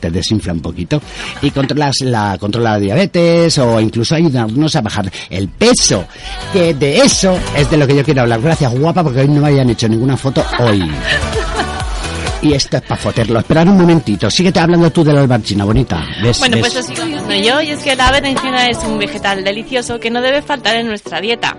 [0.00, 1.00] Te desinfla un poquito.
[1.40, 5.69] Y controlas la, controla la diabetes o incluso ayudarnos a bajar el peso.
[6.52, 8.40] Que de eso es de lo que yo quiero hablar.
[8.40, 10.90] Gracias, guapa, porque hoy no me hayan hecho ninguna foto hoy.
[12.42, 13.38] Y esto es para foterlo.
[13.38, 14.30] Esperad un momentito.
[14.30, 16.02] Síguete hablando tú de la albarchina, bonita.
[16.22, 16.38] ¿Ves?
[16.38, 16.72] Bueno, ¿Ves?
[16.72, 20.10] pues os sigo diciendo yo, y es que la berenjena es un vegetal delicioso que
[20.10, 21.56] no debe faltar en nuestra dieta.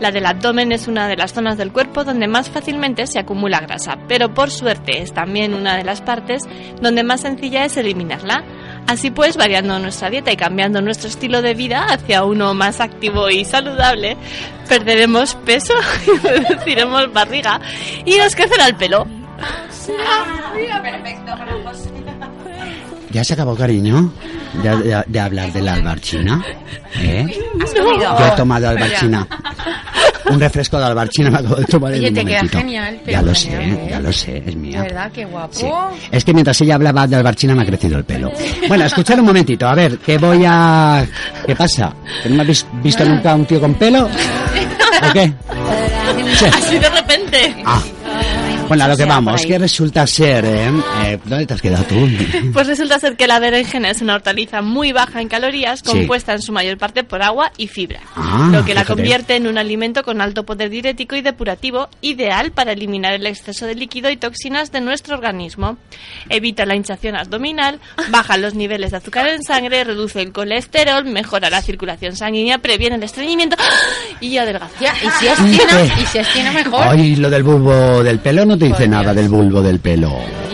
[0.00, 3.60] La del abdomen es una de las zonas del cuerpo donde más fácilmente se acumula
[3.60, 6.42] grasa, pero por suerte es también una de las partes
[6.82, 8.44] donde más sencilla es eliminarla.
[8.86, 13.30] Así pues, variando nuestra dieta y cambiando nuestro estilo de vida hacia uno más activo
[13.30, 14.16] y saludable,
[14.68, 15.74] perderemos peso
[16.22, 17.60] reduciremos barriga
[18.04, 19.06] y nos crecerá el pelo.
[23.14, 24.12] ¿Ya se acabó, cariño?
[24.62, 26.44] De, de- de hablar de la albarchina.
[27.00, 27.26] ¿Eh?
[27.62, 28.18] ¿Has comido?
[28.18, 29.26] Yo he tomado albarchina.
[30.30, 32.58] Un refresco de albarchina me acabo de tomar en Oye, un te queda momentito.
[32.58, 33.86] genial, pero Ya lo genial, sé, ¿eh?
[33.90, 34.82] ya lo sé, es mía.
[34.82, 35.52] verdad, qué guapo.
[35.52, 35.66] Sí.
[36.10, 38.32] Es que mientras ella hablaba de albarchina me ha crecido el pelo.
[38.66, 41.06] Bueno, escuchad un momentito, a ver, que voy a...
[41.46, 41.92] ¿Qué pasa?
[42.22, 44.08] ¿Que no me habéis visto nunca un tío con pelo?
[45.08, 45.32] ¿O qué?
[46.36, 46.46] Sí.
[46.46, 47.54] Así de repente.
[47.64, 47.82] Ah,
[48.68, 50.70] Bueno, a lo que vamos, que resulta ser, ¿eh?
[51.04, 51.94] Eh, ¿Dónde te has quedado tú?
[52.52, 55.86] Pues resulta ser que la berenjena es una hortaliza muy baja en calorías, Sí.
[55.86, 58.86] compuesta en su mayor parte por agua y fibra, Ah, lo que la fíjate.
[59.02, 63.66] convierte en un alimento con alto poder diurético y depurativo, ideal para eliminar el exceso
[63.66, 65.76] de líquido y toxinas de nuestro organismo.
[66.28, 67.80] Evita la hinchación abdominal,
[68.10, 72.96] baja los niveles de azúcar en sangre, reduce el colesterol, mejora la circulación sanguínea, previene
[72.96, 73.56] el estreñimiento
[74.20, 74.74] y adelgaza.
[74.80, 76.82] Ya, y si es y si es fina mejor.
[76.88, 80.08] Ay, lo del bulbo del pelo no te dice nada del bulbo del pelo.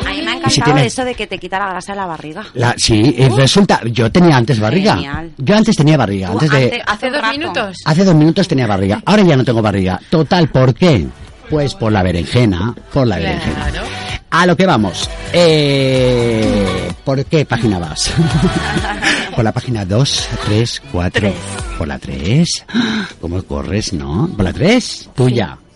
[0.06, 1.93] A mí me ha Y si encantado tiene- eso de que te quita la grasa
[1.93, 2.44] de la barriga.
[2.55, 4.94] La, sí, y resulta, yo tenía antes barriga.
[4.94, 5.31] Genial.
[5.39, 6.82] Yo antes tenía barriga, antes de...
[6.86, 7.77] Hace dos minutos.
[7.85, 10.01] Hace dos minutos tenía barriga, ahora ya no tengo barriga.
[10.10, 11.06] Total, ¿por qué?
[11.48, 13.66] Pues por la berenjena, por la berenjena.
[14.31, 15.10] A lo que vamos.
[15.32, 18.12] Eh, ¿Por qué página vas?
[19.35, 21.32] por la página 2, 3, 4.
[21.78, 22.66] Por la 3.
[23.20, 24.28] ¿Cómo corres, no?
[24.36, 25.10] ¿Por la 3?
[25.16, 25.56] Tuya.
[25.59, 25.69] Sí.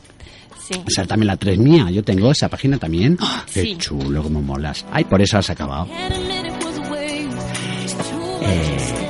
[0.87, 1.91] O sea, también la 3 mía.
[1.91, 3.19] Yo tengo esa página también.
[3.53, 3.77] Qué Sí.
[3.79, 4.85] chulo, como molas.
[4.93, 5.89] Ay, por eso has acabado.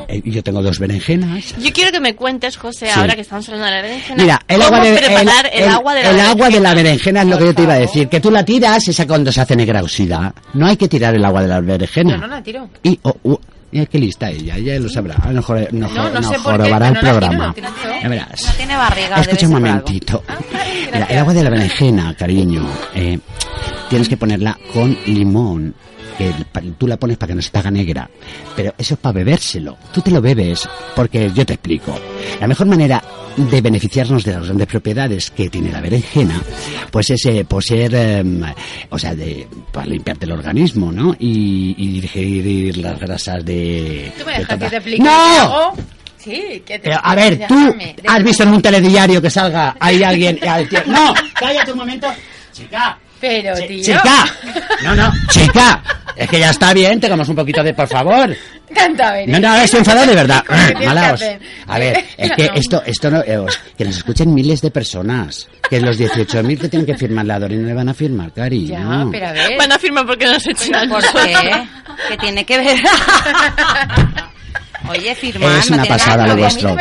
[0.06, 1.54] Eh, yo tengo dos berenjenas.
[1.58, 2.92] Yo quiero que me cuentes, José, Sí.
[2.98, 5.94] ahora que estamos hablando de la berenjena, Mira, el agua de, preparar el, el- agua
[5.94, 6.68] de la el agua de berenjena.
[6.68, 8.08] la berenjena es lo que yo te iba a decir.
[8.08, 10.32] Que tú la tiras, esa cuando se hace negra oxida.
[10.52, 12.12] No hay que tirar el agua de la berenjena.
[12.12, 12.68] Yo no la tiro.
[12.82, 13.40] Y, oh, oh,
[13.74, 15.16] mira qué lista ella, ella lo sabrá.
[15.16, 17.54] A lo mejor no, No, no sé por qué, jorobará el no programa.
[17.56, 17.62] yo.
[18.02, 18.46] Ya verás.
[18.46, 19.16] No tiene barriga.
[19.20, 20.22] Escucha un momentito.
[20.92, 23.18] Mira, el agua de la berenjena, cariño, eh,
[23.90, 25.74] tienes que ponerla con limón.
[26.18, 26.32] Que
[26.78, 28.08] tú la pones para que no se te haga negra.
[28.54, 29.76] Pero eso es para bebérselo.
[29.92, 31.98] Tú te lo bebes porque yo te explico.
[32.40, 33.02] La mejor manera
[33.36, 36.40] de beneficiarnos de las grandes propiedades que tiene la berenjena,
[36.92, 38.42] pues es eh, poseer, em,
[38.90, 41.16] o sea, de, para limpiarte el organismo, ¿no?
[41.18, 44.12] Y, y digerir las grasas de...
[44.16, 45.72] ¿Tú me de dejas que te explique ¡No!
[46.16, 49.76] Sí, que te Pero, a ver, tú Déjame, has visto en un telediario que salga
[49.80, 50.38] ahí alguien.
[50.48, 52.06] al tío- No, cállate un momento.
[52.52, 53.82] Chica, Pero, tío.
[53.82, 54.26] chica.
[54.84, 55.82] No, no, chica.
[56.16, 58.34] Es que ya está bien, tengamos un poquito de, por favor.
[58.74, 59.14] Canta.
[59.26, 60.44] No, no, estoy enfadado de verdad.
[60.48, 61.22] ¿Qué tienes que Malaos.
[61.66, 65.48] A ver, es que esto, esto no, eh, os- que nos escuchen miles de personas.
[65.68, 68.68] Que los 18.000 que tienen que firmar la Dori no le van a firmar, cariño.
[68.68, 69.58] Ya, pero a ver.
[69.58, 71.66] Van a firmar porque nos echan ¿Por qué?
[72.08, 72.76] ¿Qué tiene que ver?
[74.88, 75.58] Oye, firmar.
[75.58, 76.76] Es no una pasada nada lo vuestro.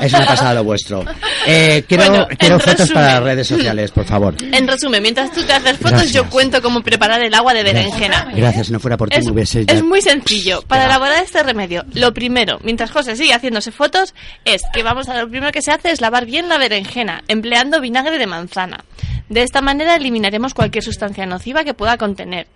[0.00, 1.04] Es una pasada lo vuestro.
[1.46, 2.94] Eh, quiero Bueno, quiero en fotos resumen.
[2.94, 4.34] para las redes sociales, por favor.
[4.40, 6.12] En resumen, mientras tú te haces fotos, Gracias.
[6.12, 8.28] yo cuento cómo preparar el agua de berenjena.
[8.34, 10.62] Gracias, si no fuera por ti Es, me hubiese ya- es muy sencillo.
[10.62, 14.14] Para elaborar este remedio, lo primero, mientras José sigue haciéndose fotos,
[14.44, 17.80] es que vamos a lo primero que se hace es lavar bien la berenjena, empleando
[17.80, 18.84] vinagre de manzana.
[19.28, 22.46] De esta manera eliminaremos cualquier sustancia nociva que pueda contener.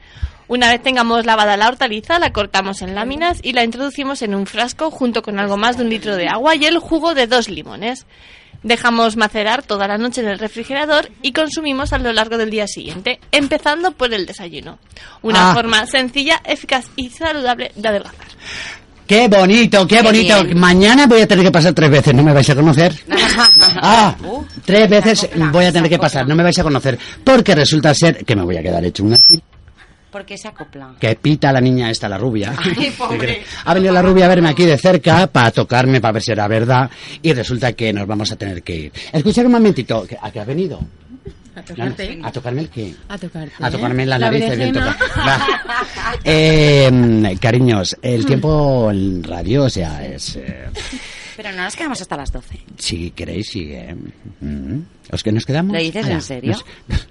[0.49, 4.47] Una vez tengamos lavada la hortaliza, la cortamos en láminas y la introducimos en un
[4.47, 7.49] frasco junto con algo más de un litro de agua y el jugo de dos
[7.49, 8.07] limones.
[8.63, 12.67] Dejamos macerar toda la noche en el refrigerador y consumimos a lo largo del día
[12.67, 14.79] siguiente, empezando por el desayuno.
[15.23, 15.55] Una Ah.
[15.55, 18.27] forma sencilla, eficaz y saludable de adelgazar.
[19.07, 20.43] Qué bonito, qué, Qué bonito.
[20.45, 20.59] bien.
[20.59, 22.93] Mañana voy a tener que pasar tres veces, ¿no me vais a conocer?
[23.83, 24.17] Ah,
[24.65, 26.99] tres veces voy a tener que pasar, no me vais a conocer.
[27.23, 29.19] Porque resulta ser que me voy a quedar hecho una...
[30.17, 30.95] ¿Por qué se acopla?
[30.99, 32.55] Que pita la niña esta, la rubia.
[32.57, 33.43] Ay, pobre.
[33.67, 36.49] Ha venido la rubia a verme aquí de cerca para tocarme, para ver si era
[36.49, 36.91] verdad.
[37.21, 38.93] Y resulta que nos vamos a tener que ir.
[39.13, 40.07] Escuchad un momentito.
[40.23, 40.81] ¿A qué has venido?
[41.55, 42.19] A tocarte.
[42.23, 42.95] ¿A tocarme el qué?
[43.11, 43.53] A tocarte.
[43.61, 44.57] A tocarme la La nariz.
[44.57, 44.75] bien.
[44.79, 44.97] Va.
[46.25, 50.37] Eh, cariños, el tiempo en radio, o sea, es...
[50.37, 50.65] eh,
[51.37, 52.59] Pero no nos quedamos hasta las 12.
[52.79, 53.69] si queréis, sí.
[53.71, 53.95] eh.
[54.41, 54.79] Mm.
[55.13, 55.75] ¿Os que nos quedamos?
[55.75, 56.53] ¿Lo dices en Ala, serio?
[56.89, 57.07] nos-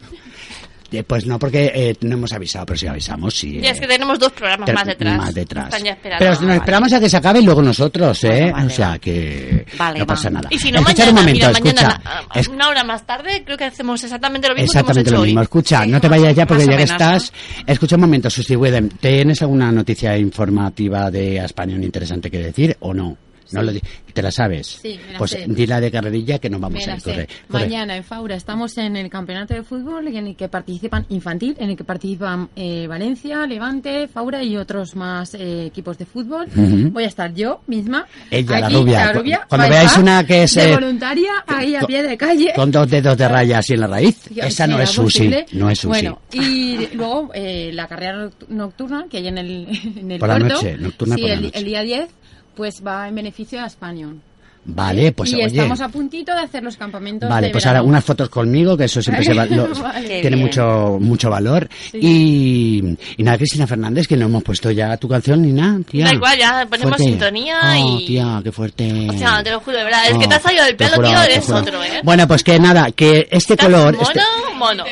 [0.98, 3.60] Eh, Pues no, porque eh, no hemos avisado, pero si avisamos, sí.
[3.62, 3.82] Y es eh.
[3.82, 5.18] que tenemos dos programas más detrás.
[5.18, 5.66] Más detrás.
[5.66, 6.26] Están ya esperando.
[6.26, 8.30] Pero nos esperamos a que se acabe y luego nosotros, ¿eh?
[8.42, 10.48] Bueno, vale, o sea que Vale, no pasa nada.
[10.52, 11.88] Y si no, Escuchad mañana, un momento, mira, escucha.
[11.88, 12.02] mañana,
[12.34, 15.18] a- Es- una hora más tarde, creo que hacemos exactamente lo mismo Exactamente que lo
[15.18, 15.40] hemos hecho mismo.
[15.40, 15.44] hoy.
[15.44, 17.34] Escucha, no te vayas ya porque ya que estás.
[17.66, 22.94] Escucha un momento, Susi Wedem, ¿Tienes alguna noticia informativa de español interesante que decir o
[22.94, 23.18] no?
[23.56, 23.72] No lo
[24.14, 24.68] ¿Te la sabes?
[24.82, 25.46] Sí, me la Pues sé.
[25.48, 27.02] dila de carrerilla que no vamos Me a ir.
[27.02, 27.12] sé.
[27.12, 27.64] Corre, corre.
[27.66, 31.72] Mañana en Faura estamos en el campeonato de fútbol en el que participan infantil, en
[31.72, 36.48] el que participan eh, Valencia, Levante, Faura y otros más eh, equipos de fútbol.
[36.56, 38.06] Voy a estar yo misma.
[38.32, 39.06] Ella, la rubia.
[39.08, 42.04] la rubia, Cu- cuando veáis una que es, de eh, voluntaria ahí a con- pie
[42.04, 42.54] de calle.
[42.56, 44.16] Con dos dedos de raya así en la raíz.
[44.28, 45.30] Sí, Esa no es Susi.
[45.54, 45.88] No es Susi.
[45.88, 49.68] Bueno, y luego eh, la carrera noct- nocturna que hay en el,
[49.98, 50.56] en el Por la puerto.
[50.56, 51.58] noche, nocturna sí, por la el, noche.
[51.60, 52.08] el día 10
[52.56, 54.22] pues va en beneficio a Español.
[54.68, 55.46] Vale, pues y oye.
[55.46, 57.80] estamos a puntito de hacer los campamentos Vale, de pues verano.
[57.82, 60.08] ahora unas fotos conmigo, que eso siempre se va- lo- Vale.
[60.08, 60.48] Qué tiene bien.
[60.48, 61.70] mucho mucho valor.
[61.92, 62.00] Sí.
[62.02, 66.06] Y, y nada, Cristina Fernández, que no hemos puesto ya tu canción ni nada, tía.
[66.06, 67.04] Da igual, ya ponemos Fuerte.
[67.04, 68.06] sintonía Oh, y...
[68.08, 69.08] tía, qué fuerte.
[69.10, 70.02] O sea, te lo juro, de verdad.
[70.14, 72.02] Oh, que te ha salido del pelo, juro, tío, eres otro, ¿eh?
[72.04, 73.96] Bueno, pues que nada, que este Estás color...
[73.96, 74.22] mono, este-
[74.58, 74.84] mono.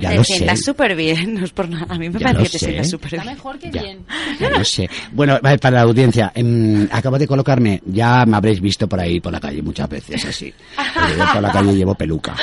[0.00, 0.34] Te lo sé.
[0.36, 1.86] sientas súper bien, no es por nada.
[1.88, 3.34] A mí me Ya parece que te sientas súper Está bien.
[3.36, 3.82] mejor que Ya.
[3.82, 3.98] bien.
[4.38, 4.88] Ya lo sé.
[5.12, 9.17] Bueno, vale, para la audiencia, em, acabo de colocarme, ya me habréis visto por ahí,
[9.20, 10.52] por la calle muchas veces, así.
[10.94, 12.34] Porque yo por la calle llevo peluca,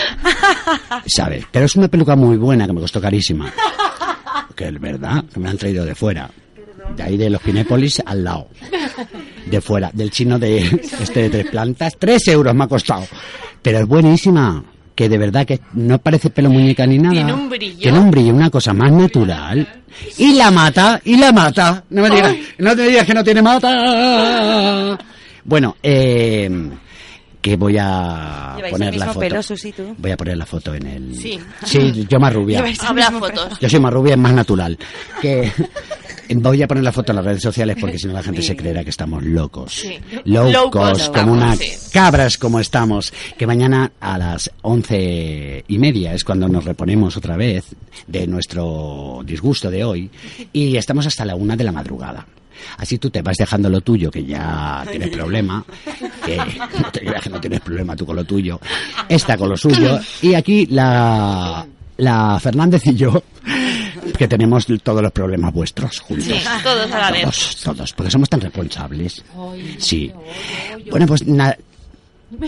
[1.06, 1.46] ¿sabes?
[1.52, 3.52] Pero es una peluca muy buena que me costó carísima.
[4.56, 6.30] Que es verdad, que me la han traído de fuera.
[6.96, 8.48] De ahí de los Pinépolis al lado.
[9.46, 10.60] De fuera, del chino de
[11.02, 11.94] este de tres plantas.
[11.98, 13.06] Tres euros me ha costado.
[13.62, 14.64] Pero es buenísima.
[14.94, 17.16] Que de verdad que no parece pelo muñeca ni nada.
[17.16, 17.80] Tiene un brillo.
[17.80, 19.68] Tiene un brillo, una cosa más natural.
[20.18, 21.84] Y la mata, y la mata.
[21.90, 24.98] No me digas, no te digas que no tiene mata.
[25.46, 26.50] Bueno, eh,
[27.46, 29.20] que voy a Lleváis poner el la foto.
[29.20, 29.96] pelo, Susi, tú.
[30.00, 31.16] Voy a poner la foto en el.
[31.16, 31.40] Sí.
[31.64, 32.64] Sí, yo más rubia.
[32.64, 33.60] Mismo fotos.
[33.60, 34.76] Yo soy más rubia, es más natural.
[35.22, 35.52] Que
[36.34, 38.56] voy a poner la foto en las redes sociales porque si no la gente se
[38.56, 39.74] creerá que estamos locos.
[39.74, 40.00] Sí.
[40.24, 41.72] Locos, Locos como unas sí.
[41.94, 43.14] cabras como estamos.
[43.38, 47.66] Que mañana a las once y media es cuando nos reponemos otra vez
[48.08, 50.10] de nuestro disgusto de hoy
[50.52, 52.26] y estamos hasta la una de la madrugada.
[52.78, 55.64] Así tú te vas dejando lo tuyo, que ya tienes problema,
[56.26, 56.38] que
[56.82, 58.60] no te creas que no tienes problema tú con lo tuyo,
[59.10, 61.66] esta con lo suyo, y aquí la,
[61.98, 63.24] la Fernández y yo,
[64.18, 66.28] que tenemos todos los problemas vuestros juntos.
[66.28, 67.22] Sí, todos a la vez.
[67.24, 69.24] Todos, todos, porque somos tan responsables.
[69.78, 70.12] Sí.
[70.90, 71.58] Bueno, pues nada.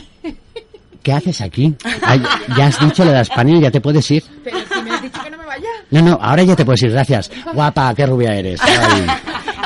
[1.04, 1.74] ¿Qué haces aquí?
[2.02, 2.22] Ay,
[2.58, 4.22] ya has dicho lo de España, ya te puedes ir.
[4.44, 5.70] Pero si me has dicho que no me vaya.
[5.90, 7.32] No, no, ahora ya te puedes ir, gracias.
[7.54, 8.60] Guapa, qué rubia eres.
[8.62, 9.06] Ay,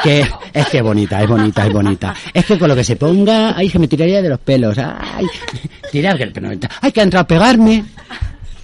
[0.04, 2.16] que, es que bonita, es bonita, es bonita.
[2.34, 4.78] Es que con lo que se ponga, ay, que me tiraría de los pelos.
[4.78, 5.26] Ay,
[5.92, 6.50] tirar del pelo.
[6.82, 7.86] Ay, que ha entrado a pegarme.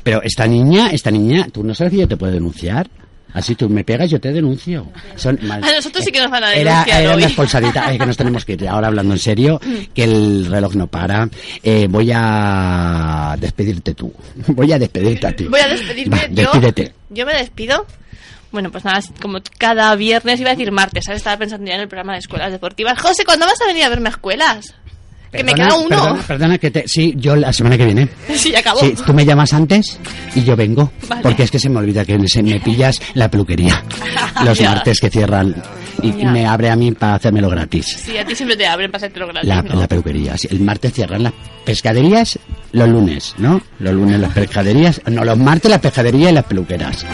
[0.03, 2.87] Pero esta niña, esta niña, tú no sabes que yo te puedo denunciar.
[3.33, 4.87] Así tú me pegas, yo te denuncio.
[5.15, 7.17] Son mal- A nosotros sí que nos van a era, denunciar era hoy.
[7.17, 8.67] una expulsadita, es que nos tenemos que ir.
[8.67, 9.59] Ahora hablando en serio,
[9.93, 11.29] que el reloj no para.
[11.61, 14.11] Eh, voy a despedirte tú.
[14.47, 15.43] Voy a despedirte a ti.
[15.45, 16.33] Voy a despedirme Va, yo.
[16.35, 16.93] despídete.
[17.09, 17.85] Yo me despido.
[18.51, 21.17] Bueno, pues nada, como cada viernes iba a decir martes, ¿sabes?
[21.19, 22.99] Estaba pensando ya en el programa de escuelas deportivas.
[22.99, 24.73] José, ¿cuándo vas a venir a verme a escuelas?
[25.31, 25.89] Que me queda uno.
[25.89, 26.87] Perdona, perdona que te...
[26.87, 28.07] Sí, yo la semana que viene.
[28.35, 28.79] Sí, ya acabó.
[28.79, 29.99] Sí, tú me llamas antes
[30.33, 30.91] y yo vengo.
[31.09, 31.21] Vale.
[31.21, 33.83] Porque es que se me olvida que se me pillas la peluquería.
[34.45, 34.71] Los Ya.
[34.71, 35.53] martes que cierran
[36.01, 36.31] y Ya.
[36.31, 37.85] me abre a mí para hacérmelo gratis.
[38.03, 39.79] Sí, a ti siempre te abren para hacértelo gratis, La, ¿no?
[39.79, 40.37] la peluquería.
[40.37, 41.33] Sí, El martes cierran las
[41.65, 42.39] pescaderías
[42.71, 43.61] los lunes, ¿no?
[43.79, 45.01] Los lunes las pescaderías.
[45.07, 47.05] No, los martes las pescaderías y las peluqueras.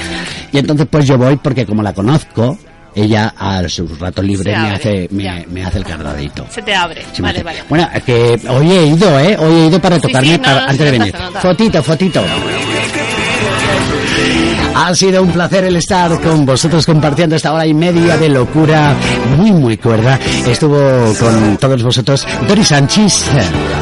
[0.52, 2.58] Y entonces pues yo voy porque como la conozco,
[2.96, 6.46] ella a sus ratos libres me hace, me, hace el cardadito.
[6.52, 7.02] Se te abre.
[7.20, 7.60] Vale, hace- vale.
[7.70, 9.36] Bueno, es que hoy he ido, ¿eh?
[9.40, 11.14] Hoy he ido para tocarme sí, no, para- no, antes de venir.
[11.20, 11.40] nota.
[11.42, 12.24] Fotito, fotito.
[14.76, 18.96] Ha sido un placer el estar con vosotros compartiendo esta hora y media de locura
[19.38, 20.20] muy, muy cuerda.
[20.48, 23.30] Estuvo con todos vosotros Dori Sánchez,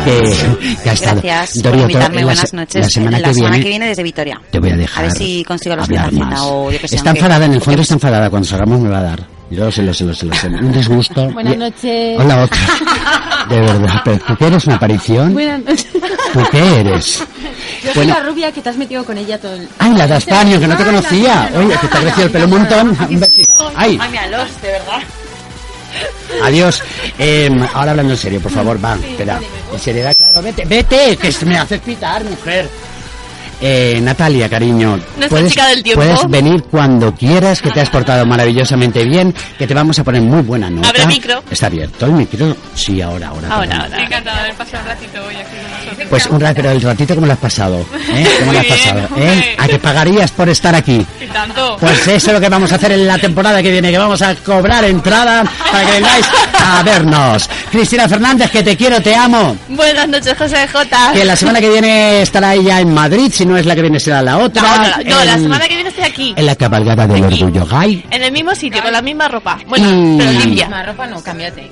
[0.05, 0.35] que,
[0.83, 1.21] que ha estado.
[1.21, 2.17] Gracias Dori, por invitarme.
[2.17, 2.81] la Buenas noches.
[2.81, 4.41] La semana, la que, semana viene, que viene desde Vitoria.
[4.51, 5.03] te voy a dejar.
[5.03, 6.39] A ver si consigo la más.
[6.41, 6.85] o yo que.
[6.85, 8.29] Está enfadada, en el fondo está enfadada.
[8.29, 9.19] Cuando salgamos me va a dar.
[9.49, 10.47] Yo lo sé, lo sé, lo sé, lo sé.
[10.47, 11.29] Un disgusto.
[11.33, 12.19] Buenas noches.
[12.19, 12.59] Hola, otra.
[13.49, 15.33] De verdad, pero ¿tú qué eres una aparición?
[15.33, 15.87] Buenas noches.
[16.33, 17.23] ¿Tú qué eres?
[17.83, 18.13] Yo soy Bueno.
[18.19, 19.67] la rubia que te has metido con ella todo el...
[19.79, 21.49] Ay, la de Astaño, que no te conocía.
[21.55, 22.97] Oye, que te ha crecido el pelo un montón.
[23.09, 23.71] Un besito.
[23.75, 25.01] Ay, Ay, míralos, de verdad.
[26.43, 26.83] adiós.
[27.17, 29.39] Eh, ahora hablando en serio, por favor, va, espera.
[29.73, 32.69] En seriedad, claro, vete, vete, que me haces pitar, mujer.
[33.63, 36.01] Eh, Natalia, cariño, Nuestra puedes, chica del tiempo.
[36.03, 40.21] puedes venir cuando quieras, que te has portado maravillosamente bien, que te vamos a poner
[40.23, 40.89] muy buena nota.
[40.89, 41.43] Abre micro.
[41.49, 42.55] Está abierto el micro.
[42.73, 43.47] Sí, ahora, ahora.
[43.49, 44.03] Ahora, ahora.
[44.03, 46.07] Encantado de haber pasado un ratito hoy aquí con nosotros.
[46.09, 47.85] Pues un rato, pero el ratito, ¿cómo lo has pasado?
[48.15, 48.27] ¿Eh?
[48.39, 48.99] ¿Cómo lo has pasado?
[49.17, 49.55] ¿Eh?
[49.59, 51.05] ¿A qué pagarías por estar aquí?
[51.21, 51.77] Y tanto.
[51.79, 54.23] Pues eso es lo que vamos a hacer en la temporada que viene, que vamos
[54.23, 56.25] a cobrar entrada para que vengáis
[56.59, 57.47] a vernos.
[57.71, 59.55] Cristina Fernández, que te quiero, te amo.
[59.69, 61.13] Buenas noches, José J.
[61.13, 63.99] Que la semana que viene estará ella en Madrid, si no es la que viene
[63.99, 64.61] será la otra.
[64.63, 64.97] La otra.
[65.05, 66.33] No, la en- semana que viene estoy aquí.
[66.35, 68.03] En la cabalgada del orgullo gay.
[68.09, 69.57] En el mismo sitio, con la misma ropa.
[69.67, 70.17] Bueno, Mm.
[70.17, 70.65] pero La limpia.
[70.67, 71.71] misma ropa no, cámbiate.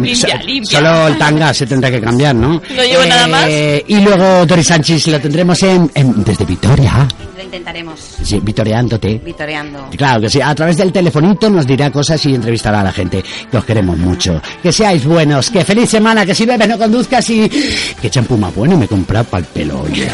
[0.00, 0.78] Limpia, So- limpia.
[0.78, 2.54] Solo el tanga se tendrá que cambiar, ¿no?
[2.74, 3.46] No llevo nada más.
[3.48, 7.06] Y luego Doris Sánchez lo tendremos en, en- desde Vitoria.
[7.48, 7.98] Intentaremos.
[8.22, 9.20] Sí, vitoreándote.
[9.24, 9.88] Vitoreando.
[9.96, 13.24] Claro que sí, a través del telefonito nos dirá cosas y entrevistará a la gente.
[13.50, 14.40] Que os queremos mucho.
[14.62, 17.48] Que seáis buenos, que feliz semana, que si bebes no conduzcas y...
[18.00, 20.08] Que champú más bueno me he comprado para el pelo, oye.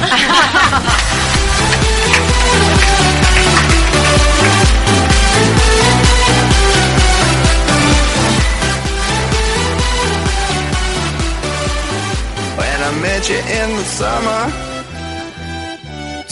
[13.02, 14.73] Met you in the summer,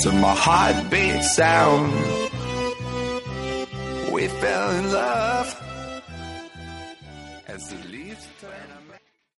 [0.02, 1.92] to my heartbeat sound,
[4.12, 5.61] we fell in love